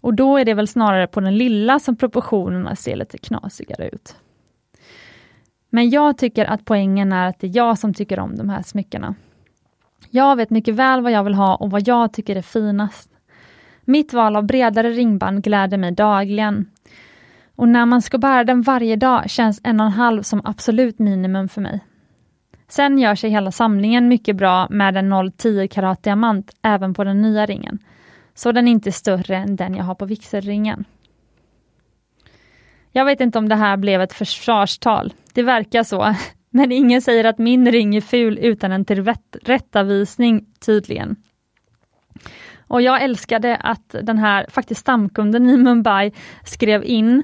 Och 0.00 0.14
då 0.14 0.36
är 0.36 0.44
det 0.44 0.54
väl 0.54 0.68
snarare 0.68 1.06
på 1.06 1.20
den 1.20 1.38
lilla 1.38 1.78
som 1.78 1.96
proportionerna 1.96 2.76
ser 2.76 2.96
lite 2.96 3.18
knasigare 3.18 3.88
ut. 3.88 4.16
Men 5.70 5.90
jag 5.90 6.18
tycker 6.18 6.44
att 6.44 6.64
poängen 6.64 7.12
är 7.12 7.28
att 7.28 7.40
det 7.40 7.46
är 7.46 7.56
jag 7.56 7.78
som 7.78 7.94
tycker 7.94 8.20
om 8.20 8.36
de 8.36 8.48
här 8.48 8.62
smyckena. 8.62 9.14
Jag 10.10 10.36
vet 10.36 10.50
mycket 10.50 10.74
väl 10.74 11.02
vad 11.02 11.12
jag 11.12 11.24
vill 11.24 11.34
ha 11.34 11.56
och 11.56 11.70
vad 11.70 11.88
jag 11.88 12.12
tycker 12.12 12.36
är 12.36 12.42
finast. 12.42 13.10
Mitt 13.84 14.12
val 14.12 14.36
av 14.36 14.44
bredare 14.44 14.90
ringband 14.90 15.44
gläder 15.44 15.78
mig 15.78 15.92
dagligen. 15.92 16.70
Och 17.56 17.68
när 17.68 17.86
man 17.86 18.02
ska 18.02 18.18
bära 18.18 18.44
den 18.44 18.62
varje 18.62 18.96
dag 18.96 19.30
känns 19.30 19.60
en 19.64 19.80
och 19.80 19.86
en 19.86 19.92
halv 19.92 20.22
som 20.22 20.40
absolut 20.44 20.98
minimum 20.98 21.48
för 21.48 21.60
mig. 21.60 21.80
Sen 22.68 22.98
gör 22.98 23.14
sig 23.14 23.30
hela 23.30 23.52
samlingen 23.52 24.08
mycket 24.08 24.36
bra 24.36 24.66
med 24.70 24.96
en 24.96 25.12
0,10 25.12 25.68
karat 25.68 26.02
diamant 26.02 26.50
även 26.62 26.94
på 26.94 27.04
den 27.04 27.22
nya 27.22 27.46
ringen. 27.46 27.78
Så 28.38 28.52
den 28.52 28.68
är 28.68 28.72
inte 28.72 28.92
större 28.92 29.36
än 29.36 29.56
den 29.56 29.74
jag 29.74 29.84
har 29.84 29.94
på 29.94 30.06
vigselringen. 30.06 30.84
Jag 32.92 33.04
vet 33.04 33.20
inte 33.20 33.38
om 33.38 33.48
det 33.48 33.54
här 33.54 33.76
blev 33.76 34.00
ett 34.02 34.12
försvarstal. 34.12 35.12
Det 35.32 35.42
verkar 35.42 35.82
så. 35.82 36.14
Men 36.50 36.72
ingen 36.72 37.02
säger 37.02 37.24
att 37.24 37.38
min 37.38 37.72
ring 37.72 37.96
är 37.96 38.00
ful 38.00 38.38
utan 38.38 38.72
en 38.72 38.84
tillrättavisning 38.84 40.46
tydligen. 40.60 41.16
Och 42.66 42.82
jag 42.82 43.02
älskade 43.02 43.56
att 43.56 43.94
den 44.02 44.18
här 44.18 44.46
faktiskt 44.50 44.80
stamkunden 44.80 45.50
i 45.50 45.56
Mumbai 45.56 46.12
skrev 46.44 46.84
in. 46.84 47.22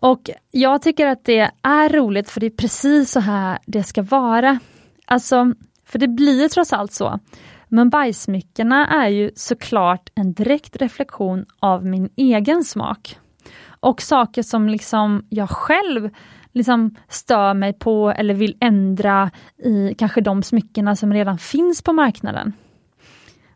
Och 0.00 0.30
jag 0.50 0.82
tycker 0.82 1.06
att 1.06 1.24
det 1.24 1.50
är 1.62 1.88
roligt 1.88 2.30
för 2.30 2.40
det 2.40 2.46
är 2.46 2.50
precis 2.50 3.10
så 3.10 3.20
här 3.20 3.58
det 3.66 3.82
ska 3.82 4.02
vara. 4.02 4.58
Alltså, 5.06 5.54
för 5.84 5.98
det 5.98 6.08
blir 6.08 6.48
trots 6.48 6.72
allt 6.72 6.92
så. 6.92 7.20
Men 7.68 7.90
bajsmyckorna 7.90 8.86
är 8.86 9.08
ju 9.08 9.30
såklart 9.34 10.10
en 10.14 10.32
direkt 10.32 10.76
reflektion 10.76 11.46
av 11.60 11.86
min 11.86 12.10
egen 12.16 12.64
smak. 12.64 13.18
Och 13.80 14.02
saker 14.02 14.42
som 14.42 14.68
liksom 14.68 15.26
jag 15.28 15.50
själv 15.50 16.10
liksom 16.52 16.94
stör 17.08 17.54
mig 17.54 17.72
på 17.72 18.10
eller 18.10 18.34
vill 18.34 18.56
ändra 18.60 19.30
i 19.64 19.94
kanske 19.98 20.20
de 20.20 20.42
smyckena 20.42 20.96
som 20.96 21.12
redan 21.12 21.38
finns 21.38 21.82
på 21.82 21.92
marknaden. 21.92 22.52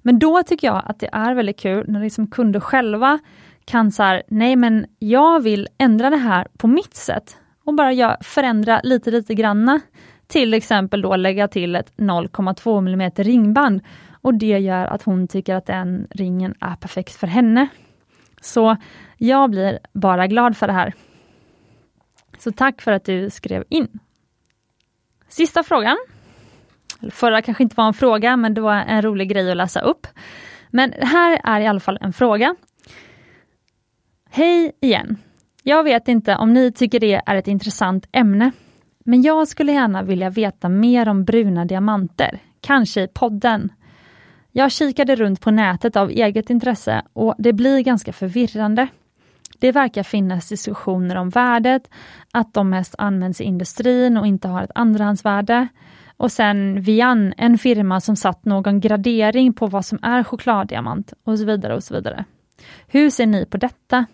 Men 0.03 0.19
då 0.19 0.43
tycker 0.43 0.67
jag 0.67 0.83
att 0.87 0.99
det 0.99 1.09
är 1.13 1.35
väldigt 1.35 1.61
kul 1.61 1.85
när 1.89 2.01
liksom 2.01 2.27
kunder 2.27 2.61
själva 2.61 3.19
kan 3.65 3.93
säga, 3.93 4.23
nej 4.29 4.57
men 4.57 4.87
jag 4.99 5.41
vill 5.41 5.69
ändra 5.79 6.11
det 6.11 6.17
här 6.17 6.47
på 6.59 6.67
mitt 6.67 6.95
sätt 6.95 7.37
och 7.65 7.75
bara 7.75 8.17
förändra 8.21 8.81
lite 8.85 9.11
lite 9.11 9.35
granna. 9.35 9.81
Till 10.33 10.55
exempel 10.55 11.03
då 11.03 11.17
lägga 11.17 11.49
till 11.49 11.77
ett 11.77 11.93
0,2 11.97 12.79
mm 12.79 13.11
ringband 13.17 13.81
och 14.23 14.35
det 14.35 14.59
gör 14.59 14.87
att 14.87 15.03
hon 15.03 15.29
tycker 15.29 15.55
att 15.55 15.67
den 15.67 16.07
ringen 16.11 16.55
är 16.61 16.77
perfekt 16.77 17.13
för 17.13 17.27
henne. 17.27 17.69
Så 18.41 18.77
jag 19.17 19.51
blir 19.51 19.79
bara 19.93 20.27
glad 20.27 20.57
för 20.57 20.67
det 20.67 20.73
här. 20.73 20.93
Så 22.39 22.53
tack 22.53 22.83
för 22.83 22.93
att 22.93 23.05
du 23.05 23.31
skrev 23.31 23.65
in. 23.69 23.99
Sista 25.29 25.63
frågan. 25.63 25.97
Förra 27.11 27.43
kanske 27.43 27.63
inte 27.63 27.77
var 27.77 27.87
en 27.87 27.95
fråga, 27.95 28.37
men 28.37 28.55
det 28.55 28.61
var 28.61 28.75
en 28.75 29.03
rolig 29.03 29.29
grej 29.29 29.51
att 29.51 29.57
läsa 29.57 29.81
upp. 29.81 30.07
Men 30.71 30.93
här 30.93 31.41
är 31.45 31.61
i 31.61 31.67
alla 31.67 31.81
fall 31.81 31.99
en 32.01 32.13
fråga. 32.13 32.55
Hej 34.31 34.73
igen! 34.81 35.17
Jag 35.63 35.85
vet 35.85 36.09
inte 36.09 36.37
om 36.37 36.53
ni 36.53 36.73
tycker 36.73 37.01
det 37.01 37.23
är 37.27 37.37
ett 37.37 37.49
intressant 37.49 38.07
ämne, 38.13 38.53
men 39.05 39.23
jag 39.23 39.49
skulle 39.49 39.73
gärna 39.73 40.03
vilja 40.03 40.31
veta 40.31 40.69
mer 40.69 41.09
om 41.09 41.25
bruna 41.25 41.65
diamanter, 41.65 42.39
kanske 42.61 43.03
i 43.03 43.09
podden. 43.09 43.73
Jag 44.51 44.73
kikade 44.73 45.17
runt 45.17 45.41
på 45.41 45.51
nätet 45.51 45.97
av 45.97 46.11
eget 46.11 46.51
intresse 46.51 47.03
och 47.13 47.35
det 47.39 47.53
blir 47.53 47.81
ganska 47.81 48.13
förvirrande. 48.13 48.89
Det 49.59 49.73
verkar 49.73 50.03
finnas 50.03 50.49
diskussioner 50.49 51.17
om 51.17 51.31
värdet, 51.31 51.91
att 52.33 52.55
de 52.55 52.71
mest 52.71 52.95
används 52.99 53.41
i 53.41 53.45
industrin 53.45 54.17
och 54.17 54.27
inte 54.27 54.49
har 54.49 54.63
ett 54.63 54.71
andrahandsvärde. 54.75 55.69
Och 56.17 56.33
sen 56.33 56.81
Vian, 56.81 57.35
en 57.37 57.59
firma 57.59 58.01
som 58.01 58.17
satt 58.17 58.45
någon 58.45 58.81
gradering 58.81 59.53
på 59.53 59.67
vad 59.67 59.85
som 59.85 59.99
är 60.03 60.25
chokladdiamant 60.25 61.13
och 61.25 61.39
så 61.39 61.45
vidare 61.45 61.75
och 61.75 61.85
så 61.85 61.95
vidare. 61.95 62.25
Hur 62.87 63.11
ser 63.11 63.27
ni 63.27 63.47
på 63.47 63.57
detta? 63.57 64.07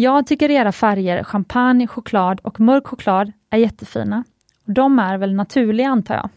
Jag 0.00 0.26
tycker 0.26 0.50
era 0.50 0.72
färger 0.72 1.24
champagne, 1.24 1.86
choklad 1.86 2.40
och 2.40 2.60
mörk 2.60 2.86
choklad 2.86 3.32
är 3.50 3.58
jättefina. 3.58 4.24
De 4.64 4.98
är 4.98 5.18
väl 5.18 5.34
naturliga 5.34 5.88
antar 5.88 6.14
jag. 6.14 6.28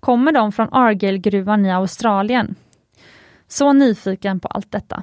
Kommer 0.00 0.32
de 0.32 0.52
från 0.52 0.68
Argyle-gruvan 0.72 1.66
i 1.66 1.72
Australien? 1.72 2.54
Så 3.48 3.72
nyfiken 3.72 4.40
på 4.40 4.48
allt 4.48 4.72
detta. 4.72 5.02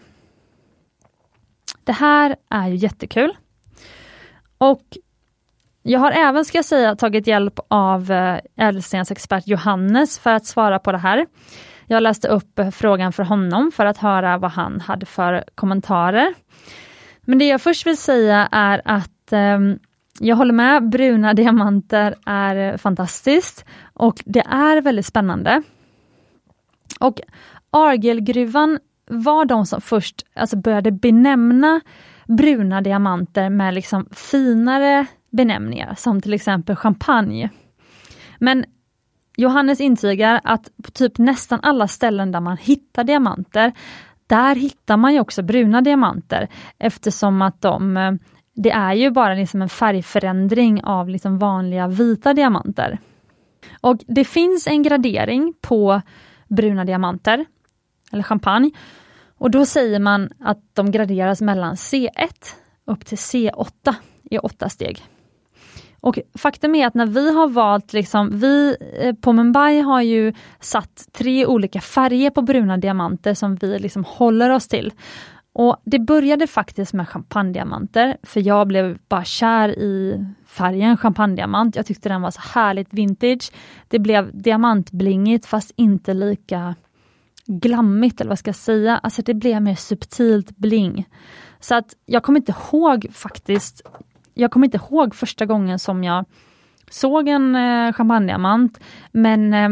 Det 1.83 1.91
här 1.91 2.35
är 2.49 2.67
ju 2.67 2.75
jättekul. 2.75 3.37
Och 4.57 4.97
jag 5.83 5.99
har 5.99 6.11
även, 6.11 6.45
ska 6.45 6.57
jag 6.57 6.65
säga, 6.65 6.95
tagit 6.95 7.27
hjälp 7.27 7.59
av 7.67 8.11
eh, 8.11 8.39
ädelstensexpert 8.55 9.47
Johannes 9.47 10.19
för 10.19 10.33
att 10.33 10.45
svara 10.45 10.79
på 10.79 10.91
det 10.91 10.97
här. 10.97 11.25
Jag 11.85 12.03
läste 12.03 12.27
upp 12.27 12.59
eh, 12.59 12.69
frågan 12.69 13.13
för 13.13 13.23
honom 13.23 13.71
för 13.71 13.85
att 13.85 13.97
höra 13.97 14.37
vad 14.37 14.51
han 14.51 14.81
hade 14.81 15.05
för 15.05 15.43
kommentarer. 15.55 16.33
Men 17.25 17.37
det 17.37 17.47
jag 17.47 17.61
först 17.61 17.87
vill 17.87 17.97
säga 17.97 18.49
är 18.51 18.81
att 18.85 19.31
um, 19.31 19.79
jag 20.19 20.35
håller 20.35 20.53
med, 20.53 20.89
bruna 20.89 21.33
diamanter 21.33 22.15
är 22.25 22.77
fantastiskt 22.77 23.65
och 23.93 24.23
det 24.25 24.43
är 24.49 24.81
väldigt 24.81 25.05
spännande. 25.05 25.61
Och 26.99 27.21
Argelgruvan 27.69 28.79
var 29.07 29.45
de 29.45 29.65
som 29.65 29.81
först 29.81 30.25
alltså 30.33 30.57
började 30.57 30.91
benämna 30.91 31.81
bruna 32.27 32.81
diamanter 32.81 33.49
med 33.49 33.73
liksom 33.73 34.09
finare 34.11 35.05
benämningar, 35.29 35.95
som 35.97 36.21
till 36.21 36.33
exempel 36.33 36.75
champagne. 36.75 37.49
Men 38.39 38.65
Johannes 39.37 39.81
intygar 39.81 40.41
att 40.43 40.69
på 40.83 40.91
typ 40.91 41.17
nästan 41.17 41.59
alla 41.63 41.87
ställen 41.87 42.31
där 42.31 42.39
man 42.39 42.57
hittar 42.57 43.03
diamanter, 43.03 43.71
där 44.27 44.55
hittar 44.55 44.97
man 44.97 45.13
ju 45.13 45.19
också 45.19 45.43
bruna 45.43 45.81
diamanter 45.81 46.47
eftersom 46.77 47.41
att 47.41 47.61
de, 47.61 47.97
eh, 47.97 48.11
det 48.55 48.71
är 48.71 48.93
ju 48.93 49.11
bara 49.11 49.33
liksom 49.33 49.61
en 49.61 49.69
färgförändring 49.69 50.83
av 50.83 51.09
liksom 51.09 51.39
vanliga 51.39 51.87
vita 51.87 52.33
diamanter. 52.33 52.99
Och 53.81 53.97
det 54.07 54.25
finns 54.25 54.67
en 54.67 54.83
gradering 54.83 55.53
på 55.61 56.01
bruna 56.47 56.85
diamanter, 56.85 57.45
eller 58.11 58.23
champagne, 58.23 58.71
och 59.37 59.51
då 59.51 59.65
säger 59.65 59.99
man 59.99 60.29
att 60.39 60.61
de 60.73 60.91
graderas 60.91 61.41
mellan 61.41 61.75
C1 61.75 62.09
upp 62.85 63.05
till 63.05 63.17
C8 63.17 63.95
i 64.23 64.37
åtta 64.37 64.69
steg. 64.69 65.03
Och 66.05 66.19
faktum 66.37 66.75
är 66.75 66.87
att 66.87 66.93
när 66.93 67.05
vi 67.05 67.33
har 67.33 67.47
valt, 67.47 67.93
liksom, 67.93 68.39
vi 68.39 68.77
eh, 68.99 69.15
på 69.15 69.33
Mumbai 69.33 69.79
har 69.79 70.01
ju 70.01 70.33
satt 70.59 71.07
tre 71.11 71.45
olika 71.45 71.81
färger 71.81 72.29
på 72.29 72.41
bruna 72.41 72.77
diamanter 72.77 73.33
som 73.33 73.55
vi 73.55 73.79
liksom 73.79 74.03
håller 74.03 74.49
oss 74.49 74.67
till. 74.67 74.93
Och 75.53 75.77
Det 75.85 75.99
började 75.99 76.47
faktiskt 76.47 76.93
med 76.93 77.09
champagnediamanter, 77.09 78.17
för 78.23 78.47
jag 78.47 78.67
blev 78.67 78.97
bara 79.07 79.23
kär 79.23 79.69
i 79.69 80.25
färgen 80.47 80.97
champagnediamant. 80.97 81.75
Jag 81.75 81.85
tyckte 81.85 82.09
den 82.09 82.21
var 82.21 82.31
så 82.31 82.41
härligt 82.41 82.93
vintage. 82.93 83.51
Det 83.87 83.99
blev 83.99 84.41
diamantblingigt 84.41 85.45
fast 85.45 85.71
inte 85.75 86.13
lika 86.13 86.75
glammigt, 87.45 88.21
eller 88.21 88.29
vad 88.29 88.39
ska 88.39 88.49
jag 88.49 88.55
säga? 88.55 88.97
Alltså 88.97 89.21
det 89.21 89.33
blev 89.33 89.61
mer 89.61 89.75
subtilt 89.75 90.57
bling. 90.57 91.05
Så 91.59 91.75
att 91.75 91.93
jag 92.05 92.23
kommer 92.23 92.39
inte 92.39 92.55
ihåg 92.71 93.07
faktiskt 93.13 93.81
jag 94.35 94.51
kommer 94.51 94.67
inte 94.67 94.77
ihåg 94.77 95.15
första 95.15 95.45
gången 95.45 95.79
som 95.79 96.03
jag 96.03 96.25
såg 96.89 97.27
en 97.27 97.55
eh, 97.55 97.93
champagnediamant, 97.93 98.79
men 99.11 99.53
eh, 99.53 99.69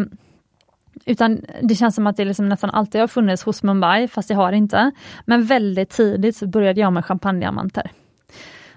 utan 1.05 1.41
det 1.61 1.75
känns 1.75 1.95
som 1.95 2.07
att 2.07 2.17
det 2.17 2.25
liksom 2.25 2.49
nästan 2.49 2.69
alltid 2.69 3.01
har 3.01 3.07
funnits 3.07 3.43
hos 3.43 3.63
Mumbai, 3.63 4.07
fast 4.07 4.27
det 4.27 4.33
har 4.33 4.51
det 4.51 4.57
inte. 4.57 4.91
Men 5.25 5.43
väldigt 5.43 5.89
tidigt 5.89 6.37
så 6.37 6.47
började 6.47 6.81
jag 6.81 6.93
med 6.93 7.05
champagnediamanter. 7.05 7.91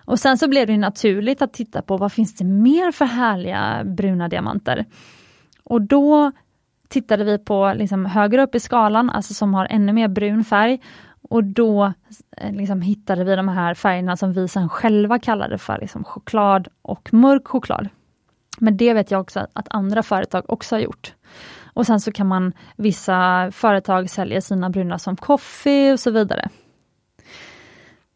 Och 0.05 0.19
sen 0.19 0.39
så 0.39 0.49
blev 0.49 0.67
det 0.67 0.77
naturligt 0.77 1.43
att 1.43 1.53
titta 1.53 1.83
på 1.83 1.97
vad 1.97 2.13
finns 2.13 2.35
det 2.35 2.45
mer 2.45 2.93
för 2.93 3.05
härliga 3.05 3.83
bruna 3.85 4.29
diamanter. 4.29 4.85
Och 5.65 5.83
då 5.83 6.33
tittade 6.89 7.25
vi 7.25 7.39
på 7.39 7.73
liksom 7.77 8.07
högre 8.07 8.43
upp 8.43 8.55
i 8.55 8.61
skalan, 8.61 9.11
alltså 9.11 9.35
som 9.35 9.55
har 9.55 9.67
ännu 9.71 9.93
mer 9.93 10.09
brun 10.09 10.45
färg. 10.45 10.81
Och 11.29 11.45
då 11.45 11.93
eh, 12.37 12.53
liksom 12.53 12.83
hittade 12.83 13.25
vi 13.25 13.37
de 13.37 13.49
här 13.49 13.75
färgerna 13.75 14.17
som 14.17 14.33
vi 14.33 14.49
sen 14.49 14.69
själva 14.69 15.19
kallade 15.19 15.59
för 15.59 15.79
liksom 15.81 16.05
choklad 16.05 16.69
och 16.83 17.15
mörk 17.15 17.49
choklad. 17.49 17.89
Men 18.59 18.77
det 18.77 18.95
vet 18.95 19.11
jag 19.11 19.21
också 19.21 19.47
att 19.53 19.67
andra 19.71 20.03
företag 20.03 20.45
också 20.49 20.75
har 20.75 20.81
gjort. 20.81 21.15
Och 21.75 21.87
sen 21.87 22.01
så 22.01 22.13
kan 22.13 22.27
man, 22.27 22.53
vissa 22.77 23.51
företag 23.53 24.11
sälja 24.11 24.41
sina 24.41 24.71
bruna 24.71 24.99
som 24.99 25.17
coffee 25.17 25.93
och 25.93 26.01
så 26.01 26.11
vidare. 26.11 26.49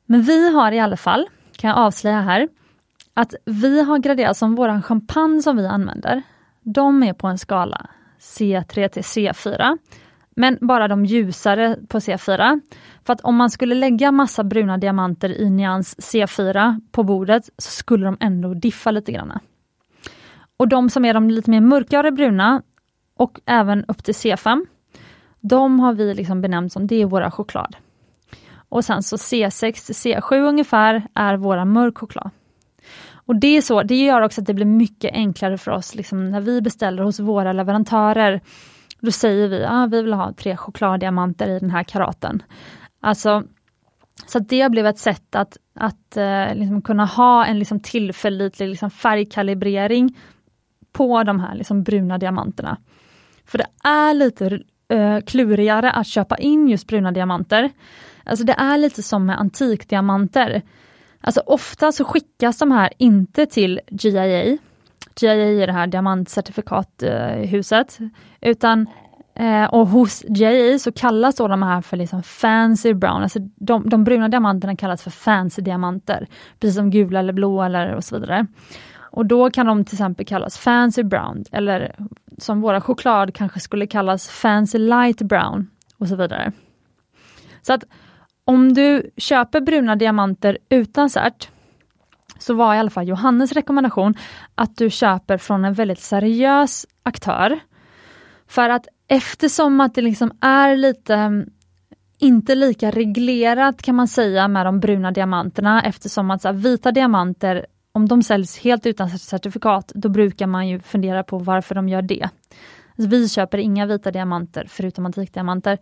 Men 0.07 0.23
vi 0.23 0.55
har 0.55 0.73
i 0.73 0.81
alla 0.81 0.97
fall, 0.97 1.27
kan 1.57 1.71
jag 1.71 1.79
avslöja 1.79 2.21
här, 2.21 2.49
att 3.15 3.35
vi 3.45 3.83
har 3.83 3.99
graderat 3.99 4.37
som 4.37 4.55
våran 4.55 4.83
champagne 4.83 5.43
som 5.43 5.57
vi 5.57 5.67
använder. 5.67 6.23
De 6.63 7.03
är 7.03 7.13
på 7.13 7.27
en 7.27 7.39
skala 7.39 7.87
C3 8.21 8.89
till 8.89 9.03
C4. 9.03 9.79
Men 10.41 10.59
bara 10.61 10.89
de 10.89 11.05
ljusare 11.05 11.77
på 11.89 11.99
C4. 11.99 12.61
För 13.05 13.13
att 13.13 13.21
om 13.21 13.37
man 13.37 13.51
skulle 13.51 13.75
lägga 13.75 14.13
massa 14.13 14.45
bruna 14.45 14.79
diamanter 14.79 15.41
i 15.41 15.51
nyans 15.51 15.97
C4 15.99 16.81
på 16.93 17.03
bordet 17.03 17.45
så 17.59 17.71
skulle 17.71 18.05
de 18.05 18.17
ändå 18.21 18.55
diffa 18.55 18.91
lite 18.91 19.13
grann. 19.13 19.39
Och 20.57 20.69
de 20.69 20.91
som 20.91 21.05
är 21.05 21.15
de 21.15 21.31
lite 21.31 21.51
mer 21.51 21.61
mörkare 21.61 22.13
bruna 22.13 22.63
och 23.17 23.41
även 23.47 23.85
upp 23.85 24.05
till 24.05 24.15
C5, 24.15 24.67
de 25.41 25.81
har 25.81 25.93
vi 25.93 26.15
liksom 26.15 26.41
benämnt 26.41 26.73
som 26.73 26.87
det 26.87 27.03
är 27.03 27.07
våra 27.07 27.31
choklad. 27.31 27.77
Och 28.69 28.85
sen 28.85 29.03
så 29.03 29.17
C6 29.17 29.87
till 29.87 29.95
C7 29.95 30.49
ungefär 30.49 31.03
är 31.15 31.37
våra 31.37 31.65
mörk 31.65 31.99
choklad. 31.99 32.31
Och 33.13 33.37
det 33.37 33.57
är 33.57 33.63
så, 33.63 33.83
det 33.83 33.97
gör 33.97 34.21
också 34.21 34.41
att 34.41 34.47
det 34.47 34.55
blir 34.55 34.67
mycket 34.67 35.15
enklare 35.15 35.59
för 35.59 35.71
oss 35.71 35.95
liksom, 35.95 36.31
när 36.31 36.41
vi 36.41 36.61
beställer 36.61 37.03
hos 37.03 37.21
våra 37.21 37.53
leverantörer. 37.53 38.41
Då 39.01 39.11
säger 39.11 39.49
vi 39.49 39.65
att 39.65 39.73
ah, 39.73 39.87
vi 39.87 40.03
vill 40.03 40.13
ha 40.13 40.33
tre 40.33 40.57
chokladdiamanter 40.57 41.49
i 41.49 41.59
den 41.59 41.71
här 41.71 41.83
karaten. 41.83 42.43
Alltså, 43.01 43.45
så 44.27 44.39
det 44.39 44.71
blev 44.71 44.87
ett 44.87 44.99
sätt 44.99 45.35
att, 45.35 45.57
att 45.75 46.17
eh, 46.17 46.55
liksom 46.55 46.83
kunna 46.83 47.05
ha 47.05 47.45
en 47.47 47.59
liksom 47.59 47.81
tillförlitlig 47.81 48.69
liksom 48.69 48.91
färgkalibrering 48.91 50.17
på 50.93 51.23
de 51.23 51.41
här 51.41 51.55
liksom 51.55 51.83
bruna 51.83 52.19
diamanterna. 52.19 52.77
För 53.47 53.59
det 53.59 53.67
är 53.85 54.15
lite 54.15 54.61
eh, 54.89 55.21
klurigare 55.21 55.91
att 55.91 56.07
köpa 56.07 56.37
in 56.37 56.69
just 56.69 56.87
bruna 56.87 57.13
diamanter. 57.13 57.71
Alltså 58.25 58.45
det 58.45 58.53
är 58.53 58.79
lite 58.79 59.03
som 59.03 59.27
med 59.27 59.41
antikdiamanter. 59.41 60.63
Alltså 61.21 61.41
ofta 61.47 61.93
så 61.93 62.05
skickas 62.05 62.59
de 62.59 62.73
här 62.73 62.93
inte 62.99 63.47
till 63.47 63.81
GIA. 63.89 64.59
GIA 65.23 65.51
i 65.51 65.67
det 65.67 65.73
här 65.73 65.87
diamantcertifikathuset, 65.87 68.01
eh, 68.01 68.07
utan 68.41 68.87
Eh, 69.35 69.65
och 69.65 69.89
hos 69.89 70.25
GIA 70.29 70.79
så 70.79 70.93
kallas 70.93 71.37
då 71.37 71.49
de 71.49 71.63
här 71.63 71.83
för 71.83 71.97
liksom 71.97 72.23
fancy 72.23 72.95
brown, 72.95 73.23
alltså 73.23 73.39
de, 73.57 73.89
de 73.89 74.05
bruna 74.05 74.29
diamanterna 74.29 74.77
kallas 74.77 75.03
för 75.03 75.11
fancy 75.11 75.63
diamanter, 75.63 76.29
precis 76.59 76.77
som 76.77 76.91
gula 76.91 77.19
eller 77.19 77.33
blå 77.33 77.63
eller 77.63 77.95
och 77.95 78.05
så 78.05 78.19
vidare. 78.19 78.47
Och 78.97 79.27
då 79.27 79.51
kan 79.51 79.67
de 79.67 79.85
till 79.85 79.95
exempel 79.95 80.27
kallas 80.27 80.59
fancy 80.59 81.03
brown, 81.03 81.45
eller 81.53 81.97
som 82.39 82.61
våra 82.61 82.81
choklad 82.81 83.35
kanske 83.35 83.61
skulle 83.61 83.87
kallas 83.87 84.29
fancy 84.29 84.79
light 84.79 85.23
brown 85.23 85.71
och 85.99 86.09
så 86.09 86.17
vidare. 86.17 86.53
Så 87.63 87.73
att 87.73 87.85
om 88.45 88.75
du 88.75 89.11
köper 89.17 89.61
bruna 89.61 89.97
diamanter 89.97 90.59
utan 90.69 91.11
cert, 91.11 91.49
så 92.41 92.55
var 92.55 92.75
i 92.75 92.79
alla 92.79 92.91
fall 92.91 93.09
Johannes 93.09 93.53
rekommendation 93.53 94.15
att 94.55 94.77
du 94.77 94.91
köper 94.91 95.39
från 95.39 95.65
en 95.65 95.75
väldigt 95.75 96.01
seriös 96.01 96.87
aktör. 97.03 97.61
För 98.49 98.69
att 98.69 98.87
eftersom 99.09 99.81
att 99.81 99.95
det 99.95 100.03
liksom 100.03 100.33
är 100.41 100.77
lite 100.77 101.15
mm, 101.15 101.51
inte 102.19 102.55
lika 102.55 102.91
reglerat 102.91 103.83
kan 103.83 103.95
man 103.95 104.09
säga 104.09 104.49
med 104.49 104.67
de 104.67 104.81
bruna 104.81 105.11
diamanterna 105.11 105.83
eftersom 105.83 106.31
att 106.31 106.43
så 106.43 106.49
här, 106.49 106.53
vita 106.53 106.93
diamanter, 106.93 107.67
om 107.93 108.09
de 108.09 108.23
säljs 108.23 108.59
helt 108.59 108.87
utan 108.87 109.11
certifikat, 109.11 109.93
då 109.95 110.09
brukar 110.09 110.47
man 110.47 110.69
ju 110.69 110.81
fundera 110.81 111.25
på 111.25 111.39
varför 111.39 111.75
de 111.75 111.89
gör 111.89 112.03
det. 112.03 112.29
Alltså, 112.97 113.11
vi 113.11 113.29
köper 113.29 113.59
inga 113.59 113.87
vita 113.87 114.11
diamanter 114.11 114.67
förutom 114.69 115.07
antikdiamanter 115.07 115.79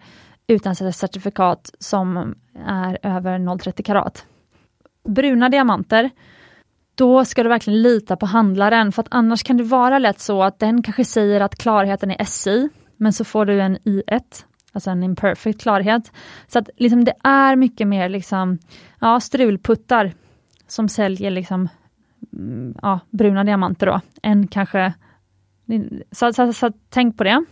utan 0.47 0.75
certifikat 0.75 1.71
som 1.79 2.35
är 2.67 2.99
över 3.03 3.39
0,30 3.39 3.83
karat. 3.83 4.27
Bruna 5.05 5.49
diamanter, 5.49 6.11
då 6.99 7.25
ska 7.25 7.43
du 7.43 7.49
verkligen 7.49 7.83
lita 7.83 8.17
på 8.17 8.27
handlaren 8.27 8.93
för 8.93 9.03
att 9.03 9.09
annars 9.11 9.43
kan 9.43 9.57
det 9.57 9.63
vara 9.63 9.99
lätt 9.99 10.21
så 10.21 10.43
att 10.43 10.59
den 10.59 10.83
kanske 10.83 11.05
säger 11.05 11.41
att 11.41 11.57
klarheten 11.57 12.11
är 12.11 12.25
SI, 12.25 12.69
men 12.97 13.13
så 13.13 13.25
får 13.25 13.47
du 13.47 13.61
en 13.61 13.79
I1, 13.79 14.23
alltså 14.73 14.91
en 14.91 15.03
imperfect 15.03 15.61
klarhet. 15.61 16.13
Så 16.49 16.59
att 16.59 16.71
liksom 16.77 17.05
det 17.05 17.15
är 17.25 17.57
mycket 17.57 17.89
mer 17.89 18.09
liksom, 18.09 18.59
ja, 19.01 19.21
strulputtar 19.21 20.13
som 20.67 20.89
säljer 20.89 21.31
liksom, 21.31 21.69
mm, 22.33 22.75
ja, 22.83 23.01
bruna 23.11 23.45
diamanter 23.45 23.87
då, 23.87 24.01
än 24.23 24.49
kanske 24.49 24.95
Så, 26.11 26.33
så, 26.33 26.53
så, 26.53 26.73
tänk 26.89 27.17
på 27.17 27.25
det. 27.25 27.45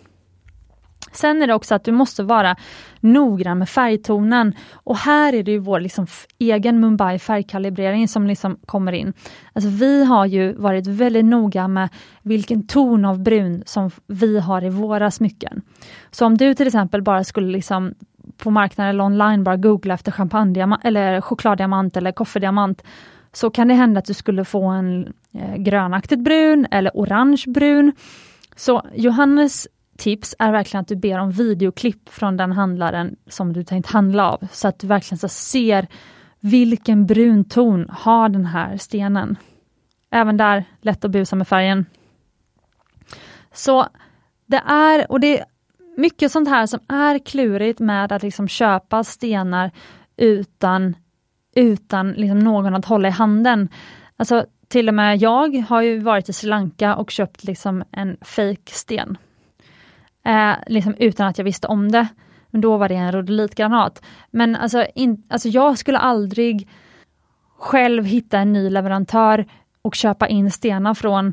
Sen 1.12 1.42
är 1.42 1.46
det 1.46 1.54
också 1.54 1.74
att 1.74 1.84
du 1.84 1.92
måste 1.92 2.22
vara 2.22 2.56
noggrann 3.00 3.58
med 3.58 3.68
färgtonen. 3.68 4.54
Och 4.72 4.96
här 4.96 5.32
är 5.32 5.42
det 5.42 5.50
ju 5.50 5.58
vår 5.58 5.80
liksom 5.80 6.06
egen 6.38 6.80
Mumbai 6.80 7.18
färgkalibrering 7.18 8.08
som 8.08 8.26
liksom 8.26 8.56
kommer 8.66 8.92
in. 8.92 9.12
Alltså 9.52 9.70
vi 9.70 10.04
har 10.04 10.26
ju 10.26 10.52
varit 10.52 10.86
väldigt 10.86 11.24
noga 11.24 11.68
med 11.68 11.88
vilken 12.22 12.66
ton 12.66 13.04
av 13.04 13.22
brun 13.22 13.62
som 13.66 13.90
vi 14.06 14.38
har 14.38 14.64
i 14.64 14.68
våra 14.68 15.10
smycken. 15.10 15.62
Så 16.10 16.26
om 16.26 16.36
du 16.36 16.54
till 16.54 16.66
exempel 16.66 17.02
bara 17.02 17.24
skulle 17.24 17.52
liksom 17.52 17.94
på 18.36 18.50
marknaden 18.50 18.90
eller 18.90 19.04
online 19.04 19.44
bara 19.44 19.56
googla 19.56 19.94
efter 19.94 20.12
champagne 20.12 20.76
eller 20.84 21.20
chokladdiamant 21.20 21.96
eller 21.96 22.12
koffediamant 22.12 22.82
så 23.32 23.50
kan 23.50 23.68
det 23.68 23.74
hända 23.74 23.98
att 23.98 24.04
du 24.04 24.14
skulle 24.14 24.44
få 24.44 24.64
en 24.66 25.12
eh, 25.34 25.56
grönaktigt 25.56 26.20
brun 26.22 26.66
eller 26.70 26.90
orange 26.94 27.42
brun. 27.46 27.92
Så 28.56 28.82
Johannes 28.94 29.68
tips 29.96 30.34
är 30.38 30.52
verkligen 30.52 30.80
att 30.80 30.88
du 30.88 30.96
ber 30.96 31.18
om 31.18 31.30
videoklipp 31.30 32.08
från 32.08 32.36
den 32.36 32.52
handlaren 32.52 33.16
som 33.26 33.52
du 33.52 33.64
tänkt 33.64 33.90
handla 33.90 34.30
av, 34.30 34.48
så 34.52 34.68
att 34.68 34.78
du 34.78 34.86
verkligen 34.86 35.18
så 35.18 35.28
ser 35.28 35.86
vilken 36.40 37.06
brun 37.06 37.44
ton 37.44 37.88
har 37.90 38.28
den 38.28 38.46
här 38.46 38.76
stenen. 38.76 39.36
Även 40.10 40.36
där, 40.36 40.64
lätt 40.80 41.04
att 41.04 41.10
busa 41.10 41.36
med 41.36 41.48
färgen. 41.48 41.86
Så 43.52 43.86
det 44.46 44.62
är, 44.66 45.12
och 45.12 45.20
det 45.20 45.38
är 45.38 45.44
mycket 45.96 46.32
sånt 46.32 46.48
här 46.48 46.66
som 46.66 46.80
är 46.88 47.18
klurigt 47.18 47.80
med 47.80 48.12
att 48.12 48.22
liksom 48.22 48.48
köpa 48.48 49.04
stenar 49.04 49.70
utan, 50.16 50.96
utan 51.54 52.12
liksom 52.12 52.38
någon 52.38 52.74
att 52.74 52.84
hålla 52.84 53.08
i 53.08 53.10
handen. 53.10 53.68
Alltså 54.16 54.46
till 54.68 54.88
och 54.88 54.94
med 54.94 55.16
jag 55.16 55.56
har 55.68 55.82
ju 55.82 55.98
varit 55.98 56.28
i 56.28 56.32
Sri 56.32 56.48
Lanka 56.48 56.96
och 56.96 57.10
köpt 57.10 57.44
liksom 57.44 57.84
en 57.90 58.16
fake 58.20 58.72
sten 58.72 59.18
eh, 60.26 60.52
liksom 60.66 60.94
utan 60.98 61.26
att 61.26 61.38
jag 61.38 61.44
visste 61.44 61.66
om 61.66 61.92
det. 61.92 62.08
Men 62.50 62.60
då 62.60 62.76
var 62.76 62.88
det 62.88 62.94
en 62.94 63.12
rodolitgranat. 63.12 64.02
Men 64.30 64.56
alltså, 64.56 64.86
in, 64.94 65.22
alltså 65.28 65.48
jag 65.48 65.78
skulle 65.78 65.98
aldrig 65.98 66.68
själv 67.58 68.04
hitta 68.04 68.38
en 68.38 68.52
ny 68.52 68.70
leverantör 68.70 69.46
och 69.82 69.94
köpa 69.94 70.28
in 70.28 70.50
stenar 70.50 70.94
från 70.94 71.32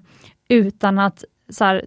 utan 0.50 1.00
att 1.00 1.24
så 1.50 1.66
här, 1.66 1.86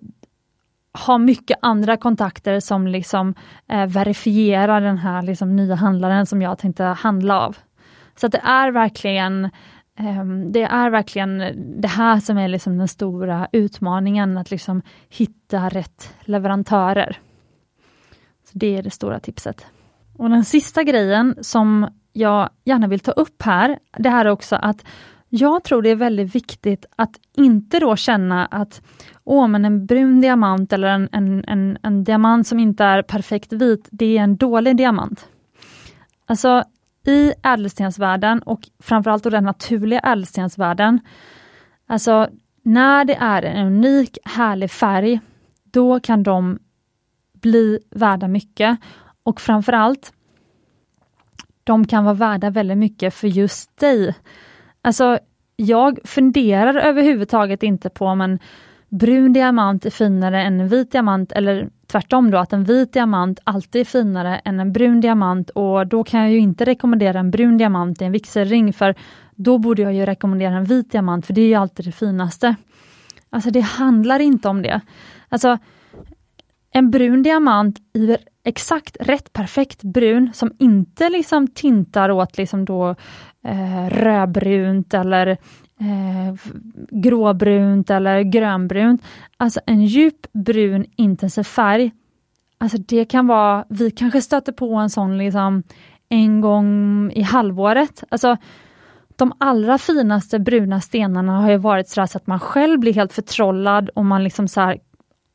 ha 1.07 1.19
mycket 1.19 1.59
andra 1.63 1.97
kontakter 1.97 2.61
som 2.61 2.87
liksom 2.87 3.35
eh, 3.69 3.87
verifierar 3.87 4.81
den 4.81 4.99
här 4.99 5.23
liksom, 5.23 5.57
nya 5.57 5.75
handlaren 5.75 6.27
som 6.27 6.43
jag 6.43 6.59
tänkte 6.59 6.85
handla 6.85 7.41
av. 7.41 7.57
Så 8.17 8.29
det 8.29 8.41
är 8.45 8.71
verkligen 8.71 9.51
Ehm, 9.97 10.53
det 10.53 10.63
är 10.63 10.91
verkligen 10.91 11.39
det 11.81 11.89
här 11.89 12.21
som 12.21 12.39
är 12.39 12.49
liksom 12.49 12.79
den 12.79 12.89
stora 12.89 13.49
utmaningen, 13.53 14.39
att 14.39 14.51
liksom 14.51 14.83
hitta 15.09 15.69
rätt 15.69 16.15
leverantörer. 16.21 17.19
Så 18.45 18.59
Det 18.59 18.77
är 18.77 18.83
det 18.83 18.91
stora 18.91 19.21
tipset. 19.21 19.67
Och 20.17 20.31
Den 20.31 20.45
sista 20.45 20.83
grejen 20.83 21.35
som 21.41 21.89
jag 22.13 22.51
gärna 22.65 22.87
vill 22.87 23.01
ta 23.01 23.13
upp 23.13 23.43
här, 23.43 23.79
det 23.99 24.11
här 24.11 24.25
är 24.25 24.31
också 24.31 24.57
att 24.57 24.85
jag 25.29 25.65
tror 25.65 25.83
det 25.83 25.91
är 25.91 25.97
väldigt 25.97 26.35
viktigt 26.35 26.87
att 26.97 27.17
inte 27.37 27.79
då 27.79 27.97
känna 27.97 28.47
att 28.47 28.83
åh, 29.25 29.49
men 29.49 29.65
en 29.65 29.87
brun 29.87 30.21
diamant 30.21 30.73
eller 30.73 30.89
en, 30.89 31.09
en, 31.13 31.45
en, 31.45 31.79
en 31.83 32.05
diamant 32.05 32.47
som 32.47 32.59
inte 32.59 32.85
är 32.85 33.03
perfekt 33.03 33.53
vit, 33.53 33.89
det 33.91 34.19
är 34.19 34.23
en 34.23 34.37
dålig 34.37 34.77
diamant. 34.77 35.29
Alltså 36.27 36.65
i 37.07 37.33
ädelstensvärlden 37.43 38.43
och 38.43 38.69
framförallt 38.79 39.25
då 39.25 39.31
den 39.31 39.45
naturliga 39.45 40.01
ädelstensvärlden, 40.01 41.01
alltså 41.87 42.29
när 42.63 43.05
det 43.05 43.15
är 43.15 43.43
en 43.43 43.67
unik 43.67 44.19
härlig 44.25 44.71
färg, 44.71 45.21
då 45.65 46.01
kan 46.01 46.23
de 46.23 46.59
bli 47.33 47.79
värda 47.91 48.29
mycket 48.29 48.79
och 49.23 49.41
framförallt 49.41 50.13
de 51.65 51.87
kan 51.87 52.05
vara 52.05 52.15
värda 52.15 52.51
väldigt 52.51 52.79
mycket 52.79 53.15
för 53.15 53.29
just 53.29 53.77
dig. 53.77 54.15
Alltså, 54.83 55.19
jag 55.57 55.99
funderar 56.05 56.75
överhuvudtaget 56.75 57.63
inte 57.63 57.91
på 57.91 58.07
om 58.07 58.21
en 58.21 58.39
brun 58.89 59.33
diamant 59.33 59.87
är 59.87 59.91
finare 59.91 60.43
än 60.43 60.61
en 60.61 60.69
vit 60.69 60.93
diamant 60.93 61.33
eller 61.33 61.69
tvärtom 61.87 62.31
då, 62.31 62.39
att 62.39 62.53
en 62.53 62.65
vit 62.65 62.93
diamant 62.93 63.41
alltid 63.45 63.81
är 63.81 63.85
finare 63.85 64.39
än 64.45 64.61
en 64.61 64.73
brun 64.73 65.01
diamant 65.01 65.51
och 65.51 65.87
då 65.87 66.05
kan 66.05 66.21
jag 66.21 66.31
ju 66.31 66.39
inte 66.39 66.65
rekommendera 66.65 67.19
en 67.19 67.31
brun 67.31 67.59
diamant 67.59 68.03
i 68.03 68.05
en 68.05 68.13
vigselring 68.13 68.73
för 68.73 68.95
då 69.35 69.59
borde 69.59 69.83
jag 69.83 69.95
ju 69.95 70.07
rekommendera 70.07 70.55
en 70.55 70.65
vit 70.65 70.93
diamant 70.93 71.27
för 71.27 71.33
det 71.33 71.41
är 71.41 71.47
ju 71.47 71.55
alltid 71.55 71.87
det 71.87 71.93
finaste. 71.93 72.57
Alltså 73.31 73.51
det 73.51 73.61
handlar 73.61 74.21
inte 74.21 74.49
om 74.49 74.63
det. 74.63 74.81
Alltså 75.29 75.59
en 76.71 76.91
brun 76.91 77.23
diamant 77.23 77.79
i 77.95 78.17
exakt 78.45 78.97
rätt 79.01 79.33
perfekt 79.33 79.83
brun 79.83 80.31
som 80.35 80.53
inte 80.59 81.09
liksom 81.09 81.49
tintar 81.49 82.11
åt 82.11 82.39
liksom 82.39 82.65
då 82.65 82.95
eh, 83.45 83.89
rödbrunt 83.89 84.95
eller 84.95 85.37
eh, 85.81 86.35
gråbrunt 86.91 87.91
eller 87.91 88.21
grönbrunt. 88.21 89.03
Alltså 89.37 89.61
en 89.67 89.85
djup 89.85 90.33
brun 90.33 90.87
intensiv 90.97 91.43
färg. 91.43 91.93
Alltså 92.59 92.79
det 92.79 93.05
kan 93.05 93.27
vara, 93.27 93.65
vi 93.69 93.91
kanske 93.91 94.23
stöter 94.23 94.53
på 94.53 94.75
en 94.75 94.91
sån 94.91 95.19
liksom 95.19 95.63
en 96.09 96.41
gång 96.41 97.13
i 97.13 97.23
halvåret. 97.23 98.05
Alltså 98.09 98.37
de 99.17 99.33
allra 99.39 99.79
finaste 99.79 100.39
bruna 100.39 100.81
stenarna 100.81 101.41
har 101.41 101.51
ju 101.51 101.57
varit 101.57 101.89
så, 101.89 102.07
så 102.07 102.19
att 102.19 102.27
man 102.27 102.41
själv 102.41 102.81
blir 102.81 102.95
helt 102.95 103.13
förtrollad 103.13 103.89
och 103.89 104.05
man 104.05 104.25
liksom 104.25 104.49
så 104.49 104.61
här, 104.61 104.79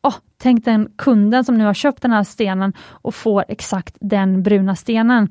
oh, 0.03 0.15
tänk 0.37 0.65
den 0.65 0.89
kunden 0.97 1.43
som 1.45 1.57
nu 1.57 1.65
har 1.65 1.73
köpt 1.73 2.01
den 2.01 2.11
här 2.11 2.23
stenen 2.23 2.73
och 2.79 3.15
får 3.15 3.45
exakt 3.47 3.97
den 3.99 4.43
bruna 4.43 4.75
stenen. 4.75 5.29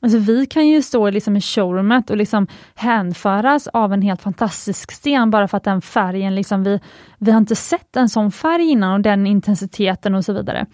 Alltså 0.00 0.18
vi 0.18 0.46
kan 0.46 0.68
ju 0.68 0.82
stå 0.82 1.10
liksom 1.10 1.36
i 1.36 1.40
showroomet 1.40 2.10
och 2.10 2.16
liksom 2.16 2.46
hänföras 2.74 3.66
av 3.66 3.92
en 3.92 4.02
helt 4.02 4.22
fantastisk 4.22 4.92
sten 4.92 5.30
bara 5.30 5.48
för 5.48 5.56
att 5.56 5.64
den 5.64 5.80
färgen, 5.80 6.34
liksom 6.34 6.64
vi, 6.64 6.80
vi 7.18 7.30
har 7.30 7.38
inte 7.38 7.56
sett 7.56 7.96
en 7.96 8.08
sån 8.08 8.32
färg 8.32 8.70
innan 8.70 8.92
och 8.92 9.00
den 9.00 9.26
intensiteten 9.26 10.14
och 10.14 10.24
så 10.24 10.32
vidare. 10.32 10.66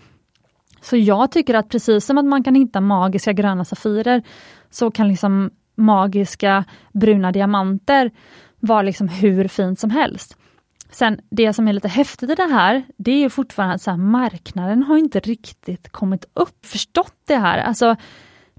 Så 0.81 0.97
jag 0.97 1.31
tycker 1.31 1.55
att 1.55 1.69
precis 1.69 2.07
som 2.07 2.19
att 2.19 2.25
man 2.25 2.45
kan 2.45 2.55
hitta 2.55 2.81
magiska 2.81 3.33
gröna 3.33 3.65
safirer, 3.65 4.23
så 4.71 4.91
kan 4.91 5.09
liksom 5.09 5.51
magiska 5.75 6.65
bruna 6.93 7.33
diamanter 7.33 8.11
vara 8.61 8.83
liksom 8.83 9.09
hur 9.09 9.49
fint 9.49 9.81
som 9.81 9.91
helst. 9.91 10.37
Sen 10.91 11.21
det 11.31 11.53
som 11.53 11.69
är 11.69 11.73
lite 11.73 11.89
häftigt 11.89 12.31
i 12.31 12.35
det 12.35 12.53
här, 12.53 12.83
det 12.97 13.25
är 13.25 13.29
fortfarande 13.29 13.75
att 13.75 13.83
så 13.83 13.91
här, 13.91 13.99
marknaden 13.99 14.83
har 14.83 14.99
inte 14.99 15.21
riktigt 15.21 15.93
kommit 15.93 16.25
upp, 16.35 16.67
förstått 16.67 17.17
det 17.27 17.37
här. 17.37 17.59
Alltså 17.59 17.97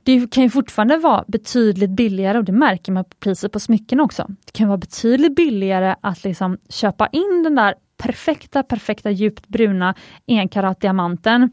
det 0.05 0.31
kan 0.31 0.43
ju 0.43 0.49
fortfarande 0.49 0.97
vara 0.97 1.23
betydligt 1.27 1.89
billigare 1.89 2.37
och 2.37 2.43
det 2.43 2.51
märker 2.51 2.91
man 2.91 3.03
på 3.03 3.15
priset 3.19 3.51
på 3.51 3.59
smycken 3.59 3.99
också. 3.99 4.25
Det 4.45 4.51
kan 4.51 4.67
vara 4.67 4.77
betydligt 4.77 5.35
billigare 5.35 5.95
att 6.01 6.23
liksom 6.23 6.57
köpa 6.69 7.07
in 7.07 7.43
den 7.43 7.55
där 7.55 7.73
perfekta, 7.97 8.63
perfekta 8.63 9.11
djupt 9.11 9.47
bruna 9.47 9.95
enkarat 10.27 10.81
diamanten 10.81 11.51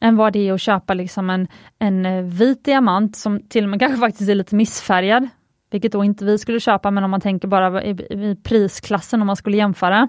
än 0.00 0.16
vad 0.16 0.32
det 0.32 0.48
är 0.48 0.52
att 0.52 0.60
köpa 0.60 0.94
liksom 0.94 1.30
en, 1.30 1.48
en 1.78 2.06
eh, 2.06 2.22
vit 2.22 2.64
diamant 2.64 3.16
som 3.16 3.40
till 3.48 3.64
och 3.64 3.70
med 3.70 3.80
kanske 3.80 3.98
faktiskt 3.98 4.30
är 4.30 4.34
lite 4.34 4.54
missfärgad. 4.54 5.28
Vilket 5.70 5.92
då 5.92 6.04
inte 6.04 6.24
vi 6.24 6.38
skulle 6.38 6.60
köpa, 6.60 6.90
men 6.90 7.04
om 7.04 7.10
man 7.10 7.20
tänker 7.20 7.48
bara 7.48 7.84
i, 7.84 7.90
i 7.90 8.36
prisklassen 8.42 9.20
om 9.20 9.26
man 9.26 9.36
skulle 9.36 9.56
jämföra. 9.56 10.08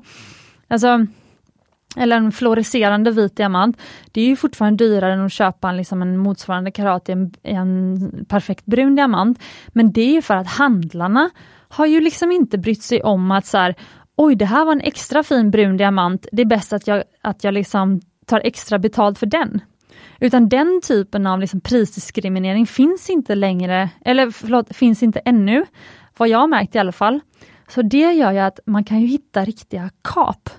Alltså, 0.68 1.06
eller 1.96 2.18
en 2.18 2.32
fluorescerande 2.32 3.12
vit 3.12 3.36
diamant, 3.36 3.78
det 4.12 4.22
är 4.22 4.26
ju 4.26 4.36
fortfarande 4.36 4.86
dyrare 4.86 5.14
än 5.14 5.26
att 5.26 5.34
köpa 5.34 5.70
en, 5.70 5.78
liksom 5.78 6.02
en 6.02 6.18
motsvarande 6.18 6.72
karat 6.72 7.10
i 7.10 7.12
en, 7.12 7.34
en 7.44 8.26
perfekt 8.30 8.66
brun 8.66 8.96
diamant. 8.96 9.40
Men 9.68 9.92
det 9.92 10.18
är 10.18 10.22
för 10.22 10.36
att 10.36 10.48
handlarna 10.48 11.30
har 11.70 11.86
ju 11.86 12.02
liksom 12.02 12.32
inte 12.32 12.58
brytt 12.58 12.84
sig 12.84 13.04
om 13.04 13.32
att 13.32 13.46
så 13.46 13.58
här, 13.58 13.76
oj 14.16 14.36
det 14.36 14.46
här 14.46 14.66
var 14.66 14.72
en 14.72 14.82
extra 14.82 15.24
fin 15.24 15.52
brun 15.52 15.78
diamant, 15.78 16.28
det 16.32 16.42
är 16.42 16.46
bäst 16.46 16.74
att 16.74 16.88
jag, 16.88 17.04
att 17.22 17.44
jag 17.44 17.54
liksom 17.54 18.02
tar 18.26 18.42
extra 18.44 18.80
betalt 18.80 19.20
för 19.20 19.26
den. 19.26 19.62
Utan 20.20 20.50
den 20.50 20.82
typen 20.88 21.28
av 21.28 21.40
liksom 21.40 21.62
prisdiskriminering 21.62 22.68
finns 22.68 23.10
inte 23.10 23.36
längre, 23.36 23.90
eller 24.06 24.32
förlåt, 24.32 24.76
finns 24.76 25.04
inte 25.04 25.20
ännu, 25.20 25.66
vad 26.18 26.30
jag 26.30 26.38
har 26.38 26.48
märkt 26.48 26.76
i 26.76 26.80
alla 26.80 26.92
fall. 26.92 27.20
Så 27.68 27.82
det 27.82 28.14
gör 28.14 28.32
ju 28.32 28.40
att 28.40 28.60
man 28.66 28.84
kan 28.84 29.02
ju 29.02 29.08
hitta 29.08 29.46
riktiga 29.46 29.90
kap 30.02 30.50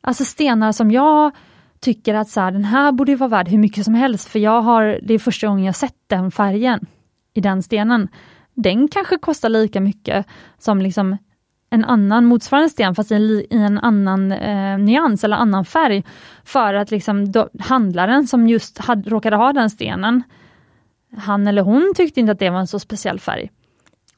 Alltså 0.00 0.24
stenar 0.24 0.72
som 0.72 0.90
jag 0.90 1.32
tycker 1.80 2.14
att 2.14 2.28
så 2.28 2.40
här, 2.40 2.50
den 2.50 2.64
här 2.64 2.92
borde 2.92 3.16
vara 3.16 3.30
värd 3.30 3.48
hur 3.48 3.58
mycket 3.58 3.84
som 3.84 3.94
helst 3.94 4.28
för 4.28 4.38
jag 4.38 4.62
har, 4.62 5.00
det 5.02 5.14
är 5.14 5.18
första 5.18 5.46
gången 5.46 5.64
jag 5.64 5.76
sett 5.76 5.96
den 6.06 6.30
färgen 6.30 6.86
i 7.34 7.40
den 7.40 7.62
stenen. 7.62 8.08
Den 8.54 8.88
kanske 8.88 9.18
kostar 9.18 9.48
lika 9.48 9.80
mycket 9.80 10.26
som 10.58 10.82
liksom 10.82 11.16
en 11.70 11.84
annan 11.84 12.24
motsvarande 12.24 12.68
sten 12.68 12.94
fast 12.94 13.12
i, 13.12 13.46
en 13.50 13.78
annan 13.78 14.32
eh, 14.32 14.78
nyans 14.78 15.24
eller 15.24 15.36
annan 15.36 15.64
färg. 15.64 16.04
För 16.44 16.74
att 16.74 16.90
liksom 16.90 17.32
då, 17.32 17.48
handlaren 17.60 18.26
som 18.26 18.48
just 18.48 18.78
had, 18.78 19.06
råkade 19.06 19.36
ha 19.36 19.52
den 19.52 19.70
stenen, 19.70 20.22
han 21.16 21.46
eller 21.46 21.62
hon 21.62 21.92
tyckte 21.96 22.20
inte 22.20 22.32
att 22.32 22.38
det 22.38 22.50
var 22.50 22.60
en 22.60 22.66
så 22.66 22.78
speciell 22.78 23.20
färg. 23.20 23.50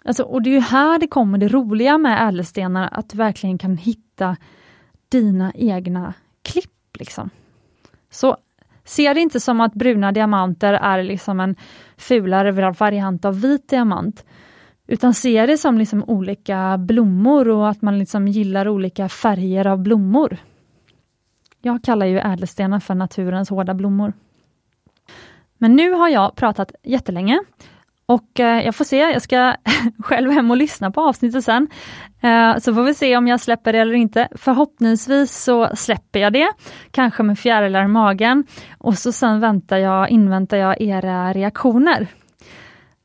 Alltså, 0.04 0.22
och 0.22 0.42
det 0.42 0.56
är 0.56 0.60
här 0.60 0.98
det 0.98 1.06
kommer 1.06 1.38
det 1.38 1.48
roliga 1.48 1.98
med 1.98 2.28
ädelstenar, 2.28 2.88
att 2.92 3.10
du 3.10 3.16
verkligen 3.16 3.58
kan 3.58 3.76
hitta 3.76 4.36
dina 5.10 5.52
egna 5.54 6.14
klipp 6.42 6.70
Liksom. 7.00 7.30
Så 8.10 8.36
se 8.84 9.14
det 9.14 9.20
inte 9.20 9.40
som 9.40 9.60
att 9.60 9.74
bruna 9.74 10.12
diamanter 10.12 10.72
är 10.72 11.02
liksom 11.02 11.40
en 11.40 11.56
fulare 11.96 12.72
variant 12.72 13.24
av 13.24 13.40
vit 13.40 13.68
diamant. 13.68 14.24
Utan 14.86 15.14
se 15.14 15.46
det 15.46 15.58
som 15.58 15.78
liksom 15.78 16.04
olika 16.04 16.78
blommor 16.78 17.48
och 17.48 17.68
att 17.68 17.82
man 17.82 17.98
liksom 17.98 18.28
gillar 18.28 18.68
olika 18.68 19.08
färger 19.08 19.66
av 19.66 19.78
blommor. 19.78 20.36
Jag 21.62 21.84
kallar 21.84 22.06
ju 22.06 22.18
ädelstenar 22.18 22.80
för 22.80 22.94
naturens 22.94 23.50
hårda 23.50 23.74
blommor. 23.74 24.12
Men 25.58 25.76
nu 25.76 25.92
har 25.92 26.08
jag 26.08 26.36
pratat 26.36 26.72
jättelänge 26.82 27.40
och 28.10 28.40
eh, 28.40 28.64
jag 28.64 28.74
får 28.74 28.84
se, 28.84 28.96
jag 28.96 29.22
ska 29.22 29.54
själv 29.98 30.30
hem 30.30 30.50
och 30.50 30.56
lyssna 30.56 30.90
på 30.90 31.00
avsnittet 31.00 31.44
sen. 31.44 31.68
Eh, 32.20 32.58
så 32.58 32.74
får 32.74 32.82
vi 32.82 32.94
se 32.94 33.16
om 33.16 33.28
jag 33.28 33.40
släpper 33.40 33.72
det 33.72 33.78
eller 33.78 33.94
inte. 33.94 34.28
Förhoppningsvis 34.36 35.42
så 35.44 35.76
släpper 35.76 36.20
jag 36.20 36.32
det, 36.32 36.52
kanske 36.90 37.22
med 37.22 37.38
fjärilar 37.38 37.84
i 37.84 37.88
magen. 37.88 38.44
Och 38.78 38.98
så 38.98 39.12
sen 39.12 39.40
väntar 39.40 39.76
jag, 39.76 40.10
inväntar 40.10 40.56
jag 40.56 40.80
era 40.80 41.32
reaktioner. 41.32 42.06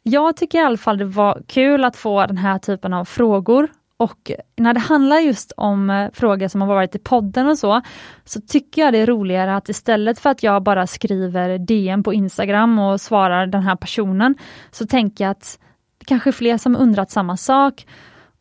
Jag 0.03 0.37
tycker 0.37 0.57
i 0.57 0.65
alla 0.65 0.77
fall 0.77 0.97
det 0.97 1.05
var 1.05 1.41
kul 1.47 1.83
att 1.83 1.95
få 1.95 2.25
den 2.25 2.37
här 2.37 2.59
typen 2.59 2.93
av 2.93 3.05
frågor 3.05 3.69
och 3.97 4.31
när 4.55 4.73
det 4.73 4.79
handlar 4.79 5.19
just 5.19 5.51
om 5.57 5.89
eh, 5.89 6.11
frågor 6.13 6.47
som 6.47 6.61
har 6.61 6.67
varit 6.67 6.95
i 6.95 6.99
podden 6.99 7.47
och 7.47 7.57
så, 7.57 7.81
så 8.25 8.41
tycker 8.41 8.81
jag 8.81 8.93
det 8.93 8.99
är 8.99 9.05
roligare 9.05 9.55
att 9.55 9.69
istället 9.69 10.19
för 10.19 10.29
att 10.29 10.43
jag 10.43 10.63
bara 10.63 10.87
skriver 10.87 11.57
DM 11.57 12.03
på 12.03 12.13
Instagram 12.13 12.79
och 12.79 13.01
svarar 13.01 13.47
den 13.47 13.63
här 13.63 13.75
personen, 13.75 14.35
så 14.71 14.87
tänker 14.87 15.23
jag 15.23 15.31
att 15.31 15.59
det 15.97 16.05
kanske 16.05 16.29
är 16.29 16.31
fler 16.31 16.57
som 16.57 16.75
undrat 16.75 17.11
samma 17.11 17.37
sak. 17.37 17.87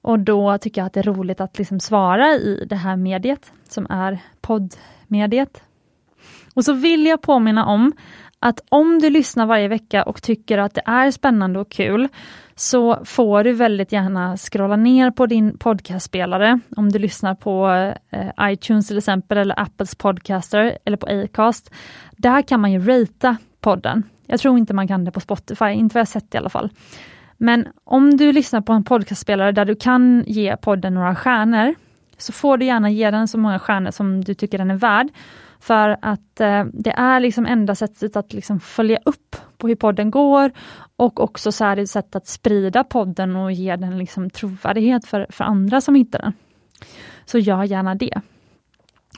Och 0.03 0.19
då 0.19 0.59
tycker 0.59 0.81
jag 0.81 0.87
att 0.87 0.93
det 0.93 1.01
är 1.01 1.05
roligt 1.05 1.41
att 1.41 1.59
liksom 1.59 1.81
svara 1.81 2.29
i 2.29 2.67
det 2.69 2.77
här 2.77 2.97
mediet, 2.97 3.53
som 3.69 3.87
är 3.91 4.19
poddmediet. 4.41 5.63
Och 6.55 6.65
så 6.65 6.73
vill 6.73 7.07
jag 7.07 7.23
påminna 7.23 7.67
om 7.67 7.93
att 8.45 8.61
om 8.69 8.99
du 8.99 9.11
lyssnar 9.11 9.47
varje 9.47 9.69
vecka 9.69 10.03
och 10.03 10.23
tycker 10.23 10.59
att 10.59 10.75
det 10.75 10.83
är 10.87 11.11
spännande 11.11 11.61
och 11.61 11.71
kul, 11.71 12.09
så 12.55 13.05
får 13.05 13.45
du 13.45 13.53
väldigt 13.53 13.93
gärna 13.93 14.37
scrolla 14.37 14.77
ner 14.77 15.11
på 15.11 15.27
din 15.27 15.59
podcastspelare, 15.59 16.61
om 16.77 16.93
du 16.93 16.99
lyssnar 16.99 17.35
på 17.35 17.69
eh, 18.11 18.53
iTunes 18.53 18.89
till 18.89 18.99
exempel, 18.99 19.39
eller 19.39 19.61
Apples 19.61 19.95
podcaster, 19.95 20.79
eller 20.85 20.97
på 20.97 21.07
Acast. 21.07 21.71
Där 22.17 22.43
kan 22.43 22.61
man 22.61 22.73
ju 22.73 22.79
ratea 22.79 23.37
podden. 23.61 24.03
Jag 24.27 24.41
tror 24.41 24.59
inte 24.59 24.75
man 24.75 24.89
kan 24.89 25.05
det 25.05 25.11
på 25.11 25.21
Spotify, 25.21 25.71
inte 25.71 25.95
vad 25.95 26.01
jag 26.01 26.09
sett 26.09 26.35
i 26.35 26.39
alla 26.39 26.49
fall. 26.49 26.71
Men 27.37 27.69
om 27.85 28.17
du 28.17 28.33
lyssnar 28.33 28.61
på 28.61 28.73
en 28.73 28.85
podcastspelare 28.85 29.53
där 29.53 29.65
du 29.65 29.75
kan 29.75 30.25
ge 30.27 30.57
podden 30.57 30.95
några 30.95 31.15
stjärnor, 31.15 31.75
så 32.19 32.33
får 32.33 32.57
du 32.57 32.67
gärna 32.67 32.91
ge 32.91 33.11
den 33.11 33.29
så 33.29 33.39
många 33.39 33.59
stjärnor 33.59 33.91
som 33.91 34.25
du 34.25 34.35
tycker 34.35 34.59
den 34.59 34.71
är 34.71 34.77
värd. 34.77 35.09
För 35.65 35.97
att 36.03 36.41
eh, 36.41 36.65
det 36.73 36.91
är 36.91 37.21
liksom 37.21 37.47
enda 37.47 37.75
sättet 37.75 38.17
att 38.17 38.33
liksom 38.33 38.61
följa 38.61 38.99
upp 39.05 39.37
på 39.59 39.69
hur 39.69 39.75
podden 39.75 40.11
går 40.11 40.53
och 40.97 41.21
också 41.21 41.53
så 41.53 41.65
är 41.65 41.77
det 41.77 41.83
ett 41.83 41.91
sätt 41.91 42.17
att 42.17 42.27
sprida 42.27 42.85
podden 42.85 43.37
och 43.37 43.53
ge 43.53 43.77
den 43.77 43.99
liksom 43.99 44.31
trovärdighet 44.31 45.07
för, 45.07 45.27
för 45.31 45.45
andra 45.45 45.81
som 45.81 45.95
hittar 45.95 46.19
den. 46.19 46.33
Så 47.25 47.39
gör 47.39 47.65
gärna 47.65 47.95
det. 47.95 48.21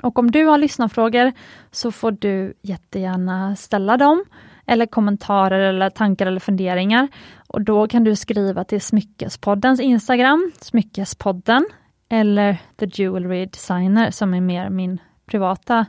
Och 0.02 0.18
om 0.18 0.30
du 0.30 0.44
har 0.44 0.58
lyssnarfrågor 0.58 1.32
så 1.70 1.92
får 1.92 2.10
du 2.10 2.54
jättegärna 2.62 3.56
ställa 3.56 3.96
dem 3.96 4.24
eller 4.66 4.86
kommentarer 4.86 5.60
eller 5.60 5.90
tankar 5.90 6.26
eller 6.26 6.40
funderingar. 6.40 7.08
Och 7.48 7.62
då 7.62 7.88
kan 7.88 8.04
du 8.04 8.16
skriva 8.16 8.64
till 8.64 8.80
Smyckespoddens 8.80 9.80
Instagram, 9.80 10.52
Smyckespodden, 10.60 11.66
eller 12.08 12.58
The 12.76 12.86
Jewelry 12.86 13.46
Designer 13.46 14.10
som 14.10 14.34
är 14.34 14.40
mer 14.40 14.70
min 14.70 15.00
privata 15.26 15.86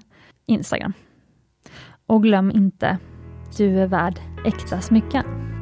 Instagram. 0.47 0.93
Och 2.07 2.23
glöm 2.23 2.51
inte, 2.51 2.97
du 3.57 3.79
är 3.79 3.87
värd 3.87 4.19
äkta 4.45 4.81
smycken. 4.81 5.56